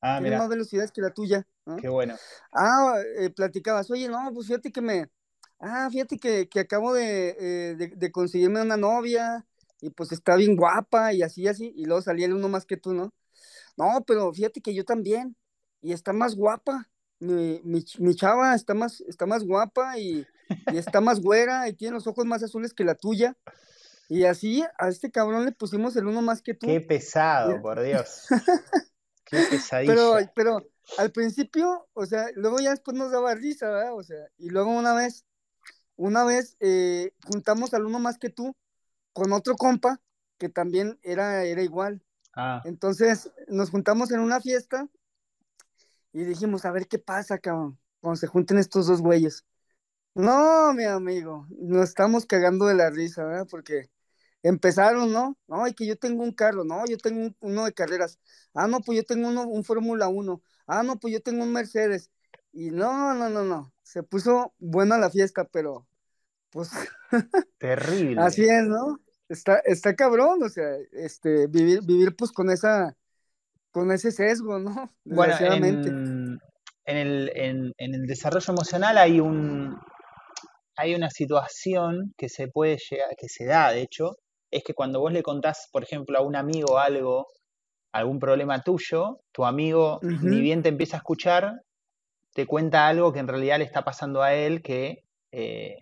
Ah, 0.00 0.16
tiene 0.16 0.30
mira, 0.30 0.38
más 0.38 0.48
velocidades 0.48 0.92
que 0.92 1.00
la 1.02 1.10
tuya. 1.10 1.46
qué 1.80 1.88
bueno. 1.88 2.16
Ah, 2.52 3.00
eh, 3.18 3.30
platicabas, 3.30 3.90
oye, 3.90 4.08
no, 4.08 4.30
pues 4.32 4.46
fíjate 4.46 4.72
que 4.72 4.80
me, 4.80 5.10
ah, 5.58 5.88
fíjate 5.90 6.18
que, 6.18 6.48
que 6.48 6.60
acabo 6.60 6.94
de, 6.94 7.36
eh, 7.38 7.74
de, 7.76 7.88
de 7.88 8.12
conseguirme 8.12 8.62
una 8.62 8.76
novia 8.76 9.44
y 9.80 9.90
pues 9.90 10.12
está 10.12 10.36
bien 10.36 10.56
guapa 10.56 11.12
y 11.12 11.22
así, 11.22 11.46
así, 11.48 11.72
y 11.76 11.84
luego 11.84 12.02
salía 12.02 12.26
el 12.26 12.34
uno 12.34 12.48
más 12.48 12.66
que 12.66 12.76
tú, 12.76 12.92
¿no? 12.94 13.12
No, 13.76 14.04
pero 14.06 14.32
fíjate 14.32 14.60
que 14.60 14.74
yo 14.74 14.84
también, 14.84 15.36
y 15.80 15.92
está 15.92 16.12
más 16.12 16.34
guapa, 16.34 16.88
mi, 17.18 17.60
mi, 17.64 17.84
mi 17.98 18.14
chava 18.14 18.54
está 18.54 18.74
más, 18.74 19.00
está 19.02 19.26
más 19.26 19.44
guapa 19.44 19.98
y, 19.98 20.26
y 20.72 20.76
está 20.78 21.00
más 21.00 21.20
güera 21.20 21.68
y 21.68 21.74
tiene 21.74 21.94
los 21.94 22.06
ojos 22.06 22.26
más 22.26 22.42
azules 22.42 22.74
que 22.74 22.84
la 22.84 22.94
tuya, 22.94 23.36
y 24.08 24.24
así 24.24 24.64
a 24.78 24.88
este 24.88 25.10
cabrón 25.10 25.44
le 25.44 25.52
pusimos 25.52 25.94
el 25.96 26.06
uno 26.06 26.20
más 26.20 26.42
que 26.42 26.54
tú. 26.54 26.66
Qué 26.66 26.80
pesado, 26.80 27.62
por 27.62 27.80
Dios. 27.80 28.26
Qué 29.30 29.60
Pero, 29.86 30.16
pero 30.34 30.66
al 30.98 31.12
principio, 31.12 31.88
o 31.92 32.04
sea, 32.04 32.26
luego 32.34 32.58
ya 32.58 32.70
después 32.70 32.96
nos 32.96 33.12
daba 33.12 33.34
risa, 33.34 33.70
¿verdad? 33.70 33.94
O 33.94 34.02
sea, 34.02 34.18
y 34.38 34.50
luego 34.50 34.70
una 34.70 34.92
vez, 34.94 35.24
una 35.96 36.24
vez 36.24 36.56
eh, 36.60 37.12
juntamos 37.24 37.72
al 37.74 37.86
uno 37.86 37.98
más 37.98 38.18
que 38.18 38.30
tú 38.30 38.56
con 39.12 39.32
otro 39.32 39.54
compa 39.56 40.00
que 40.38 40.48
también 40.48 40.98
era, 41.02 41.44
era 41.44 41.62
igual. 41.62 42.02
Ah, 42.34 42.62
Entonces 42.64 43.30
nos 43.48 43.70
juntamos 43.70 44.10
en 44.10 44.20
una 44.20 44.40
fiesta 44.40 44.88
y 46.12 46.24
dijimos, 46.24 46.64
a 46.64 46.72
ver 46.72 46.88
qué 46.88 46.98
pasa, 46.98 47.38
cabrón, 47.38 47.78
cuando 48.00 48.16
se 48.16 48.26
junten 48.26 48.58
estos 48.58 48.86
dos 48.86 49.00
güeyes. 49.00 49.44
No, 50.14 50.72
mi 50.72 50.84
amigo, 50.84 51.46
nos 51.50 51.88
estamos 51.88 52.26
cagando 52.26 52.66
de 52.66 52.74
la 52.74 52.90
risa, 52.90 53.24
¿verdad? 53.24 53.46
Porque 53.48 53.90
empezaron, 54.42 55.12
¿no? 55.12 55.36
No, 55.48 55.66
y 55.68 55.74
que 55.74 55.86
yo 55.86 55.96
tengo 55.96 56.22
un 56.22 56.32
carro, 56.32 56.64
no, 56.64 56.84
yo 56.86 56.96
tengo 56.98 57.20
un- 57.26 57.36
uno 57.40 57.64
de 57.64 57.72
carreras. 57.72 58.18
Ah, 58.54 58.66
no, 58.66 58.80
pues 58.80 58.96
yo 58.98 59.04
tengo 59.04 59.28
uno, 59.28 59.46
un 59.46 59.64
Fórmula 59.64 60.08
1. 60.08 60.42
Ah, 60.66 60.82
no, 60.82 60.98
pues 60.98 61.12
yo 61.14 61.20
tengo 61.22 61.42
un 61.44 61.52
Mercedes. 61.52 62.10
Y 62.52 62.70
no, 62.70 63.14
no, 63.14 63.28
no, 63.28 63.44
no. 63.44 63.72
Se 63.82 64.02
puso 64.02 64.54
buena 64.58 64.98
la 64.98 65.10
fiesta, 65.10 65.44
pero 65.44 65.86
pues 66.50 66.70
terrible. 67.58 68.20
así 68.22 68.44
es, 68.44 68.64
¿no? 68.64 69.00
Está, 69.28 69.58
está 69.64 69.94
cabrón, 69.94 70.42
o 70.42 70.48
sea, 70.48 70.68
este, 70.92 71.46
vivir, 71.46 71.82
vivir 71.84 72.16
pues 72.16 72.32
con 72.32 72.50
esa, 72.50 72.96
con 73.70 73.92
ese 73.92 74.10
sesgo, 74.10 74.58
¿no? 74.58 74.92
Bueno, 75.04 75.34
en, 75.40 76.40
en 76.86 76.96
el, 76.96 77.30
en- 77.36 77.72
en 77.78 77.94
el 77.94 78.06
desarrollo 78.06 78.52
emocional 78.52 78.98
hay 78.98 79.20
un, 79.20 79.76
hay 80.76 80.94
una 80.94 81.10
situación 81.10 82.12
que 82.16 82.28
se 82.28 82.48
puede 82.48 82.78
llegar, 82.90 83.10
que 83.16 83.28
se 83.28 83.44
da, 83.44 83.70
de 83.70 83.82
hecho, 83.82 84.16
es 84.50 84.64
que 84.64 84.74
cuando 84.74 85.00
vos 85.00 85.12
le 85.12 85.22
contás, 85.22 85.68
por 85.72 85.82
ejemplo, 85.82 86.18
a 86.18 86.22
un 86.22 86.36
amigo 86.36 86.78
algo, 86.78 87.28
algún 87.92 88.18
problema 88.18 88.62
tuyo, 88.62 89.20
tu 89.32 89.44
amigo, 89.44 90.00
ni 90.02 90.40
bien 90.40 90.62
te 90.62 90.68
empieza 90.68 90.96
a 90.96 90.98
escuchar, 90.98 91.62
te 92.34 92.46
cuenta 92.46 92.88
algo 92.88 93.12
que 93.12 93.18
en 93.18 93.28
realidad 93.28 93.58
le 93.58 93.64
está 93.64 93.82
pasando 93.84 94.22
a 94.22 94.34
él, 94.34 94.62
que 94.62 95.04
eh, 95.32 95.76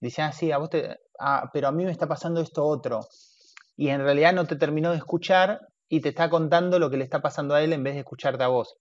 dice, 0.00 0.22
ah, 0.22 0.32
sí, 0.32 0.52
a 0.52 0.58
vos 0.58 0.70
te, 0.70 0.98
ah, 1.18 1.50
pero 1.52 1.68
a 1.68 1.72
mí 1.72 1.84
me 1.84 1.90
está 1.90 2.06
pasando 2.06 2.40
esto 2.40 2.64
otro. 2.64 3.06
Y 3.76 3.88
en 3.88 4.00
realidad 4.00 4.32
no 4.32 4.46
te 4.46 4.56
terminó 4.56 4.90
de 4.90 4.98
escuchar 4.98 5.60
y 5.88 6.00
te 6.00 6.08
está 6.08 6.30
contando 6.30 6.78
lo 6.78 6.90
que 6.90 6.96
le 6.96 7.04
está 7.04 7.20
pasando 7.20 7.54
a 7.54 7.62
él 7.62 7.72
en 7.72 7.82
vez 7.82 7.94
de 7.94 8.00
escucharte 8.00 8.42
a 8.42 8.48
vos. 8.48 8.76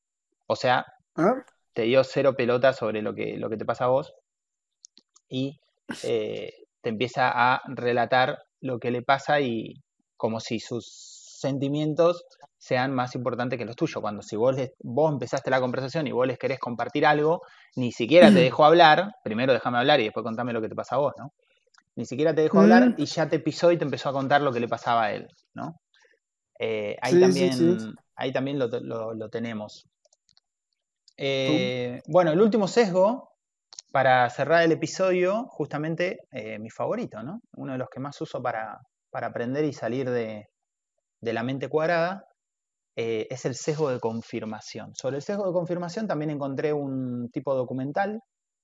O 0.47 0.55
sea, 0.55 0.85
¿Ah? 1.15 1.43
te 1.73 1.83
dio 1.83 2.03
cero 2.03 2.35
pelota 2.35 2.73
sobre 2.73 3.01
lo 3.01 3.13
que, 3.13 3.37
lo 3.37 3.49
que 3.49 3.57
te 3.57 3.65
pasa 3.65 3.85
a 3.85 3.89
vos 3.89 4.13
y 5.27 5.59
eh, 6.03 6.53
te 6.81 6.89
empieza 6.89 7.31
a 7.33 7.61
relatar 7.67 8.43
lo 8.65 8.79
que 8.79 8.91
le 8.91 9.01
pasa 9.01 9.39
y 9.41 9.75
como 10.17 10.39
si 10.39 10.59
sus 10.59 10.85
sentimientos 11.39 12.23
sean 12.57 12.93
más 12.95 13.13
importantes 13.15 13.59
que 13.59 13.65
los 13.65 13.75
tuyos. 13.75 14.01
Cuando 14.01 14.21
si 14.23 14.35
vos, 14.35 14.55
les- 14.55 14.71
vos 14.81 15.11
empezaste 15.11 15.51
la 15.51 15.59
conversación 15.61 16.07
y 16.07 16.11
vos 16.11 16.25
les 16.25 16.37
querés 16.39 16.59
compartir 16.59 17.05
algo, 17.05 17.41
ni 17.75 17.91
siquiera 17.91 18.31
te 18.33 18.39
dejó 18.39 18.65
hablar, 18.65 19.11
primero 19.23 19.53
déjame 19.53 19.77
hablar 19.77 19.99
y 19.99 20.05
después 20.05 20.23
contame 20.23 20.51
lo 20.53 20.61
que 20.61 20.69
te 20.69 20.75
pasa 20.75 20.95
a 20.95 20.99
vos, 20.99 21.13
¿no? 21.17 21.31
Ni 21.95 22.05
siquiera 22.05 22.33
te 22.33 22.41
dejó 22.41 22.59
hablar 22.61 22.89
Mm. 22.89 22.95
y 22.97 23.05
ya 23.05 23.29
te 23.29 23.39
pisó 23.39 23.71
y 23.71 23.77
te 23.77 23.83
empezó 23.85 24.09
a 24.09 24.13
contar 24.13 24.41
lo 24.41 24.51
que 24.51 24.59
le 24.59 24.67
pasaba 24.67 25.03
a 25.05 25.13
él, 25.13 25.27
¿no? 25.53 25.75
Eh, 26.59 26.95
ahí 27.01 27.11
Sí, 27.13 27.17
sí, 27.17 27.21
también, 27.21 27.79
sí. 27.79 27.93
ahí 28.15 28.31
también 28.33 28.57
lo, 28.57 28.67
lo- 28.67 29.13
lo 29.13 29.29
tenemos. 29.29 29.85
Eh, 31.17 32.01
bueno, 32.07 32.31
el 32.31 32.41
último 32.41 32.67
sesgo, 32.67 33.34
para 33.95 34.29
cerrar 34.29 34.61
el 34.63 34.73
episodio, 34.73 35.45
justamente 35.47 36.19
eh, 36.29 36.59
mi 36.59 36.69
favorito, 36.69 37.23
¿no? 37.23 37.39
Uno 37.55 37.71
de 37.71 37.77
los 37.77 37.87
que 37.87 38.01
más 38.01 38.19
uso 38.19 38.41
para, 38.41 38.77
para 39.09 39.27
aprender 39.27 39.63
y 39.63 39.71
salir 39.71 40.09
de, 40.09 40.49
de 41.21 41.33
la 41.33 41.43
mente 41.43 41.69
cuadrada, 41.69 42.25
eh, 42.97 43.25
es 43.29 43.45
el 43.45 43.55
sesgo 43.55 43.89
de 43.89 44.01
confirmación. 44.01 44.93
Sobre 44.95 45.15
el 45.15 45.21
sesgo 45.21 45.47
de 45.47 45.53
confirmación 45.53 46.09
también 46.09 46.29
encontré 46.29 46.73
un 46.73 47.29
tipo 47.31 47.55
documental, 47.55 48.19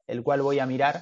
el 0.05 0.21
cual 0.21 0.41
voy 0.41 0.59
a 0.59 0.65
mirar 0.65 1.01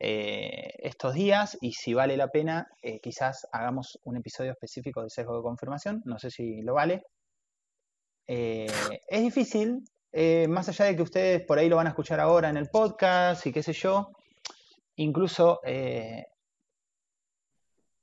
eh, 0.00 0.72
estos 0.78 1.14
días 1.14 1.56
y 1.60 1.74
si 1.74 1.94
vale 1.94 2.16
la 2.16 2.26
pena, 2.26 2.66
quizás 3.00 3.46
hagamos 3.52 3.96
un 4.02 4.16
episodio 4.16 4.50
específico 4.50 5.02
del 5.02 5.10
sesgo 5.10 5.36
de 5.36 5.42
confirmación, 5.42 6.02
no 6.04 6.18
sé 6.18 6.32
si 6.32 6.62
lo 6.62 6.74
vale. 6.74 7.04
Es 8.26 9.22
difícil, 9.22 9.84
eh, 10.12 10.46
más 10.48 10.68
allá 10.68 10.86
de 10.86 10.96
que 10.96 11.02
ustedes 11.02 11.44
por 11.44 11.58
ahí 11.58 11.68
lo 11.68 11.76
van 11.76 11.86
a 11.86 11.90
escuchar 11.90 12.20
ahora 12.20 12.48
en 12.48 12.56
el 12.56 12.68
podcast 12.68 13.46
y 13.46 13.52
qué 13.52 13.62
sé 13.62 13.72
yo, 13.72 14.10
incluso 14.96 15.60
eh, 15.64 16.26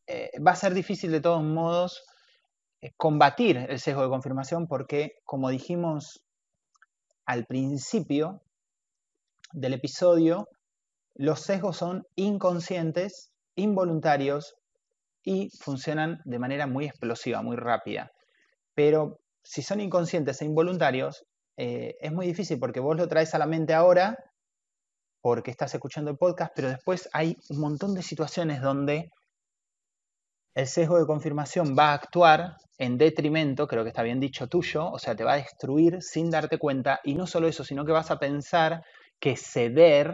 eh, 0.08 0.32
va 0.45 0.51
a 0.51 0.56
ser 0.56 0.74
difícil 0.74 1.12
de 1.12 1.22
todos 1.22 1.43
modos 1.43 2.03
combatir 2.97 3.58
el 3.58 3.80
sesgo 3.80 4.03
de 4.03 4.10
confirmación 4.10 4.68
porque, 4.68 5.14
como 5.24 5.49
dijimos 5.49 6.24
al 7.26 7.45
principio 7.45 8.43
del 9.53 9.74
episodio, 9.74 10.47
los 11.16 11.39
sesgos 11.39 11.78
son 11.78 12.06
inconscientes, 12.16 13.32
involuntarios 13.56 14.56
y 15.24 15.49
funcionan 15.60 16.22
de 16.26 16.38
manera 16.38 16.68
muy 16.68 16.86
explosiva, 16.86 17.41
muy 17.41 17.56
rápida. 17.56 18.12
Pero 18.76 19.20
si 19.43 19.64
son 19.64 19.80
inconscientes 19.80 20.41
e 20.41 20.45
involuntarios, 20.45 21.26
eh, 21.58 21.95
es 21.99 22.12
muy 22.12 22.28
difícil 22.28 22.60
porque 22.60 22.80
vos 22.80 22.97
lo 22.97 23.08
traes 23.08 23.34
a 23.34 23.39
la 23.39 23.45
mente 23.45 23.74
ahora 23.74 24.18
porque 25.22 25.49
estás 25.49 25.74
escuchando 25.74 26.12
el 26.12 26.18
podcast, 26.18 26.51
pero 26.56 26.70
después 26.70 27.10
hay 27.12 27.36
un 27.49 27.60
montón 27.60 27.95
de 27.95 28.03
situaciones 28.03 28.62
donde 28.62 29.10
el 30.53 30.68
sesgo 30.68 30.99
de 30.99 31.08
confirmación 31.08 31.76
va 31.78 31.89
a 31.89 31.93
actuar 31.95 32.58
en 32.78 32.97
detrimento, 32.97 33.68
creo 33.68 33.84
que 33.84 33.89
está 33.89 34.03
bien 34.03 34.20
dicho 34.20 34.47
tuyo, 34.47 34.89
o 34.89 34.99
sea, 34.99 35.16
te 35.16 35.24
va 35.24 35.34
a 35.34 35.38
destruir 35.38 36.01
sin 36.01 36.30
darte 36.30 36.60
cuenta, 36.60 36.99
y 37.03 37.16
no 37.16 37.26
solo 37.26 37.47
eso, 37.47 37.64
sino 37.64 37.86
que 37.86 37.91
vas 37.91 38.12
a 38.12 38.20
pensar 38.20 38.84
que 39.20 39.36
ceder, 39.36 40.14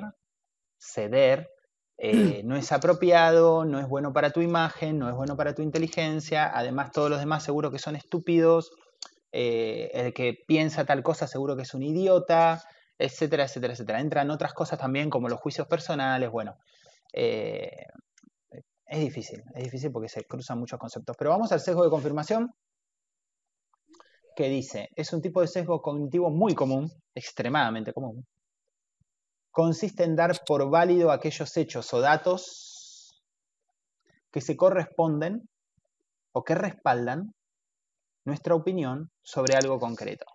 ceder, 0.79 1.49
eh, 1.97 2.41
no 2.45 2.55
es 2.55 2.71
apropiado, 2.71 3.65
no 3.65 3.79
es 3.79 3.87
bueno 3.87 4.13
para 4.13 4.31
tu 4.31 4.41
imagen, 4.41 4.97
no 4.97 5.09
es 5.09 5.15
bueno 5.15 5.35
para 5.35 5.53
tu 5.53 5.61
inteligencia, 5.61 6.49
además 6.53 6.91
todos 6.91 7.09
los 7.09 7.19
demás 7.19 7.43
seguro 7.43 7.69
que 7.69 7.79
son 7.79 7.95
estúpidos, 7.95 8.71
eh, 9.31 9.89
el 9.93 10.13
que 10.13 10.37
piensa 10.47 10.85
tal 10.85 11.03
cosa 11.03 11.27
seguro 11.27 11.55
que 11.55 11.63
es 11.63 11.73
un 11.73 11.83
idiota, 11.83 12.61
etcétera, 12.97 13.45
etcétera, 13.45 13.73
etcétera. 13.73 13.99
Entran 13.99 14.29
otras 14.31 14.53
cosas 14.53 14.79
también 14.79 15.09
como 15.09 15.29
los 15.29 15.39
juicios 15.39 15.67
personales, 15.67 16.29
bueno, 16.29 16.55
eh, 17.13 17.85
es 18.85 18.99
difícil, 18.99 19.41
es 19.55 19.63
difícil 19.63 19.91
porque 19.91 20.09
se 20.09 20.25
cruzan 20.25 20.59
muchos 20.59 20.79
conceptos. 20.79 21.15
Pero 21.17 21.29
vamos 21.29 21.51
al 21.51 21.61
sesgo 21.61 21.83
de 21.83 21.89
confirmación, 21.89 22.51
que 24.35 24.49
dice, 24.49 24.89
es 24.95 25.13
un 25.13 25.21
tipo 25.21 25.41
de 25.41 25.47
sesgo 25.47 25.81
cognitivo 25.81 26.29
muy 26.29 26.53
común, 26.53 26.91
extremadamente 27.15 27.93
común. 27.93 28.25
Consiste 29.49 30.03
en 30.03 30.15
dar 30.15 30.37
por 30.45 30.69
válido 30.69 31.11
aquellos 31.11 31.55
hechos 31.57 31.93
o 31.93 31.99
datos 31.99 33.21
que 34.31 34.41
se 34.41 34.55
corresponden 34.55 35.47
o 36.33 36.43
que 36.43 36.55
respaldan 36.55 37.33
nuestra 38.25 38.55
opinión 38.55 39.11
sobre 39.21 39.55
algo 39.55 39.79
concreto, 39.79 40.25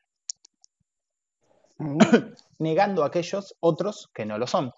Oh. 1.78 1.98
negando 2.58 3.04
aquellos 3.04 3.54
otros 3.60 4.08
que 4.14 4.24
no 4.24 4.38
lo 4.38 4.46
son. 4.46 4.72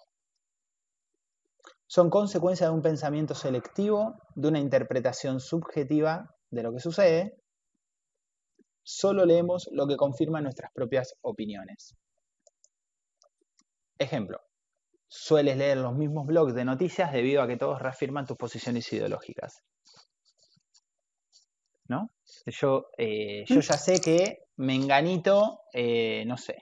son 1.87 2.09
consecuencia 2.09 2.67
de 2.67 2.73
un 2.73 2.83
pensamiento 2.83 3.33
selectivo, 3.33 4.15
de 4.35 4.47
una 4.49 4.59
interpretación 4.59 5.39
subjetiva 5.39 6.35
de 6.51 6.63
lo 6.63 6.71
que 6.71 6.79
sucede. 6.79 7.41
Solo 8.83 9.25
leemos 9.25 9.69
lo 9.71 9.87
que 9.87 9.97
confirma 9.97 10.41
nuestras 10.41 10.71
propias 10.71 11.15
opiniones. 11.21 11.95
Ejemplo, 13.97 14.39
sueles 15.07 15.57
leer 15.57 15.77
los 15.77 15.95
mismos 15.95 16.27
blogs 16.27 16.53
de 16.53 16.65
noticias 16.65 17.11
debido 17.11 17.41
a 17.41 17.47
que 17.47 17.57
todos 17.57 17.81
reafirman 17.81 18.25
tus 18.25 18.37
posiciones 18.37 18.91
ideológicas. 18.93 19.63
¿No? 21.87 22.09
Yo, 22.45 22.89
eh, 22.97 23.43
yo 23.47 23.59
ya 23.59 23.77
sé 23.77 24.01
que 24.01 24.39
Menganito, 24.57 25.61
eh, 25.73 26.23
no 26.25 26.37
sé. 26.37 26.57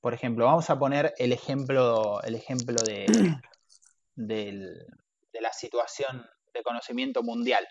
Por 0.00 0.14
ejemplo, 0.14 0.46
vamos 0.46 0.68
a 0.70 0.78
poner 0.78 1.14
el 1.18 1.32
ejemplo, 1.32 2.22
el 2.22 2.34
ejemplo 2.34 2.76
de, 2.82 3.06
de 4.16 5.40
la 5.40 5.52
situación 5.52 6.24
de 6.52 6.62
conocimiento 6.62 7.22
mundial. 7.22 7.66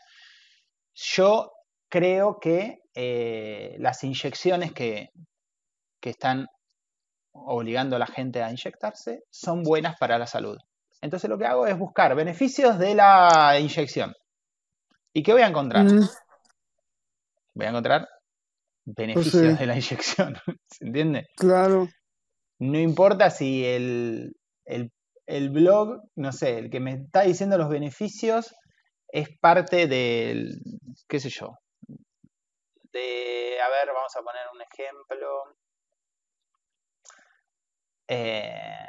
Yo 0.93 1.51
creo 1.89 2.39
que 2.39 2.79
eh, 2.93 3.75
las 3.79 4.03
inyecciones 4.03 4.73
que, 4.73 5.09
que 5.99 6.09
están 6.09 6.47
obligando 7.31 7.95
a 7.95 7.99
la 7.99 8.07
gente 8.07 8.41
a 8.41 8.49
inyectarse 8.49 9.23
son 9.29 9.63
buenas 9.63 9.97
para 9.97 10.17
la 10.17 10.27
salud. 10.27 10.57
Entonces 11.01 11.29
lo 11.29 11.37
que 11.37 11.45
hago 11.45 11.67
es 11.67 11.77
buscar 11.77 12.15
beneficios 12.15 12.79
de 12.79 12.95
la 12.95 13.57
inyección. 13.59 14.13
¿Y 15.13 15.23
qué 15.23 15.33
voy 15.33 15.41
a 15.41 15.47
encontrar? 15.47 15.85
Mm. 15.85 16.07
Voy 17.55 17.65
a 17.65 17.69
encontrar 17.69 18.07
beneficios 18.85 19.43
pues 19.43 19.59
de 19.59 19.65
la 19.65 19.75
inyección. 19.75 20.37
¿Se 20.69 20.85
entiende? 20.85 21.27
Claro. 21.35 21.87
No 22.59 22.79
importa 22.79 23.29
si 23.29 23.65
el, 23.65 24.35
el, 24.65 25.49
blog, 25.49 26.01
no 26.15 26.31
sé, 26.31 26.57
el 26.57 26.69
que 26.69 26.79
me 26.79 26.93
está 26.93 27.21
diciendo 27.21 27.57
los 27.57 27.69
beneficios 27.69 28.53
es 29.09 29.29
parte 29.39 29.87
del, 29.87 30.61
qué 31.07 31.19
sé 31.19 31.29
yo, 31.29 31.57
de, 32.95 33.57
a 33.61 33.69
ver, 33.69 33.93
vamos 33.93 34.15
a 34.15 34.21
poner 34.21 34.43
un 34.53 34.61
ejemplo. 34.61 35.57
Eh, 38.07 38.87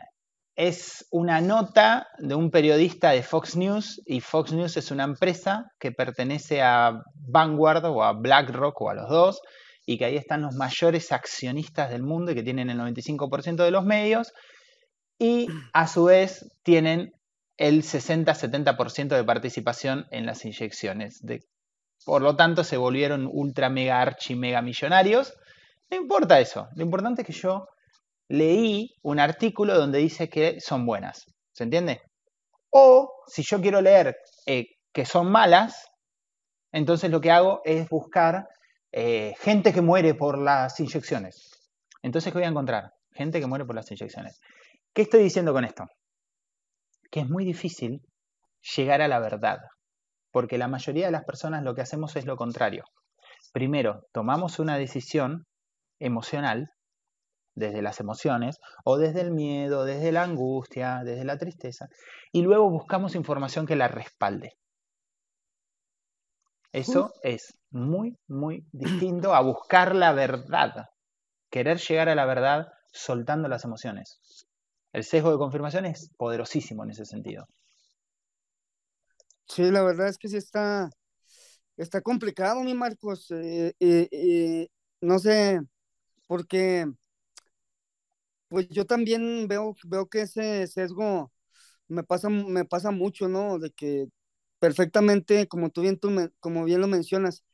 es 0.57 1.07
una 1.11 1.43
nota 1.43 2.09
de 2.19 2.35
un 2.35 2.51
periodista 2.51 3.11
de 3.11 3.23
Fox 3.23 3.57
News 3.57 4.03
y 4.07 4.21
Fox 4.21 4.53
News 4.53 4.79
es 4.79 4.91
una 4.91 5.05
empresa 5.05 5.71
que 5.79 5.93
pertenece 5.93 6.63
a 6.63 7.03
Vanguard 7.15 7.85
o 7.85 8.03
a 8.03 8.15
BlackRock 8.15 8.81
o 8.81 8.89
a 8.89 8.95
los 8.95 9.09
dos 9.11 9.41
y 9.85 9.99
que 9.99 10.07
ahí 10.07 10.17
están 10.17 10.43
los 10.43 10.55
mayores 10.55 11.13
accionistas 11.13 11.91
del 11.91 12.03
mundo 12.03 12.33
y 12.33 12.35
que 12.35 12.43
tienen 12.43 12.71
el 12.71 12.79
95% 12.79 13.65
de 13.65 13.71
los 13.71 13.85
medios 13.85 14.33
y 15.19 15.47
a 15.75 15.87
su 15.87 16.05
vez 16.05 16.51
tienen 16.63 17.13
el 17.59 17.83
60-70% 17.83 19.09
de 19.09 19.25
participación 19.25 20.07
en 20.11 20.25
las 20.25 20.45
inyecciones. 20.45 21.21
De, 21.23 21.45
por 22.05 22.23
lo 22.23 22.35
tanto, 22.35 22.65
se 22.65 22.77
volvieron 22.77 23.29
ultra 23.31 23.69
mega 23.69 24.01
archi 24.01 24.35
mega 24.35 24.63
millonarios. 24.63 25.35
No 25.91 25.97
importa 25.99 26.41
eso, 26.41 26.69
lo 26.75 26.83
importante 26.83 27.23
es 27.23 27.27
que 27.27 27.33
yo 27.33 27.69
leí 28.29 28.95
un 29.03 29.21
artículo 29.21 29.77
donde 29.77 29.99
dice 29.99 30.29
que 30.29 30.61
son 30.61 30.87
buenas. 30.87 31.25
¿Se 31.53 31.65
entiende? 31.65 32.03
O 32.71 33.23
si 33.27 33.43
yo 33.43 33.61
quiero 33.61 33.81
leer 33.81 34.17
eh, 34.47 34.67
que 34.93 35.07
son 35.07 35.31
malas, 35.31 35.89
entonces 36.73 37.11
lo 37.11 37.21
que 37.21 37.31
hago 37.31 37.61
es 37.65 37.89
buscar 37.89 38.47
eh, 38.93 39.35
gente 39.41 39.73
que 39.73 39.81
muere 39.81 40.15
por 40.15 40.39
las 40.39 40.79
inyecciones. 40.81 41.51
Entonces, 42.03 42.33
¿qué 42.33 42.39
voy 42.39 42.47
a 42.47 42.51
encontrar? 42.51 42.93
Gente 43.13 43.41
que 43.41 43.47
muere 43.47 43.65
por 43.65 43.75
las 43.75 43.91
inyecciones. 43.91 44.41
¿Qué 44.93 45.03
estoy 45.03 45.23
diciendo 45.23 45.53
con 45.53 45.65
esto? 45.65 45.85
Que 47.11 47.21
es 47.21 47.29
muy 47.29 47.45
difícil 47.45 48.01
llegar 48.77 49.01
a 49.01 49.09
la 49.09 49.19
verdad, 49.19 49.59
porque 50.31 50.59
la 50.59 50.69
mayoría 50.69 51.07
de 51.07 51.13
las 51.13 51.25
personas 51.25 51.63
lo 51.63 51.75
que 51.75 51.83
hacemos 51.83 52.17
es 52.17 52.27
lo 52.27 52.37
contrario. 52.37 52.85
Primero, 53.53 54.03
tomamos 54.13 54.59
una 54.59 54.77
decisión 54.77 55.47
emocional 55.99 56.71
desde 57.57 57.83
las 57.83 57.99
emociones 57.99 58.61
o 58.85 58.99
desde 58.99 59.23
el 59.23 59.33
miedo, 59.33 59.85
desde 59.85 60.13
la 60.13 60.23
angustia, 60.23 61.03
desde 61.05 61.25
la 61.25 61.39
tristeza, 61.39 61.89
y 62.31 62.43
luego 62.43 62.71
buscamos 62.71 63.17
información 63.17 63.67
que 63.67 63.75
la 63.75 63.89
respalde. 63.89 64.53
Eso 66.73 67.13
es 67.23 67.59
muy, 67.71 68.17
muy 68.29 68.67
distinto 68.71 69.35
a 69.35 69.41
buscar 69.41 69.95
la 69.95 70.13
verdad, 70.13 70.85
querer 71.51 71.79
llegar 71.79 72.11
a 72.11 72.15
la 72.15 72.27
verdad 72.27 72.67
soltando 72.93 73.49
las 73.49 73.65
emociones. 73.65 74.47
El 74.93 75.05
sesgo 75.05 75.33
de 75.33 75.39
confirmación 75.39 75.87
es 75.87 76.11
poderosísimo 76.17 76.85
en 76.85 76.91
ese 76.91 77.05
sentido. 77.05 77.47
Sí, 79.49 79.71
la 79.71 79.83
verdad 79.83 80.09
es 80.09 80.19
que 80.19 80.29
sí 80.29 80.37
está, 80.37 80.91
está 81.77 82.01
complicado, 82.01 82.63
mi 82.63 82.75
Marcos. 82.75 83.31
Eh, 83.31 83.75
eh, 83.81 84.09
eh, 84.11 84.69
no 85.01 85.19
sé, 85.19 85.61
porque 86.27 86.87
pues 88.49 88.69
yo 88.69 88.87
también 88.87 89.49
veo, 89.49 89.75
veo 89.87 90.09
que 90.09 90.23
ese 90.23 90.67
sesgo 90.67 91.33
me 91.89 92.05
pasa, 92.05 92.29
me 92.31 92.65
pasa 92.65 92.91
mucho, 92.91 93.29
¿no? 93.29 93.59
De 93.59 93.71
que 93.73 94.09
perfectamente, 94.59 95.49
como 95.49 95.71
tú 95.71 95.83
bien, 95.83 95.99
tú 95.99 96.11
como 96.41 96.65
bien 96.65 96.81
lo 96.81 96.89
mencionas, 96.89 97.45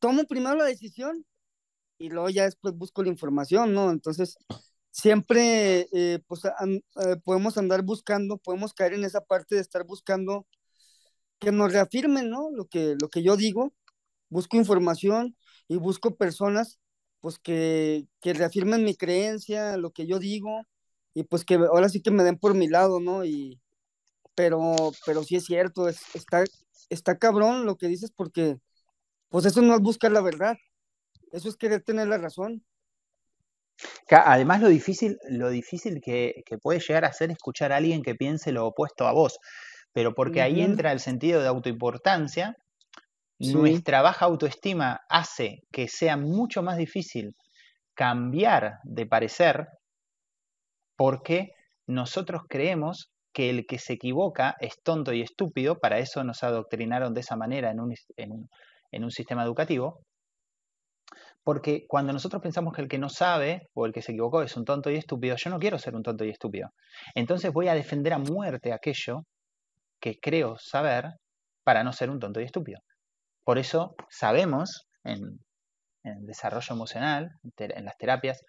tomo 0.00 0.24
primero 0.26 0.56
la 0.56 0.64
decisión 0.66 1.26
y 1.98 2.10
luego 2.10 2.30
ya 2.30 2.44
después 2.44 2.74
busco 2.76 3.02
la 3.02 3.10
información, 3.10 3.74
¿no? 3.74 3.90
Entonces, 3.90 4.36
siempre 4.90 5.88
eh, 5.92 6.20
pues, 6.26 6.42
eh, 6.46 7.16
podemos 7.24 7.58
andar 7.58 7.82
buscando, 7.82 8.38
podemos 8.38 8.74
caer 8.74 8.94
en 8.94 9.04
esa 9.04 9.20
parte 9.22 9.56
de 9.56 9.60
estar 9.62 9.84
buscando 9.86 10.46
que 11.38 11.52
nos 11.52 11.72
reafirmen, 11.72 12.30
¿no? 12.30 12.50
Lo 12.52 12.66
que, 12.66 12.96
lo 13.00 13.08
que 13.08 13.22
yo 13.22 13.36
digo, 13.36 13.72
busco 14.30 14.56
información 14.56 15.36
y 15.68 15.76
busco 15.76 16.16
personas 16.16 16.78
pues 17.20 17.38
que, 17.38 18.06
que 18.20 18.32
reafirmen 18.32 18.84
mi 18.84 18.94
creencia, 18.94 19.76
lo 19.76 19.90
que 19.92 20.06
yo 20.06 20.18
digo, 20.18 20.62
y 21.14 21.24
pues 21.24 21.44
que 21.44 21.54
ahora 21.54 21.88
sí 21.88 22.00
que 22.02 22.10
me 22.10 22.24
den 22.24 22.38
por 22.38 22.54
mi 22.54 22.68
lado, 22.68 23.00
¿no? 23.00 23.24
Y, 23.24 23.60
pero, 24.34 24.92
pero 25.04 25.22
sí 25.22 25.36
es 25.36 25.44
cierto, 25.44 25.88
está, 25.88 26.44
está 26.88 27.18
cabrón 27.18 27.66
lo 27.66 27.76
que 27.76 27.88
dices 27.88 28.10
porque, 28.14 28.58
pues 29.28 29.44
eso 29.44 29.62
no 29.62 29.74
es 29.74 29.80
buscar 29.80 30.12
la 30.12 30.22
verdad, 30.22 30.56
eso 31.32 31.48
es 31.48 31.56
querer 31.56 31.82
tener 31.82 32.08
la 32.08 32.18
razón. 32.18 32.64
Además, 34.10 34.60
lo 34.60 34.68
difícil, 34.68 35.18
lo 35.28 35.50
difícil 35.50 36.00
que, 36.02 36.42
que 36.44 36.58
puede 36.58 36.80
llegar 36.80 37.04
a 37.04 37.12
ser 37.12 37.30
escuchar 37.30 37.72
a 37.72 37.76
alguien 37.76 38.02
que 38.02 38.14
piense 38.14 38.52
lo 38.52 38.66
opuesto 38.66 39.06
a 39.06 39.12
vos, 39.12 39.38
pero 39.92 40.14
porque 40.14 40.42
ahí 40.42 40.60
entra 40.60 40.92
el 40.92 41.00
sentido 41.00 41.40
de 41.40 41.48
autoimportancia 41.48 42.56
nuestra 43.40 44.02
baja 44.02 44.26
autoestima 44.26 45.00
hace 45.08 45.62
que 45.72 45.88
sea 45.88 46.16
mucho 46.16 46.62
más 46.62 46.76
difícil 46.76 47.34
cambiar 47.94 48.78
de 48.84 49.06
parecer 49.06 49.66
porque 50.96 51.52
nosotros 51.86 52.42
creemos 52.48 53.10
que 53.32 53.50
el 53.50 53.66
que 53.66 53.78
se 53.78 53.94
equivoca 53.94 54.56
es 54.60 54.82
tonto 54.82 55.12
y 55.12 55.22
estúpido, 55.22 55.78
para 55.78 55.98
eso 55.98 56.22
nos 56.24 56.42
adoctrinaron 56.42 57.14
de 57.14 57.20
esa 57.20 57.36
manera 57.36 57.70
en 57.70 57.80
un, 57.80 57.94
en 58.16 59.04
un 59.04 59.10
sistema 59.10 59.44
educativo, 59.44 60.00
porque 61.42 61.86
cuando 61.88 62.12
nosotros 62.12 62.42
pensamos 62.42 62.74
que 62.74 62.82
el 62.82 62.88
que 62.88 62.98
no 62.98 63.08
sabe 63.08 63.68
o 63.74 63.86
el 63.86 63.92
que 63.92 64.02
se 64.02 64.12
equivocó 64.12 64.42
es 64.42 64.56
un 64.56 64.64
tonto 64.64 64.90
y 64.90 64.96
estúpido, 64.96 65.36
yo 65.36 65.50
no 65.50 65.58
quiero 65.58 65.78
ser 65.78 65.94
un 65.94 66.02
tonto 66.02 66.24
y 66.24 66.30
estúpido. 66.30 66.68
Entonces 67.14 67.52
voy 67.52 67.68
a 67.68 67.74
defender 67.74 68.12
a 68.12 68.18
muerte 68.18 68.72
aquello 68.72 69.22
que 70.00 70.18
creo 70.20 70.56
saber 70.58 71.06
para 71.64 71.82
no 71.82 71.92
ser 71.92 72.10
un 72.10 72.20
tonto 72.20 72.40
y 72.40 72.44
estúpido. 72.44 72.80
Por 73.50 73.58
eso 73.58 73.96
sabemos 74.08 74.86
en, 75.02 75.40
desarrollo 76.04 76.72
emocional, 76.72 77.32
en 77.58 77.84
las 77.84 77.98
terapias, 77.98 78.44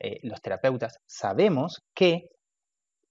eh, 0.00 0.18
los 0.24 0.42
terapeutas, 0.42 0.98
sabemos 1.06 1.84
que 1.94 2.30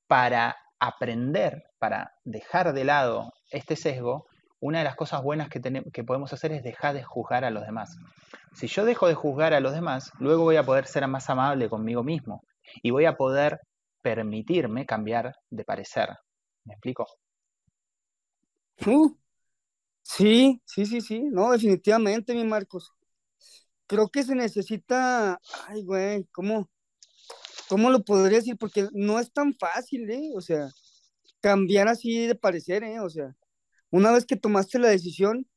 para 0.06 0.58
aprender, 0.82 1.64
para 1.78 2.12
dejar 2.26 2.74
de 2.74 2.84
lado 2.84 3.32
este 3.52 3.78
sesgo, 3.78 4.26
una 4.60 4.80
de 4.80 4.84
las 4.84 4.98
cosas 4.98 5.24
buenas 5.24 5.48
que, 5.48 5.62
que 5.94 6.04
podemos 6.04 6.34
hacer 6.34 6.52
es 6.52 6.62
dejar 6.62 6.94
de 6.94 7.04
juzgar 7.04 7.46
a 7.46 7.52
los 7.52 7.66
demás. 7.66 7.96
Si 8.54 8.68
yo 8.68 8.84
dejo 8.84 9.08
de 9.08 9.16
juzgar 9.16 9.54
a 9.54 9.62
los 9.62 9.72
demás, 9.72 10.12
luego 10.20 10.44
voy 10.44 10.58
a 10.58 10.66
poder 10.66 10.88
ser 10.88 11.08
más 11.08 11.30
amable 11.30 11.70
conmigo 11.70 12.04
mismo 12.04 12.44
y 12.84 12.92
voy 12.92 13.06
a 13.06 13.16
poder 13.16 13.62
permitirme 14.02 14.86
cambiar 14.86 15.38
de 15.50 15.64
parecer. 15.64 16.10
¿Me 16.66 16.74
explico? 16.74 17.08
Uh, 18.86 19.16
Sí, 20.14 20.62
sí, 20.66 20.86
sí, 20.86 21.00
sí, 21.02 21.22
no, 21.22 21.52
definitivamente, 21.52 22.34
mi 22.34 22.44
Marcos. 22.44 22.92
Creo 23.88 24.10
que 24.10 24.24
se 24.24 24.36
necesita, 24.36 25.40
ay, 25.68 25.84
güey, 25.84 26.26
¿cómo, 26.32 26.70
cómo 27.68 27.90
lo 27.90 28.04
podría 28.04 28.40
decir? 28.40 28.58
Porque 28.58 28.88
no 28.94 29.20
es 29.20 29.32
tan 29.32 29.54
fácil, 29.54 30.10
¿eh? 30.10 30.32
O 30.36 30.42
sea, 30.42 30.70
cambiar 31.42 31.88
así 31.88 32.28
de 32.28 32.36
parecer, 32.36 32.84
¿eh? 32.84 33.00
O 33.02 33.10
sea, 33.10 33.36
una 33.92 34.12
vez 34.12 34.26
que 34.26 34.38
tomaste 34.38 34.80
la 34.80 34.90
decisión, 34.90 35.48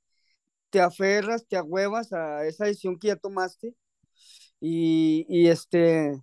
te 0.70 0.80
aferras, 0.80 1.46
te 1.48 1.56
ahuevas 1.56 2.12
a 2.12 2.46
esa 2.46 2.66
decisión 2.66 2.98
que 2.98 3.08
ya 3.08 3.16
tomaste 3.16 3.74
y, 4.60 5.26
y 5.28 5.48
este, 5.48 6.22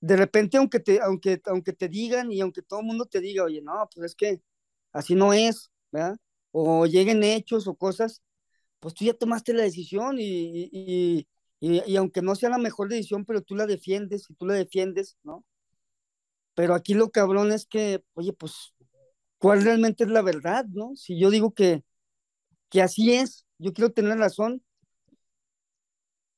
de 0.00 0.16
repente, 0.16 0.58
aunque 0.58 0.80
te, 0.80 1.00
aunque, 1.02 1.40
aunque 1.46 1.72
te 1.74 1.88
digan 1.88 2.32
y 2.32 2.40
aunque 2.42 2.62
todo 2.62 2.80
el 2.80 2.86
mundo 2.86 3.06
te 3.06 3.20
diga, 3.20 3.44
oye, 3.44 3.62
no, 3.62 3.88
pues 3.94 4.06
es 4.12 4.16
que 4.16 4.42
así 4.92 5.14
no 5.16 5.32
es, 5.34 5.70
¿verdad? 5.92 6.16
O 6.52 6.86
lleguen 6.86 7.22
hechos 7.22 7.66
o 7.66 7.74
cosas, 7.74 8.22
pues 8.80 8.94
tú 8.94 9.04
ya 9.04 9.14
tomaste 9.14 9.52
la 9.52 9.62
decisión 9.62 10.16
y, 10.18 11.26
y, 11.60 11.96
aunque 11.96 12.22
no 12.22 12.34
sea 12.34 12.48
la 12.50 12.58
mejor 12.58 12.88
decisión, 12.88 13.24
pero 13.24 13.42
tú 13.42 13.54
la 13.54 13.66
defiendes 13.66 14.28
y 14.30 14.34
tú 14.34 14.46
la 14.46 14.54
defiendes, 14.54 15.18
¿no? 15.22 15.44
Pero 16.54 16.74
aquí 16.74 16.94
lo 16.94 17.10
cabrón 17.10 17.52
es 17.52 17.66
que, 17.66 18.02
oye, 18.14 18.32
pues, 18.32 18.74
¿cuál 19.38 19.62
realmente 19.62 20.04
es 20.04 20.10
la 20.10 20.22
verdad, 20.22 20.64
no? 20.66 20.96
Si 20.96 21.18
yo 21.18 21.30
digo 21.30 21.52
que, 21.52 21.84
que 22.70 22.82
así 22.82 23.12
es, 23.12 23.46
yo 23.58 23.72
quiero 23.72 23.92
tener 23.92 24.18
razón, 24.18 24.62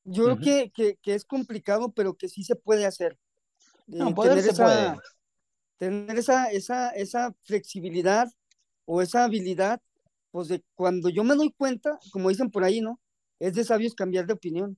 yo 0.04 0.24
creo 0.24 0.70
que, 0.72 0.96
que, 1.00 1.14
es 1.14 1.24
complicado, 1.24 1.92
pero 1.92 2.14
que 2.14 2.28
sí 2.28 2.42
se 2.42 2.56
puede 2.56 2.86
hacer. 2.86 3.18
No, 3.86 4.10
eh, 4.10 4.14
tener 4.14 4.38
esa, 4.38 5.00
Tener 5.76 6.18
esa, 6.18 6.50
esa, 6.50 6.90
esa 6.90 7.34
flexibilidad 7.44 8.28
o 8.84 9.02
esa 9.02 9.24
habilidad, 9.24 9.80
pues 10.33 10.49
de 10.49 10.64
cuando 10.74 11.11
yo 11.11 11.22
me 11.22 11.37
doy 11.37 11.53
cuenta, 11.53 11.99
como 12.11 12.30
dicen 12.30 12.51
por 12.51 12.64
ahí, 12.64 12.80
¿no? 12.80 12.99
Es 13.39 13.55
de 13.55 13.64
sabios 13.64 13.95
cambiar 13.95 14.26
de 14.26 14.33
opinión. 14.33 14.76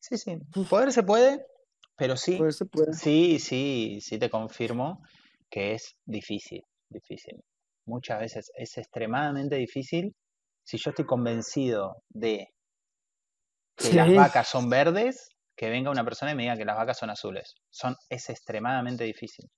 Sí, 0.00 0.18
sí. 0.18 0.36
Poder 0.68 0.92
se 0.92 1.02
puede, 1.02 1.46
pero 1.96 2.16
sí. 2.16 2.36
Poder 2.36 2.52
se 2.52 2.66
puede. 2.66 2.92
Sí, 2.92 3.38
sí, 3.38 4.00
sí 4.02 4.18
te 4.18 4.28
confirmo 4.28 5.02
que 5.50 5.74
es 5.74 5.94
difícil, 6.04 6.62
difícil. 6.88 7.40
Muchas 7.86 8.20
veces 8.20 8.50
es 8.56 8.76
extremadamente 8.76 9.56
difícil. 9.56 10.14
Si 10.64 10.78
yo 10.78 10.90
estoy 10.90 11.06
convencido 11.06 12.02
de 12.08 12.48
que 13.76 13.92
las 13.92 14.14
vacas 14.14 14.48
son 14.48 14.68
verdes, 14.68 15.28
que 15.56 15.70
venga 15.70 15.90
una 15.90 16.04
persona 16.04 16.32
y 16.32 16.34
me 16.34 16.42
diga 16.42 16.56
que 16.56 16.64
las 16.64 16.76
vacas 16.76 16.98
son 16.98 17.10
azules. 17.10 17.54
Son, 17.70 17.96
es 18.08 18.30
extremadamente 18.30 19.04
difícil. 19.04 19.48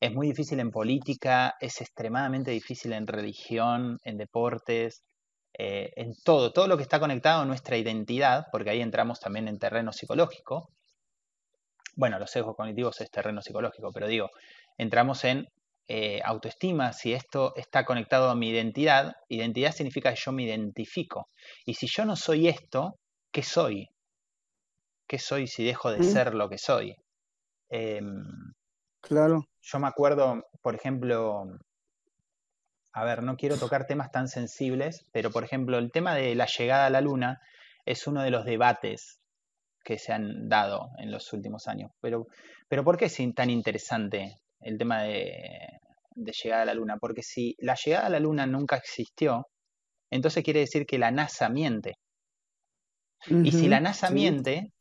Es 0.00 0.12
muy 0.12 0.28
difícil 0.28 0.60
en 0.60 0.70
política, 0.70 1.54
es 1.60 1.80
extremadamente 1.80 2.50
difícil 2.50 2.94
en 2.94 3.06
religión, 3.06 3.98
en 4.02 4.16
deportes, 4.16 5.02
eh, 5.58 5.92
en 5.96 6.14
todo, 6.24 6.52
todo 6.52 6.66
lo 6.66 6.76
que 6.76 6.82
está 6.82 6.98
conectado 6.98 7.42
a 7.42 7.44
nuestra 7.44 7.76
identidad, 7.76 8.46
porque 8.50 8.70
ahí 8.70 8.80
entramos 8.80 9.20
también 9.20 9.46
en 9.46 9.58
terreno 9.58 9.92
psicológico. 9.92 10.70
Bueno, 11.96 12.18
los 12.18 12.30
sesgos 12.30 12.56
cognitivos 12.56 13.00
es 13.02 13.10
terreno 13.10 13.42
psicológico, 13.42 13.90
pero 13.92 14.06
digo, 14.06 14.30
entramos 14.78 15.24
en 15.24 15.48
eh, 15.88 16.20
autoestima, 16.24 16.92
si 16.92 17.12
esto 17.12 17.52
está 17.56 17.84
conectado 17.84 18.30
a 18.30 18.36
mi 18.36 18.48
identidad, 18.50 19.12
identidad 19.28 19.72
significa 19.72 20.14
que 20.14 20.20
yo 20.24 20.32
me 20.32 20.44
identifico. 20.44 21.28
Y 21.66 21.74
si 21.74 21.88
yo 21.88 22.04
no 22.04 22.16
soy 22.16 22.48
esto, 22.48 22.94
¿qué 23.32 23.42
soy? 23.42 23.88
¿Qué 25.08 25.18
soy 25.18 25.48
si 25.48 25.64
dejo 25.64 25.90
de 25.90 26.04
ser 26.04 26.34
lo 26.34 26.48
que 26.48 26.58
soy? 26.58 26.94
Em, 27.68 28.24
claro. 29.00 29.44
Yo 29.60 29.78
me 29.78 29.88
acuerdo, 29.88 30.42
por 30.62 30.74
ejemplo, 30.74 31.44
a 32.92 33.04
ver, 33.04 33.22
no 33.22 33.36
quiero 33.36 33.56
tocar 33.56 33.86
temas 33.86 34.10
tan 34.10 34.28
sensibles, 34.28 35.06
pero 35.12 35.30
por 35.30 35.44
ejemplo, 35.44 35.78
el 35.78 35.92
tema 35.92 36.14
de 36.14 36.34
la 36.34 36.46
llegada 36.46 36.86
a 36.86 36.90
la 36.90 37.00
luna 37.00 37.40
es 37.84 38.06
uno 38.06 38.22
de 38.22 38.30
los 38.30 38.44
debates 38.44 39.20
que 39.84 39.98
se 39.98 40.12
han 40.12 40.48
dado 40.48 40.90
en 40.98 41.10
los 41.10 41.32
últimos 41.32 41.68
años. 41.68 41.90
Pero, 42.00 42.26
pero 42.68 42.84
¿por 42.84 42.96
qué 42.96 43.06
es 43.06 43.18
tan 43.34 43.50
interesante 43.50 44.36
el 44.60 44.76
tema 44.76 45.02
de, 45.02 45.78
de 46.10 46.32
llegada 46.32 46.62
a 46.62 46.66
la 46.66 46.74
luna? 46.74 46.96
Porque 46.98 47.22
si 47.22 47.54
la 47.58 47.74
llegada 47.74 48.06
a 48.06 48.10
la 48.10 48.20
luna 48.20 48.46
nunca 48.46 48.76
existió, 48.76 49.46
entonces 50.10 50.42
quiere 50.44 50.60
decir 50.60 50.84
que 50.84 50.98
la 50.98 51.10
NASA 51.10 51.48
miente. 51.48 51.94
y 53.28 53.52
si 53.52 53.68
la 53.68 53.80
NASA 53.80 54.10
miente, 54.10 54.72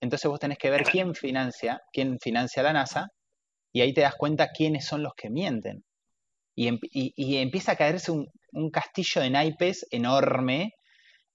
entonces 0.00 0.30
vos 0.30 0.40
tenés 0.40 0.58
que 0.58 0.70
ver 0.70 0.84
quién 0.84 1.14
financia, 1.14 1.80
quién 1.92 2.18
financia 2.18 2.62
la 2.62 2.72
NASA, 2.72 3.08
y 3.76 3.82
ahí 3.82 3.92
te 3.92 4.00
das 4.00 4.14
cuenta 4.14 4.52
quiénes 4.52 4.86
son 4.86 5.02
los 5.02 5.12
que 5.14 5.28
mienten. 5.28 5.84
Y, 6.54 7.36
empieza 7.36 7.72
a 7.72 7.76
caerse 7.76 8.10
un, 8.10 8.70
castillo 8.70 9.20
de 9.20 9.28
naipes 9.28 9.86
enorme, 9.90 10.72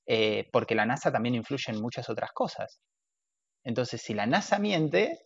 eh, 0.07 0.49
porque 0.51 0.73
la 0.73 0.87
NASA 0.87 1.11
también 1.11 1.35
influye 1.35 1.71
en 1.71 1.79
muchas 1.79 2.09
otras 2.09 2.31
cosas. 2.31 2.81
Entonces, 3.63 4.01
si 4.01 4.15
la 4.15 4.25
NASA 4.25 4.57
miente, 4.57 5.19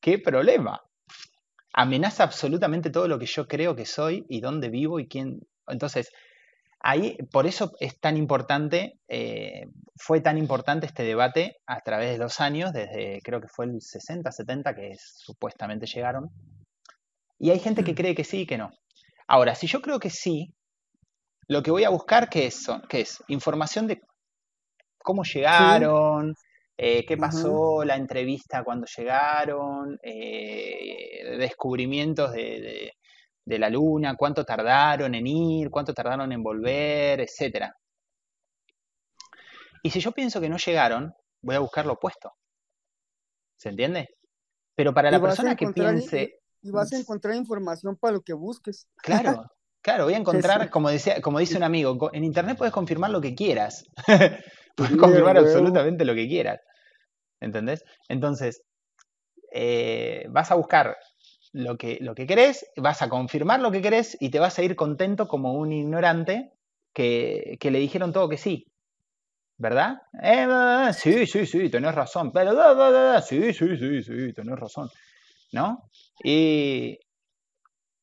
¿qué 0.00 0.18
problema? 0.18 0.82
Amenaza 1.72 2.24
absolutamente 2.24 2.90
todo 2.90 3.06
lo 3.06 3.20
que 3.20 3.26
yo 3.26 3.46
creo 3.46 3.76
que 3.76 3.86
soy 3.86 4.26
y 4.28 4.40
dónde 4.40 4.70
vivo 4.70 4.98
y 4.98 5.06
quién. 5.06 5.38
Entonces, 5.68 6.10
ahí, 6.84 7.16
por 7.32 7.46
eso 7.46 7.72
es 7.80 7.98
tan 7.98 8.16
importante, 8.16 8.98
eh, 9.08 9.66
fue 9.96 10.20
tan 10.20 10.36
importante 10.36 10.86
este 10.86 11.02
debate 11.02 11.56
a 11.66 11.80
través 11.80 12.12
de 12.12 12.18
los 12.18 12.40
años, 12.40 12.72
desde 12.72 13.20
creo 13.24 13.40
que 13.40 13.48
fue 13.48 13.64
el 13.64 13.80
60, 13.80 14.30
70, 14.30 14.74
que 14.74 14.94
supuestamente 14.98 15.86
llegaron. 15.86 16.30
Y 17.38 17.50
hay 17.50 17.58
gente 17.58 17.82
que 17.82 17.92
mm. 17.92 17.96
cree 17.96 18.14
que 18.14 18.24
sí 18.24 18.42
y 18.42 18.46
que 18.46 18.58
no. 18.58 18.70
Ahora, 19.26 19.54
si 19.54 19.66
yo 19.66 19.80
creo 19.80 19.98
que 19.98 20.10
sí, 20.10 20.54
lo 21.48 21.62
que 21.62 21.70
voy 21.70 21.84
a 21.84 21.90
buscar, 21.90 22.28
¿qué 22.28 22.46
es? 22.46 22.66
¿Qué 22.88 23.00
es? 23.00 23.22
Información 23.28 23.86
de 23.86 24.02
cómo 24.98 25.24
llegaron, 25.24 26.34
eh, 26.76 27.06
qué 27.06 27.16
pasó, 27.16 27.82
la 27.82 27.96
entrevista 27.96 28.62
cuando 28.62 28.86
llegaron, 28.94 29.98
eh, 30.02 31.36
descubrimientos 31.38 32.32
de, 32.32 32.92
la 33.46 33.68
luna, 33.68 34.16
cuánto 34.16 34.44
tardaron 34.44 35.14
en 35.14 35.26
ir, 35.26 35.70
cuánto 35.70 35.92
tardaron 35.92 36.32
en 36.32 36.42
volver, 36.42 37.20
etc. 37.20 37.70
Y 39.82 39.90
si 39.90 40.00
yo 40.00 40.12
pienso 40.12 40.40
que 40.40 40.48
no 40.48 40.56
llegaron, 40.56 41.14
voy 41.42 41.56
a 41.56 41.60
buscar 41.60 41.86
lo 41.86 41.94
opuesto. 41.94 42.32
¿Se 43.56 43.68
entiende? 43.68 44.08
Pero 44.74 44.92
para 44.92 45.10
la 45.10 45.20
persona 45.20 45.54
que 45.54 45.68
piense 45.68 46.40
y 46.64 46.70
vas 46.70 46.92
a 46.92 46.98
encontrar 46.98 47.36
información 47.36 47.96
para 47.96 48.14
lo 48.14 48.22
que 48.22 48.32
busques. 48.32 48.88
Claro, 48.96 49.44
claro, 49.82 50.04
voy 50.04 50.14
a 50.14 50.18
encontrar, 50.18 50.70
como, 50.70 50.88
decía, 50.88 51.20
como 51.20 51.38
dice 51.38 51.58
un 51.58 51.62
amigo, 51.62 52.10
en 52.14 52.24
Internet 52.24 52.56
puedes 52.56 52.72
confirmar 52.72 53.10
lo 53.10 53.20
que 53.20 53.34
quieras. 53.34 53.84
puedes 54.76 54.96
confirmar 54.96 55.36
absolutamente 55.36 56.06
lo 56.06 56.14
que 56.14 56.26
quieras. 56.26 56.60
¿Entendés? 57.40 57.84
Entonces, 58.08 58.62
eh, 59.52 60.24
vas 60.30 60.50
a 60.50 60.54
buscar 60.54 60.96
lo 61.54 61.78
que, 61.78 61.98
lo 62.00 62.14
que 62.14 62.26
querés, 62.26 62.66
vas 62.76 63.00
a 63.00 63.08
confirmar 63.08 63.60
lo 63.60 63.70
que 63.70 63.80
querés 63.80 64.16
y 64.20 64.28
te 64.28 64.40
vas 64.40 64.58
a 64.58 64.62
ir 64.62 64.76
contento 64.76 65.26
como 65.28 65.54
un 65.54 65.72
ignorante 65.72 66.52
que, 66.92 67.56
que 67.58 67.70
le 67.70 67.78
dijeron 67.78 68.12
todo 68.12 68.28
que 68.28 68.36
sí. 68.36 68.66
¿Verdad? 69.56 70.02
Eh, 70.22 70.92
sí, 70.92 71.26
sí, 71.26 71.46
sí, 71.46 71.70
tenés 71.70 71.94
razón. 71.94 72.32
Pero, 72.32 72.52
sí, 73.22 73.52
sí, 73.52 73.76
sí, 73.78 74.02
sí, 74.02 74.32
tenés 74.34 74.58
razón. 74.58 74.90
¿no? 75.54 75.88
Y 76.22 76.98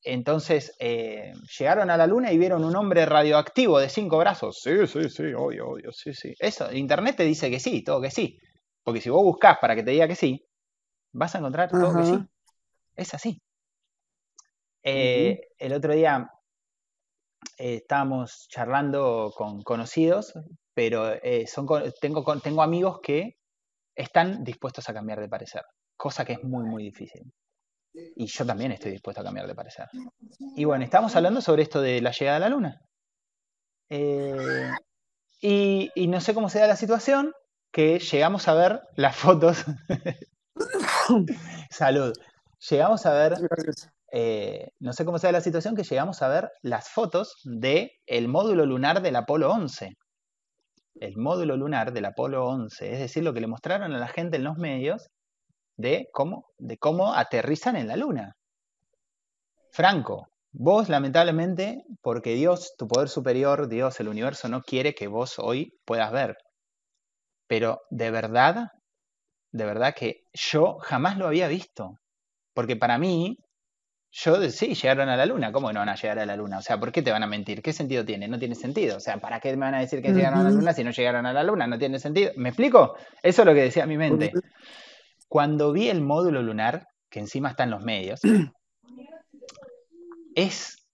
entonces 0.04 0.74
eh, 0.80 1.34
llegaron 1.60 1.92
a 1.92 1.98
la 1.98 2.08
luna 2.08 2.32
y 2.32 2.38
vieron 2.38 2.64
un 2.64 2.76
hombre 2.76 3.06
radioactivo 3.06 3.78
de 3.78 3.90
cinco 3.90 4.18
brazos. 4.18 4.60
Sí, 4.64 4.88
sí, 4.88 5.10
sí, 5.10 5.34
obvio, 5.38 5.70
obvio, 5.70 5.92
sí, 5.92 6.14
sí. 6.14 6.34
Eso, 6.40 6.74
Internet 6.74 7.18
te 7.18 7.24
dice 7.24 7.52
que 7.52 7.60
sí, 7.60 7.84
todo 7.84 8.02
que 8.02 8.10
sí. 8.10 8.40
Porque 8.84 9.02
si 9.02 9.10
vos 9.10 9.24
buscas 9.24 9.58
para 9.60 9.76
que 9.76 9.84
te 9.84 9.92
diga 9.92 10.08
que 10.08 10.16
sí, 10.16 10.44
vas 11.12 11.36
a 11.36 11.40
encontrar 11.40 11.70
todo 11.70 11.96
que 11.96 12.04
sí. 12.04 12.18
Es 13.02 13.14
así. 13.14 13.42
Eh, 14.84 15.40
el 15.58 15.74
otro 15.74 15.94
día 15.94 16.30
eh, 17.58 17.76
estábamos 17.76 18.48
charlando 18.50 19.34
con 19.36 19.62
conocidos, 19.62 20.34
pero 20.74 21.14
son, 21.48 21.68
tengo, 22.00 22.40
tengo 22.40 22.64
amigos 22.64 23.00
que 23.02 23.38
están 23.96 24.44
dispuestos 24.44 24.88
a 24.90 24.94
cambiar 24.94 25.20
de 25.20 25.30
parecer, 25.30 25.64
cosa 25.98 26.26
que 26.26 26.34
es 26.34 26.44
muy, 26.44 26.64
muy 26.66 26.84
difícil. 26.84 27.32
Y 27.94 28.28
yo 28.28 28.46
también 28.46 28.72
estoy 28.72 28.92
dispuesto 28.92 29.22
a 29.22 29.24
cambiar 29.26 29.48
de 29.48 29.56
parecer. 29.56 29.88
Y 30.56 30.64
bueno, 30.64 30.84
estamos 30.84 31.16
hablando 31.16 31.42
sobre 31.42 31.64
esto 31.64 31.82
de 31.82 32.02
la 32.02 32.12
llegada 32.12 32.38
a 32.38 32.40
la 32.40 32.50
luna. 32.50 32.82
Eh, 33.90 34.72
y, 35.42 36.08
no 36.08 36.22
sé 36.22 36.34
cómo 36.34 36.50
se 36.50 36.60
da 36.60 36.68
la 36.68 36.78
situación, 36.78 37.34
que 37.72 38.00
llegamos 38.00 38.48
a 38.48 38.54
ver 38.54 38.82
las 38.96 39.16
fotos. 39.16 39.66
Salud. 41.70 42.14
Llegamos 42.70 43.06
a 43.06 43.14
ver. 43.14 43.34
Eh, 44.12 44.70
no 44.80 44.94
sé 44.94 45.06
cómo 45.06 45.18
se 45.18 45.28
da 45.28 45.34
la 45.34 45.42
situación, 45.42 45.76
que 45.76 45.84
llegamos 45.84 46.22
a 46.22 46.28
ver 46.28 46.52
las 46.62 46.90
fotos 46.90 47.38
del 47.44 47.92
el 48.06 48.28
módulo 48.28 48.66
lunar 48.66 49.02
del 49.02 49.16
Apolo 49.16 49.52
11. 49.52 49.98
El 50.96 51.18
módulo 51.18 51.58
lunar 51.58 51.94
del 51.94 52.06
Apolo 52.06 52.46
11, 52.48 52.94
es 52.94 53.00
decir, 53.00 53.24
lo 53.24 53.34
que 53.34 53.42
le 53.42 53.48
mostraron 53.48 53.94
a 53.94 53.98
la 53.98 54.08
gente 54.08 54.38
en 54.38 54.44
los 54.44 54.58
medios 54.58 55.10
de 55.78 56.10
cómo, 56.14 56.46
de 56.58 56.78
cómo 56.78 57.14
aterrizan 57.16 57.76
en 57.76 57.88
la 57.88 57.96
luna. 57.96 58.36
Franco, 59.72 60.28
vos 60.52 60.90
lamentablemente, 60.90 61.84
porque 62.02 62.36
Dios, 62.36 62.76
tu 62.78 62.88
poder 62.88 63.10
superior, 63.10 63.70
Dios, 63.70 64.00
el 64.00 64.10
universo, 64.10 64.50
no 64.50 64.62
quiere 64.62 64.94
que 64.94 65.08
vos 65.08 65.40
hoy 65.40 65.74
puedas 65.86 66.12
ver. 66.12 66.38
Pero 67.48 67.82
de 67.90 68.12
verdad, 68.12 68.68
de 69.52 69.66
verdad 69.66 69.96
que 69.96 70.26
yo 70.34 70.78
jamás 70.80 71.18
lo 71.18 71.28
había 71.28 71.48
visto. 71.48 71.96
Porque 72.54 72.76
para 72.76 72.98
mí, 72.98 73.38
yo 74.12 74.50
sí, 74.50 74.74
llegaron 74.74 75.10
a 75.10 75.16
la 75.16 75.26
luna. 75.26 75.52
¿Cómo 75.52 75.72
no 75.72 75.80
van 75.80 75.90
a 75.90 75.96
llegar 75.96 76.20
a 76.20 76.26
la 76.26 76.36
luna? 76.36 76.58
O 76.58 76.62
sea, 76.62 76.80
¿por 76.80 76.92
qué 76.92 77.02
te 77.02 77.12
van 77.12 77.24
a 77.24 77.28
mentir? 77.28 77.62
¿Qué 77.62 77.72
sentido 77.72 78.04
tiene? 78.04 78.28
No 78.28 78.38
tiene 78.38 78.56
sentido. 78.56 78.98
O 78.98 79.00
sea, 79.00 79.18
¿para 79.18 79.40
qué 79.40 79.52
me 79.52 79.66
van 79.66 79.76
a 79.76 79.80
decir 79.80 80.02
que 80.02 80.12
llegaron 80.12 80.40
a 80.40 80.44
la 80.44 80.52
luna 80.52 80.74
si 80.74 80.84
no 80.84 80.92
llegaron 80.92 81.26
a 81.26 81.34
la 81.34 81.44
luna? 81.44 81.68
No 81.68 81.80
tiene 81.80 82.00
sentido. 82.00 82.32
¿Me 82.36 82.50
explico? 82.50 82.96
Eso 83.24 83.42
es 83.42 83.46
lo 83.46 83.54
que 83.54 83.62
decía 83.62 83.86
mi 83.86 83.98
mente. 83.98 84.32
Cuando 85.28 85.72
vi 85.72 85.90
el 85.90 86.02
módulo 86.02 86.42
lunar, 86.42 86.88
que 87.10 87.20
encima 87.20 87.50
está 87.50 87.64
en 87.64 87.72
los 87.72 87.84
medios, 87.84 88.20
es 90.36 90.86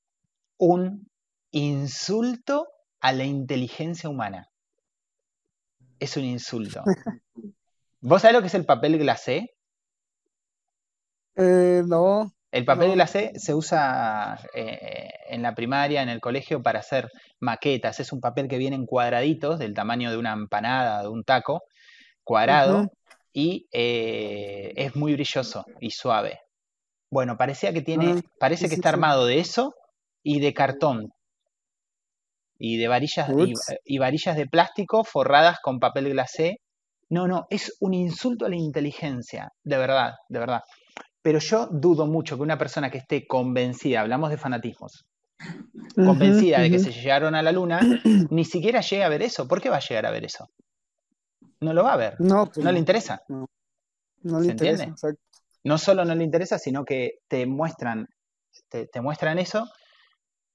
un 0.58 1.10
insulto 1.52 2.68
a 3.00 3.14
la 3.14 3.24
inteligencia 3.24 4.10
humana. 4.10 4.48
Es 6.00 6.18
un 6.18 6.24
insulto. 6.24 6.84
¿Vos 8.02 8.22
sabés 8.22 8.36
lo 8.36 8.42
que 8.42 8.48
es 8.48 8.54
el 8.54 8.66
papel 8.66 9.00
glacé? 9.00 9.57
Eh, 11.38 11.84
no. 11.86 12.32
El 12.52 12.66
papel 12.66 12.90
No. 12.90 12.94
glacé 12.96 13.32
se 13.36 13.54
usa 13.54 14.38
eh, 14.54 15.10
en 15.30 15.42
la 15.42 15.54
primaria, 15.54 16.02
en 16.02 16.10
el 16.10 16.20
colegio, 16.22 16.62
para 16.64 16.80
hacer 16.80 17.10
maquetas. 17.40 18.00
Es 18.00 18.12
un 18.14 18.22
papel 18.22 18.48
que 18.48 18.58
viene 18.58 18.76
en 18.76 18.86
cuadraditos 18.86 19.60
del 19.60 19.74
tamaño 19.74 20.10
de 20.12 20.18
una 20.18 20.34
empanada, 20.34 21.02
de 21.04 21.10
un 21.10 21.24
taco, 21.24 21.64
cuadrado, 22.24 22.92
y 23.34 23.68
eh, 23.72 24.74
es 24.76 24.96
muy 24.96 25.14
brilloso 25.14 25.66
y 25.80 25.92
suave. 25.92 26.40
Bueno, 27.12 27.38
parecía 27.38 27.74
que 27.74 27.82
tiene, 27.82 28.16
Ah, 28.16 28.22
parece 28.40 28.64
sí, 28.64 28.70
que 28.70 28.76
está 28.76 28.90
sí. 28.90 28.96
armado 28.96 29.26
de 29.26 29.40
eso 29.40 29.76
y 30.24 30.40
de 30.40 30.54
cartón 30.54 31.10
y 32.60 32.78
de 32.78 32.88
varillas 32.88 33.30
y, 33.40 33.54
y 33.86 33.98
varillas 34.00 34.36
de 34.36 34.48
plástico 34.48 35.04
forradas 35.04 35.60
con 35.62 35.80
papel 35.80 36.10
glacé. 36.10 36.58
No, 37.10 37.28
no, 37.28 37.46
es 37.50 37.76
un 37.80 37.94
insulto 37.94 38.46
a 38.46 38.50
la 38.50 38.56
inteligencia, 38.56 39.50
de 39.64 39.78
verdad, 39.78 40.14
de 40.30 40.40
verdad. 40.40 40.62
Pero 41.28 41.40
yo 41.40 41.68
dudo 41.68 42.08
mucho 42.08 42.38
que 42.38 42.44
una 42.44 42.58
persona 42.58 42.90
que 42.90 43.00
esté 43.00 43.28
convencida, 43.28 44.00
hablamos 44.00 44.30
de 44.30 44.38
fanatismos, 44.38 45.04
convencida 45.94 46.60
de 46.60 46.72
que 46.72 46.80
se 46.80 46.94
llegaron 46.94 47.36
a 47.36 47.42
la 47.42 47.52
luna, 47.52 47.82
ni 48.32 48.46
siquiera 48.46 48.80
llegue 48.80 49.04
a 49.04 49.10
ver 49.10 49.22
eso. 49.22 49.46
¿Por 49.46 49.62
qué 49.62 49.70
va 49.70 49.76
a 49.76 49.82
llegar 49.82 50.06
a 50.06 50.12
ver 50.12 50.24
eso? 50.24 50.48
No 51.60 51.74
lo 51.74 51.84
va 51.84 51.92
a 51.92 51.98
ver, 51.98 52.16
No, 52.22 52.46
pues 52.46 52.60
no 52.60 52.72
le 52.72 52.76
no, 52.76 52.80
interesa. 52.80 53.20
no, 53.28 53.46
no 54.24 54.40
le 54.40 54.46
¿Se 54.46 54.52
interesa, 54.52 54.84
entiende? 54.84 54.94
exacto. 54.94 55.22
No 55.66 55.78
solo 55.78 56.06
no 56.06 56.16
le 56.16 56.24
interesa, 56.24 56.58
sino 56.58 56.86
que 56.86 57.16
te 57.28 57.46
muestran, 57.46 58.08
te, 58.70 58.88
te 58.88 59.02
muestran 59.02 59.38
eso 59.38 59.68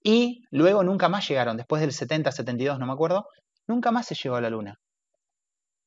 y 0.03 0.43
luego 0.51 0.83
nunca 0.85 1.11
más 1.11 1.29
llegaron, 1.29 1.59
después 1.59 1.83
del 1.83 1.93
70, 1.93 2.33
72, 2.33 2.79
no 2.79 2.87
me 2.87 2.95
acuerdo, 2.95 3.27
nunca 3.67 3.91
más 3.91 4.07
se 4.07 4.15
llegó 4.15 4.37
a 4.37 4.41
la 4.41 4.49
luna. 4.49 4.79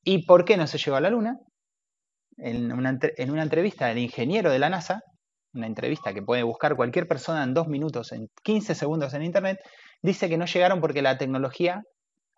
¿Y 0.04 0.28
por 0.28 0.46
qué 0.46 0.58
no 0.58 0.68
se 0.68 0.78
llegó 0.78 0.96
a 0.96 1.02
la 1.02 1.10
luna? 1.10 1.40
En 2.38 2.72
una, 2.72 2.90
entre- 2.90 3.14
en 3.18 3.32
una 3.32 3.44
entrevista 3.44 3.88
del 3.88 3.98
ingeniero 4.00 4.52
de 4.52 4.60
la 4.60 4.70
NASA, 4.70 5.02
una 5.54 5.68
entrevista 5.68 6.14
que 6.14 6.22
puede 6.22 6.44
buscar 6.44 6.76
cualquier 6.76 7.08
persona 7.08 7.44
en 7.44 7.54
dos 7.54 7.68
minutos, 7.68 8.12
en 8.12 8.28
15 8.44 8.76
segundos 8.76 9.14
en 9.14 9.24
internet, 9.24 9.60
dice 10.02 10.28
que 10.30 10.38
no 10.38 10.46
llegaron 10.46 10.82
porque 10.82 11.02
la 11.02 11.18
tecnología 11.18 11.82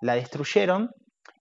la 0.02 0.16
destruyeron 0.16 0.92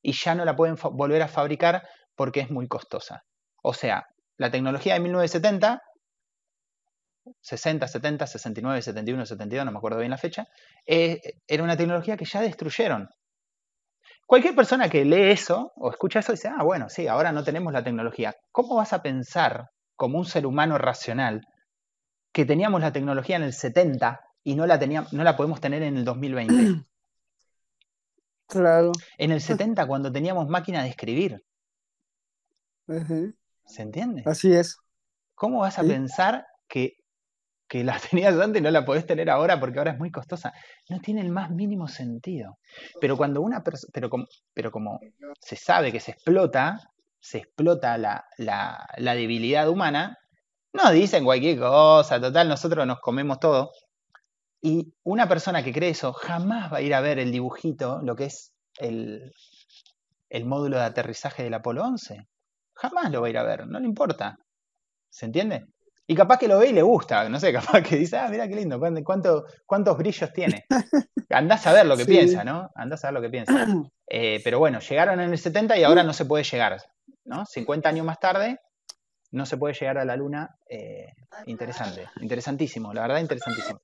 y 0.03 0.13
ya 0.13 0.35
no 0.35 0.45
la 0.45 0.57
pueden 0.57 0.77
volver 0.93 1.23
a 1.23 1.29
fabricar 1.29 1.83
porque 2.15 2.41
es 2.41 2.51
muy 2.51 2.67
costosa. 2.69 3.23
O 3.63 3.75
sea, 3.75 4.07
la 4.39 4.51
tecnología 4.51 4.95
de 4.95 5.01
1970, 5.01 5.83
60, 7.41 7.89
70, 7.89 8.27
69, 8.27 8.83
71, 8.83 9.27
72, 9.27 9.65
no 9.67 9.73
me 9.73 9.79
acuerdo 9.79 9.99
bien 9.99 10.11
la 10.11 10.19
fecha, 10.19 10.47
eh, 10.87 11.21
era 11.47 11.63
una 11.63 11.77
tecnología 11.77 12.17
que 12.17 12.25
ya 12.25 12.41
destruyeron. 12.41 13.09
Cualquier 14.27 14.57
persona 14.57 14.89
que 14.89 15.05
lee 15.05 15.31
eso 15.31 15.72
o 15.77 15.91
escucha 15.91 16.18
eso 16.18 16.33
dice, 16.33 16.49
ah, 16.49 16.64
bueno, 16.64 16.89
sí, 16.89 17.07
ahora 17.07 17.31
no 17.31 17.45
tenemos 17.45 17.72
la 17.72 17.85
tecnología. 17.85 18.37
¿Cómo 18.51 18.74
vas 18.74 18.93
a 18.93 19.03
pensar 19.03 19.70
como 19.95 20.18
un 20.18 20.27
ser 20.27 20.47
humano 20.47 20.79
racional 20.79 21.47
que 22.33 22.45
teníamos 22.45 22.81
la 22.81 22.93
tecnología 22.93 23.37
en 23.37 23.45
el 23.45 23.53
70 23.53 24.20
y 24.43 24.57
no 24.57 24.66
la, 24.66 24.79
teníamos, 24.79 25.12
no 25.12 25.22
la 25.22 25.37
podemos 25.37 25.61
tener 25.61 25.83
en 25.83 25.97
el 25.97 26.05
2020? 26.05 26.85
Claro. 28.49 28.93
En 29.18 29.33
el 29.33 29.41
70 29.41 29.89
cuando 29.89 30.12
teníamos 30.12 30.49
máquina 30.49 30.85
de 30.85 30.89
escribir. 30.89 31.45
¿se 33.66 33.83
entiende? 33.83 34.22
Así 34.24 34.53
es. 34.55 34.79
¿Cómo 35.35 35.61
vas 35.61 35.79
a 35.79 35.83
Sí. 35.83 35.89
pensar 35.89 36.47
que, 36.68 36.97
que 37.69 37.85
la 37.85 37.99
tenías 38.11 38.39
antes 38.39 38.61
y 38.61 38.62
no 38.62 38.71
la 38.71 38.85
podés 38.85 39.07
tener 39.07 39.31
ahora 39.31 39.59
porque 39.61 39.79
ahora 39.79 39.93
es 39.93 39.99
muy 39.99 40.11
costosa? 40.11 40.53
No 40.89 41.01
tiene 41.01 41.21
el 41.21 41.31
más 41.31 41.51
mínimo 41.51 41.89
sentido. 41.89 42.59
Pero 43.01 43.17
cuando 43.17 43.41
una 43.41 43.62
pero 43.93 44.11
como, 44.11 44.27
pero 44.55 44.71
como 44.71 45.01
se 45.41 45.57
sabe 45.57 45.93
que 45.93 46.01
se 46.01 46.12
explota, 46.12 46.79
se 47.21 47.39
explota 47.39 47.99
la, 47.99 48.25
la, 48.39 48.87
la 48.99 49.14
debilidad 49.14 49.69
humana, 49.69 50.19
no 50.73 50.91
dicen 50.91 51.25
cualquier 51.25 51.59
cosa, 51.59 52.21
total, 52.21 52.49
nosotros 52.49 52.87
nos 52.87 53.01
comemos 53.01 53.41
todo. 53.41 53.73
Y 54.61 54.93
una 55.05 55.29
persona 55.29 55.62
que 55.62 55.73
cree 55.73 55.91
eso 55.91 56.12
jamás 56.12 56.73
va 56.73 56.79
a 56.79 56.83
ir 56.83 56.95
a 56.95 57.01
ver 57.01 57.19
el 57.19 57.33
dibujito, 57.33 58.01
lo 58.03 58.17
que 58.17 58.25
es 58.27 58.53
el, 58.79 59.33
el 60.29 60.45
módulo 60.45 60.77
de 60.77 60.85
aterrizaje 60.85 61.43
del 61.43 61.55
Apolo 61.55 61.85
11. 61.85 62.27
Jamás 62.75 63.11
lo 63.11 63.21
va 63.21 63.29
a 63.29 63.31
ir 63.31 63.39
a 63.39 63.43
ver, 63.43 63.67
no 63.67 63.81
le 63.81 63.87
importa. 63.87 64.39
¿Se 65.09 65.27
entiende? 65.27 65.67
Y 66.09 66.15
capaz 66.15 66.39
que 66.39 66.47
lo 66.49 66.59
ve 66.59 66.69
y 66.69 66.73
le 66.73 66.83
gusta, 66.83 67.29
no 67.29 67.41
sé, 67.41 67.53
capaz 67.81 67.83
que 67.83 67.97
dice, 67.97 68.17
ah, 68.17 68.29
mira 68.29 68.47
qué 68.49 68.55
lindo, 68.57 68.79
¿cuánto- 68.79 69.03
cuánto- 69.05 69.45
¿cuántos 69.65 69.99
brillos 69.99 70.33
tiene? 70.33 70.65
Andás 71.31 71.67
a 71.67 71.73
ver 71.73 71.87
lo 71.87 71.97
que 71.97 72.05
Sí. 72.05 72.11
piensa, 72.11 72.45
¿no? 72.45 72.71
Andás 72.75 73.05
a 73.05 73.09
ver 73.09 73.15
lo 73.15 73.21
que 73.23 73.31
piensa. 73.31 73.53
Eh, 74.09 74.41
pero 74.45 74.61
bueno, 74.61 74.79
llegaron 74.79 75.21
en 75.21 75.33
el 75.33 75.37
70 75.39 75.77
y 75.77 75.83
ahora 75.83 76.05
no 76.05 76.13
se 76.13 76.25
puede 76.25 76.45
llegar, 76.45 76.81
¿no? 77.25 77.45
50 77.45 77.89
años 77.89 78.07
más 78.07 78.21
tarde 78.21 78.61
no 79.33 79.45
se 79.47 79.57
puede 79.57 79.75
llegar 79.75 79.99
a 79.99 80.05
la 80.05 80.15
luna. 80.15 80.49
eh, 80.71 81.09
interesante, 81.47 82.07
interesantísimo, 82.21 82.95
la 82.95 83.03
verdad 83.03 83.19
interesantísimo. 83.19 83.81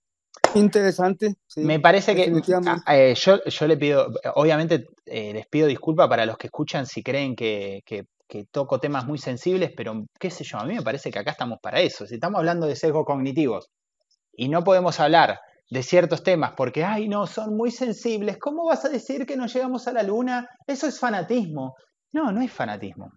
Interesante. 0.55 1.35
Sí. 1.49 1.61
Me 1.62 1.81
parece 1.81 2.14
que 2.14 2.33
ah, 2.66 2.95
eh, 2.95 3.14
yo, 3.16 3.43
yo 3.45 3.66
le 3.66 3.77
pido, 3.77 4.12
obviamente 4.37 4.87
eh, 5.07 5.33
les 5.33 5.47
pido 5.49 5.66
disculpas 5.66 6.09
para 6.09 6.25
los 6.25 6.37
que 6.39 6.47
escuchan 6.47 6.87
si 6.87 7.03
creen 7.03 7.35
que, 7.35 7.83
que- 7.85 8.05
que 8.33 8.47
toco 8.51 8.80
temas 8.80 9.05
muy 9.05 9.18
sensibles, 9.18 9.72
pero 9.76 10.07
qué 10.18 10.30
sé 10.30 10.43
yo, 10.43 10.57
a 10.57 10.64
mí 10.64 10.74
me 10.74 10.80
parece 10.80 11.11
que 11.11 11.18
acá 11.18 11.33
estamos 11.33 11.59
para 11.62 11.80
eso. 11.80 12.07
Si 12.07 12.14
estamos 12.14 12.39
hablando 12.39 12.66
de 12.66 12.76
sesgos 12.76 13.05
cognitivos 13.05 13.68
y 14.33 14.49
no 14.49 14.64
podemos 14.64 14.99
hablar 15.01 15.39
de 15.68 15.83
ciertos 15.83 16.22
temas 16.22 16.55
porque, 16.57 16.83
ay, 16.83 17.09
no, 17.09 17.26
son 17.26 17.55
muy 17.59 17.70
sensibles, 17.70 18.39
¿cómo 18.39 18.64
vas 18.64 18.87
a 18.87 18.89
decir 18.89 19.26
que 19.26 19.37
no 19.37 19.47
llegamos 19.49 19.87
a 19.87 19.93
la 19.93 20.03
luna? 20.03 20.49
Eso 20.66 20.87
es 20.87 20.99
fanatismo. 20.99 21.74
No, 22.14 22.33
no 22.33 22.41
es 22.41 22.51
fanatismo. 22.51 23.11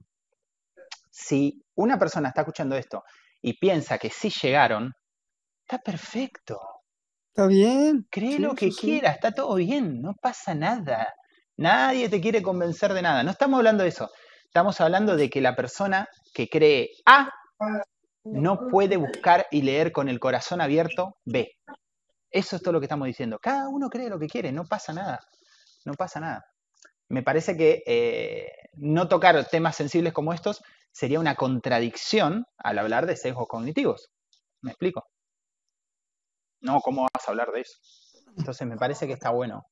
Si 1.10 1.62
una 1.76 1.98
persona 1.98 2.28
está 2.28 2.42
escuchando 2.42 2.76
esto 2.76 3.02
y 3.42 3.58
piensa 3.58 3.98
que 3.98 4.10
sí 4.10 4.30
llegaron, 4.30 4.92
está 5.62 5.78
perfecto. 5.78 6.60
Está 7.30 7.48
bien. 7.48 8.06
Cree 8.12 8.34
Sí, 8.34 8.40
lo 8.40 8.54
que 8.54 8.70
sí, 8.70 8.82
quiera, 8.82 9.12
está 9.12 9.32
todo 9.32 9.56
bien, 9.56 10.02
no 10.02 10.14
pasa 10.22 10.54
nada. 10.54 11.14
Nadie 11.56 12.10
te 12.10 12.20
quiere 12.20 12.42
convencer 12.42 12.94
de 12.94 13.02
nada. 13.02 13.24
No 13.24 13.32
estamos 13.32 13.58
hablando 13.60 13.84
de 13.84 13.90
eso. 13.90 14.10
Estamos 14.56 14.80
hablando 14.80 15.18
de 15.18 15.30
que 15.30 15.42
la 15.42 15.54
persona 15.54 16.08
que 16.34 16.48
cree 16.48 16.92
A 17.06 17.30
no 18.24 18.70
puede 18.70 18.96
buscar 18.96 19.48
y 19.52 19.64
leer 19.64 19.92
con 19.92 20.08
el 20.08 20.18
corazón 20.18 20.62
abierto 20.62 21.18
B. 21.26 21.52
Eso 22.32 22.56
es 22.56 22.62
todo 22.62 22.72
lo 22.72 22.80
que 22.80 22.86
estamos 22.86 23.06
diciendo. 23.06 23.38
Cada 23.38 23.68
uno 23.68 23.90
cree 23.90 24.08
lo 24.10 24.18
que 24.18 24.28
quiere, 24.28 24.54
no 24.54 24.64
pasa 24.64 24.94
nada. 24.94 25.20
No 25.84 25.94
pasa 25.96 26.22
nada. 26.22 26.46
Me 27.10 27.22
parece 27.22 27.58
que 27.58 27.84
eh, 27.86 28.50
no 28.76 29.10
tocar 29.10 29.44
temas 29.50 29.76
sensibles 29.76 30.14
como 30.14 30.32
estos 30.32 30.64
sería 30.90 31.20
una 31.20 31.36
contradicción 31.36 32.46
al 32.58 32.80
hablar 32.80 33.08
de 33.08 33.18
sesgos 33.18 33.50
cognitivos. 33.50 34.10
¿Me 34.62 34.72
explico? 34.72 35.06
No, 36.62 36.80
¿cómo 36.80 37.02
vas 37.14 37.28
a 37.28 37.32
hablar 37.32 37.52
de 37.52 37.60
eso? 37.60 37.78
Entonces 38.38 38.66
me 38.66 38.78
parece 38.78 39.06
que 39.06 39.14
está 39.14 39.32
bueno 39.32 39.66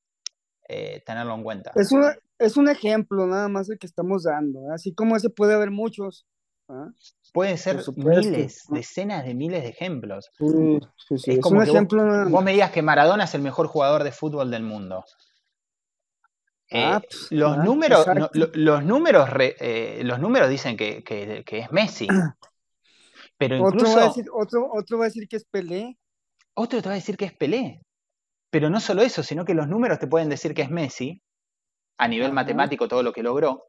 eh, 0.68 1.02
tenerlo 1.06 1.36
en 1.36 1.44
cuenta. 1.44 1.72
Es, 1.74 1.90
una- 1.94 2.18
es 2.44 2.58
un 2.58 2.70
ejemplo 2.70 3.26
nada 3.28 3.48
más 3.48 3.70
el 3.70 3.78
que 3.80 3.88
estamos 3.88 4.24
dando. 4.24 4.60
¿eh? 4.70 4.74
Así 4.76 4.94
como 4.94 5.16
ese 5.16 5.30
puede 5.30 5.54
haber 5.54 5.72
muchos. 5.72 6.26
¿ah? 6.70 6.88
Pueden 7.34 7.58
ser 7.58 7.80
miles, 7.96 8.64
decenas 8.70 9.26
de 9.26 9.34
miles 9.34 9.64
de 9.64 9.70
ejemplos. 9.70 10.30
Sí, 10.38 10.80
sí, 11.08 11.18
sí. 11.18 11.32
Es 11.32 11.38
Es, 11.38 11.44
como 11.44 11.58
un 11.60 11.64
que 11.66 11.70
vos- 11.72 11.76
ejemplo 11.76 12.04
Vos 12.04 12.32
más. 12.32 12.44
me 12.44 12.52
digas 12.54 12.72
que 12.72 12.82
Maradona 12.82 13.24
es 13.24 13.34
el 13.34 13.42
mejor 13.42 13.68
jugador 13.68 14.04
de 14.04 14.12
fútbol 14.12 14.52
del 14.52 14.64
mundo. 14.64 15.04
Ah, 16.72 17.00
Eh, 17.02 17.08
pues, 17.10 17.28
los, 17.32 17.58
ah, 17.58 17.64
números, 17.64 18.06
no, 18.08 18.14
exacto. 18.14 18.40
lo- 18.40 18.50
los, 18.54 18.84
números 18.84 19.30
re- 19.30 19.56
eh, 19.60 20.04
los 20.04 20.20
números 20.20 20.50
dicen 20.50 20.76
que, 20.78 21.04
que- 21.04 21.44
que 21.46 21.60
es 21.60 21.72
Messi. 21.72 22.08
Pero 23.38 23.56
Otro 23.64 23.78
incluso 23.80 23.96
va 23.98 24.04
a 24.04 24.08
decir, 24.08 24.26
otro, 24.32 24.70
otro 24.72 24.98
va 25.00 25.06
a 25.06 25.08
decir 25.08 25.28
que 25.28 25.36
es 25.38 25.46
Pelé. 25.46 25.98
otro 26.56 26.82
te 26.82 26.88
va 26.90 26.94
a 26.94 26.96
decir 26.96 27.18
que 27.18 27.26
es 27.26 27.34
Pelé. 27.34 27.82
Pero 28.52 28.70
no 28.70 28.80
solo 28.80 29.02
eso, 29.02 29.24
sino 29.24 29.44
que 29.46 29.56
los 29.56 29.68
números 29.68 29.98
te 29.98 30.06
pueden 30.06 30.30
decir 30.30 30.54
que 30.54 30.62
es 30.62 30.70
Messi, 30.70 31.23
a 31.98 32.08
nivel 32.08 32.34
matemático 32.34 32.88
todo 32.88 33.04
lo 33.04 33.14
que 33.14 33.24
logró. 33.24 33.64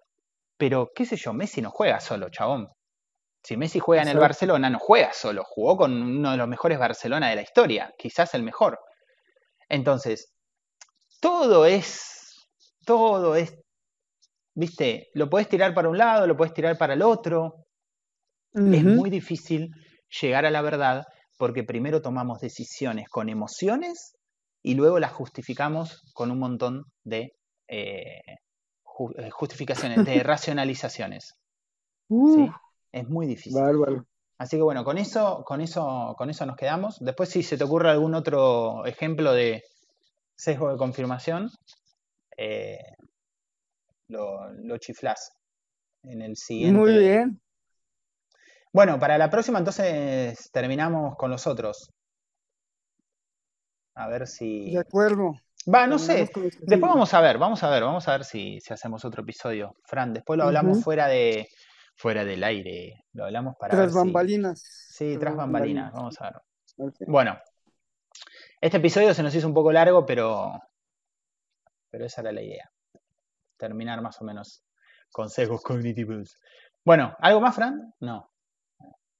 Pero 0.56 0.90
qué 0.94 1.04
sé 1.04 1.16
yo, 1.16 1.32
Messi 1.32 1.60
no 1.62 1.70
juega 1.70 2.00
solo, 2.00 2.28
chabón. 2.30 2.68
Si 3.42 3.56
Messi 3.56 3.78
juega 3.78 4.02
en 4.02 4.08
el. 4.08 4.18
Barcelona, 4.18 4.70
no 4.70 4.78
juega 4.78 5.12
solo, 5.12 5.42
jugó 5.44 5.76
con 5.76 5.92
uno 5.92 6.30
de 6.30 6.36
los 6.36 6.48
mejores 6.48 6.78
Barcelona 6.78 7.28
de 7.28 7.36
la 7.36 7.42
historia, 7.42 7.92
quizás 7.98 8.34
el 8.34 8.42
mejor. 8.42 8.78
Entonces, 9.68 10.32
todo 11.20 11.66
es, 11.66 12.48
todo 12.86 13.34
es, 13.36 13.54
viste, 14.54 15.08
lo 15.14 15.28
podés 15.28 15.48
tirar 15.48 15.74
para 15.74 15.88
un 15.88 15.98
lado, 15.98 16.26
lo 16.26 16.36
podés 16.36 16.54
tirar 16.54 16.78
para 16.78 16.94
el 16.94 17.02
otro. 17.02 17.66
Es 18.54 18.84
muy 18.84 19.10
difícil 19.10 19.70
llegar 20.20 20.46
a 20.46 20.50
la 20.50 20.62
verdad 20.62 21.02
porque 21.36 21.64
primero 21.64 22.00
tomamos 22.00 22.38
decisiones 22.38 23.08
con 23.08 23.28
emociones 23.28 24.14
y 24.62 24.74
luego 24.74 25.00
las 25.00 25.12
justificamos 25.12 26.00
con 26.14 26.30
un 26.30 26.38
montón 26.38 26.84
de 27.02 27.32
eh, 27.68 28.20
ju- 28.82 29.14
eh, 29.18 29.30
justificaciones, 29.30 30.04
de 30.04 30.22
racionalizaciones. 30.22 31.34
Uh, 32.08 32.34
¿sí? 32.34 32.50
Es 32.92 33.08
muy 33.08 33.26
difícil. 33.26 33.60
bárbaro. 33.60 34.06
Así 34.38 34.56
que 34.56 34.62
bueno, 34.62 34.84
con 34.84 34.98
eso, 34.98 35.44
con 35.46 35.60
eso, 35.60 36.14
con 36.18 36.28
eso 36.30 36.44
nos 36.46 36.56
quedamos. 36.56 36.98
Después, 37.00 37.28
si 37.28 37.42
se 37.42 37.56
te 37.56 37.64
ocurre 37.64 37.90
algún 37.90 38.14
otro 38.14 38.84
ejemplo 38.86 39.32
de 39.32 39.62
sesgo 40.36 40.70
de 40.72 40.76
confirmación, 40.76 41.50
eh, 42.36 42.78
lo, 44.08 44.52
lo 44.52 44.78
chiflás 44.78 45.32
en 46.02 46.22
el 46.22 46.36
siguiente. 46.36 46.78
Muy 46.78 46.98
bien. 46.98 47.40
Bueno, 48.72 48.98
para 48.98 49.16
la 49.18 49.30
próxima 49.30 49.58
entonces 49.60 50.50
terminamos 50.52 51.14
con 51.16 51.30
los 51.30 51.46
otros. 51.46 51.90
A 53.94 54.08
ver 54.08 54.26
si. 54.26 54.72
De 54.72 54.78
acuerdo. 54.78 55.34
Va, 55.72 55.86
no 55.86 55.98
sé. 55.98 56.28
Después 56.62 56.80
vamos 56.92 57.14
a 57.14 57.20
ver, 57.20 57.38
vamos 57.38 57.62
a 57.62 57.70
ver, 57.70 57.82
vamos 57.82 58.06
a 58.08 58.12
ver 58.12 58.24
si, 58.24 58.60
si 58.60 58.72
hacemos 58.74 59.04
otro 59.04 59.22
episodio. 59.22 59.76
Fran, 59.84 60.12
después 60.12 60.36
lo 60.38 60.44
hablamos 60.44 60.82
fuera 60.82 61.06
de 61.08 61.48
fuera 61.96 62.24
del 62.24 62.42
aire. 62.44 63.04
Lo 63.12 63.24
hablamos 63.24 63.54
para 63.56 63.74
ver 63.76 63.84
Tras 63.86 63.92
si- 63.92 63.98
bambalinas. 63.98 64.60
Sí, 64.90 65.16
tras 65.18 65.34
bambalinas, 65.36 65.92
vamos 65.92 66.20
a 66.20 66.24
ver. 66.76 66.92
Bueno, 67.06 67.38
este 68.60 68.76
episodio 68.78 69.14
se 69.14 69.22
nos 69.22 69.34
hizo 69.34 69.46
un 69.46 69.54
poco 69.54 69.72
largo, 69.72 70.04
pero, 70.04 70.52
pero 71.90 72.04
esa 72.04 72.20
era 72.20 72.32
la 72.32 72.42
idea. 72.42 72.70
Terminar 73.56 74.02
más 74.02 74.20
o 74.20 74.24
menos 74.24 74.64
con 75.12 75.30
sesgos 75.30 75.62
cognitivos. 75.62 76.36
Bueno, 76.84 77.16
¿algo 77.20 77.40
más, 77.40 77.54
Fran? 77.54 77.94
No. 78.00 78.30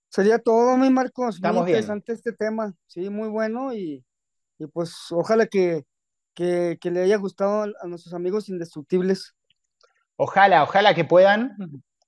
Sería 0.09 0.39
todo, 0.39 0.77
mi 0.77 0.91
Marcos. 0.91 1.37
Estamos 1.37 1.63
muy 1.63 1.67
bien. 1.67 1.77
interesante 1.79 2.13
este 2.13 2.33
tema. 2.33 2.73
Sí, 2.87 3.09
muy 3.09 3.29
bueno 3.29 3.73
y, 3.73 4.05
y 4.59 4.67
pues 4.67 4.95
ojalá 5.11 5.47
que, 5.47 5.85
que, 6.35 6.79
que 6.81 6.91
le 6.91 7.03
haya 7.03 7.17
gustado 7.17 7.67
a, 7.81 7.87
nuestros 7.87 8.15
amigos 8.15 8.49
indestructibles. 8.49 9.35
Ojalá, 10.17 10.63
ojalá 10.63 10.95
que 10.95 11.05
puedan 11.05 11.57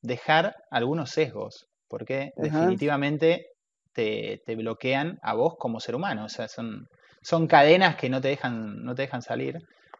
dejar 0.03 0.57
algunos 0.71 1.11
sesgos, 1.11 1.69
porque 1.89 2.33
Ajá. 2.37 2.45
definitivamente 2.45 3.47
te, 3.93 4.43
te 4.45 4.57
bloquean 4.57 5.19
a 5.23 5.35
vos 5.35 5.57
como 5.59 5.81
ser 5.81 5.95
humano. 5.95 6.27
O 6.27 6.29
sea, 6.29 6.49
son, 6.49 6.89
son 7.23 7.47
cadenas 7.47 7.97
que 7.97 8.09
no 8.09 8.21
te 8.21 8.29
dejan, 8.29 8.85
no 8.85 8.95
te 8.95 9.03
dejan 9.03 9.23
salir 9.23 9.59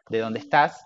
de 0.09 0.19
donde 0.19 0.39
estás, 0.39 0.85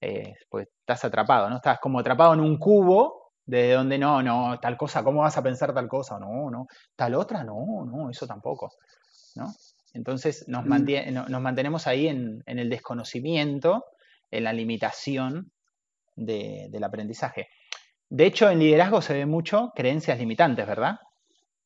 eh, 0.00 0.34
pues 0.50 0.68
estás 0.80 1.04
atrapado, 1.04 1.48
¿no? 1.48 1.56
Estás 1.56 1.78
como 1.80 1.98
atrapado 1.98 2.34
en 2.34 2.40
un 2.40 2.58
cubo 2.58 3.32
de 3.46 3.72
donde 3.72 3.96
no, 3.96 4.22
no, 4.22 4.58
tal 4.60 4.76
cosa, 4.76 5.02
¿cómo 5.02 5.22
vas 5.22 5.38
a 5.38 5.42
pensar 5.42 5.72
tal 5.72 5.88
cosa? 5.88 6.18
No, 6.18 6.50
no, 6.50 6.66
tal 6.94 7.14
otra, 7.14 7.42
no, 7.44 7.86
no, 7.86 8.10
eso 8.10 8.26
tampoco, 8.26 8.70
¿no? 9.36 9.50
Entonces 9.98 10.44
nos, 10.46 10.64
Mm. 10.64 11.12
no- 11.12 11.28
nos 11.28 11.42
mantenemos 11.42 11.88
ahí 11.88 12.06
en, 12.06 12.44
en 12.46 12.58
el 12.60 12.70
desconocimiento, 12.70 13.84
en 14.30 14.44
la 14.44 14.52
limitación 14.52 15.50
de- 16.14 16.68
del 16.70 16.84
aprendizaje. 16.84 17.48
De 18.08 18.24
hecho, 18.26 18.48
en 18.48 18.60
liderazgo 18.60 19.02
se 19.02 19.12
ve 19.14 19.26
mucho 19.26 19.72
creencias 19.74 20.16
limitantes, 20.18 20.66
¿verdad? 20.68 21.00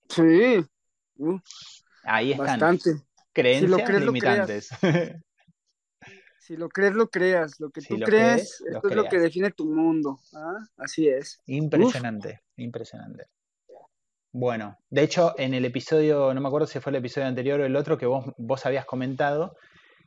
Sí. 0.09 0.64
Uh, 1.18 1.39
Ahí 2.05 2.33
están, 2.33 2.47
bastante. 2.59 2.91
creencias 3.35 3.83
crees, 3.87 4.03
limitantes. 4.05 4.70
Si 6.41 6.57
lo 6.57 6.68
crees, 6.68 6.95
lo 6.95 7.09
creas. 7.09 7.61
Lo 7.61 7.70
que 7.70 7.80
Si 7.83 7.89
tú 7.89 7.99
lo 7.99 8.07
crees, 8.07 8.57
crees, 8.59 8.74
esto 8.76 8.89
es 8.89 8.97
lo 8.97 9.05
que 9.09 9.18
define 9.20 9.53
tu 9.53 9.64
mundo. 9.64 10.18
¿ah? 10.35 10.59
Así 10.76 11.09
es. 11.09 11.41
Impresionante, 11.47 12.41
impresionante. 12.57 13.26
Bueno, 14.33 14.78
de 14.89 15.03
hecho, 15.03 15.35
en 15.39 15.53
el 15.53 15.64
episodio, 15.66 16.33
no 16.33 16.41
me 16.41 16.49
acuerdo 16.49 16.66
si 16.66 16.80
fue 16.80 16.91
el 16.91 16.97
episodio 16.97 17.28
anterior 17.28 17.61
o 17.61 17.66
el 17.66 17.76
otro, 17.76 17.99
que 17.99 18.07
vos, 18.07 18.24
vos 18.39 18.64
habías 18.64 18.87
comentado 18.87 19.57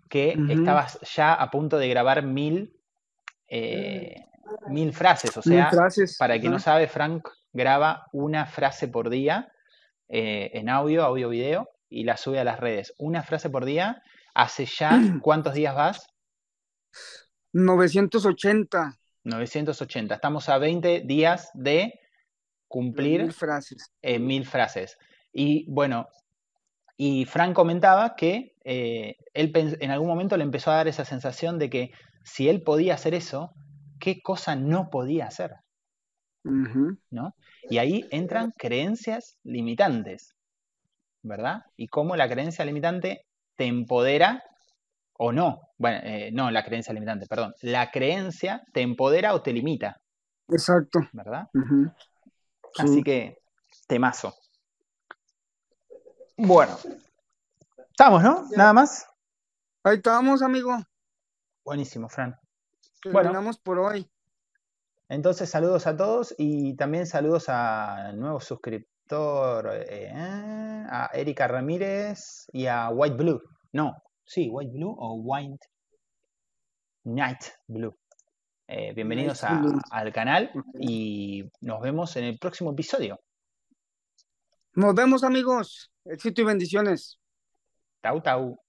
que 0.09 0.37
estabas 0.49 0.99
ya 1.15 1.33
a 1.33 1.49
punto 1.49 1.77
de 1.77 1.89
grabar 1.89 2.23
mil, 2.23 2.75
eh, 3.47 4.25
mil 4.67 4.93
frases. 4.93 5.35
O 5.37 5.41
Mil 5.45 5.57
sea, 5.59 5.69
frases. 5.69 6.17
para 6.17 6.39
quien 6.39 6.51
no 6.51 6.59
sabe, 6.59 6.87
Frank 6.87 7.27
graba 7.53 8.07
una 8.11 8.45
frase 8.45 8.87
por 8.87 9.09
día 9.09 9.51
eh, 10.09 10.51
en 10.53 10.69
audio, 10.69 11.03
audio, 11.03 11.29
video, 11.29 11.69
y 11.89 12.03
la 12.03 12.17
sube 12.17 12.39
a 12.39 12.43
las 12.43 12.59
redes. 12.59 12.93
Una 12.97 13.23
frase 13.23 13.49
por 13.49 13.65
día. 13.65 14.03
¿Hace 14.33 14.65
ya 14.65 14.91
cuántos 15.21 15.53
días 15.53 15.75
vas? 15.75 16.07
980. 17.53 18.97
980. 19.23 20.15
Estamos 20.15 20.49
a 20.49 20.57
20 20.57 21.01
días 21.01 21.49
de 21.53 21.99
cumplir 22.75 23.21
Mil 23.21 23.31
frases. 23.31 23.89
eh, 24.01 24.19
mil 24.19 24.45
frases. 24.45 24.97
Y 25.31 25.65
bueno, 25.71 26.07
y 26.97 27.23
Frank 27.25 27.53
comentaba 27.53 28.15
que 28.15 28.51
eh, 28.65 29.15
él 29.33 29.51
en 29.79 29.91
algún 29.91 30.09
momento 30.09 30.35
le 30.35 30.43
empezó 30.43 30.71
a 30.71 30.75
dar 30.75 30.87
esa 30.89 31.05
sensación 31.05 31.57
de 31.57 31.69
que 31.69 31.91
si 32.25 32.49
él 32.49 32.63
podía 32.63 32.95
hacer 32.95 33.13
eso, 33.13 33.51
¿qué 33.99 34.19
cosa 34.21 34.55
no 34.57 34.89
podía 34.89 35.25
hacer? 35.27 35.51
¿no? 37.11 37.33
Y 37.69 37.77
ahí 37.77 38.03
entran 38.11 38.51
creencias 38.57 39.37
limitantes, 39.43 40.35
¿verdad? 41.23 41.61
Y 41.77 41.87
cómo 41.87 42.15
la 42.17 42.27
creencia 42.29 42.65
limitante 42.65 43.21
te 43.55 43.65
empodera 43.67 44.43
o 45.17 45.31
no. 45.31 45.61
Bueno, 45.77 45.99
eh, 46.03 46.29
no 46.33 46.51
la 46.51 46.63
creencia 46.63 46.93
limitante, 46.93 47.25
perdón. 47.27 47.53
La 47.61 47.89
creencia 47.89 48.61
te 48.73 48.81
empodera 48.81 49.33
o 49.33 49.41
te 49.41 49.53
limita, 49.53 49.95
Exacto. 50.49 50.99
¿verdad? 51.13 51.45
Sí. 52.75 53.03
que, 53.03 53.41
temazo. 53.87 54.35
Bueno, 56.37 56.77
estamos, 57.89 58.21
¿no? 58.21 58.47
Nada 58.55 58.73
más. 58.73 59.07
Ahí 59.83 59.97
estamos, 59.97 60.41
amigo. 60.41 60.77
Buenísimo, 61.63 62.09
Fran. 62.09 62.37
Bueno. 63.05 63.21
Terminamos 63.21 63.57
por 63.57 63.79
hoy. 63.79 64.09
Entonces, 65.07 65.49
saludos 65.49 65.87
a 65.87 65.95
todos 65.95 66.35
y 66.37 66.75
también 66.75 67.05
saludos 67.07 67.45
a 67.47 68.11
nuevo 68.13 68.41
suscriptor, 68.41 69.71
eh, 69.87 70.11
a 70.13 71.09
Erika 71.13 71.47
Ramírez 71.47 72.47
y 72.51 72.65
a 72.65 72.89
White 72.89 73.15
Blue. 73.15 73.41
No, 73.71 73.95
sí, 74.25 74.49
White 74.51 74.71
Blue 74.73 74.95
o 74.97 75.13
White 75.21 75.67
Night 77.03 77.41
Blue. 77.67 77.95
Eh, 78.67 78.93
bienvenidos 78.95 79.43
a- 79.43 79.61
al 79.91 80.11
canal 80.11 80.51
y 80.79 81.43
nos 81.61 81.81
vemos 81.81 82.15
en 82.15 82.23
el 82.25 82.39
próximo 82.39 82.71
episodio. 82.71 83.19
Nos 84.73 84.95
vemos, 84.95 85.23
amigos. 85.23 85.91
Éxito 86.03 86.41
y 86.41 86.45
bendiciones. 86.45 87.19
Tau, 88.01 88.21
tau. 88.21 88.59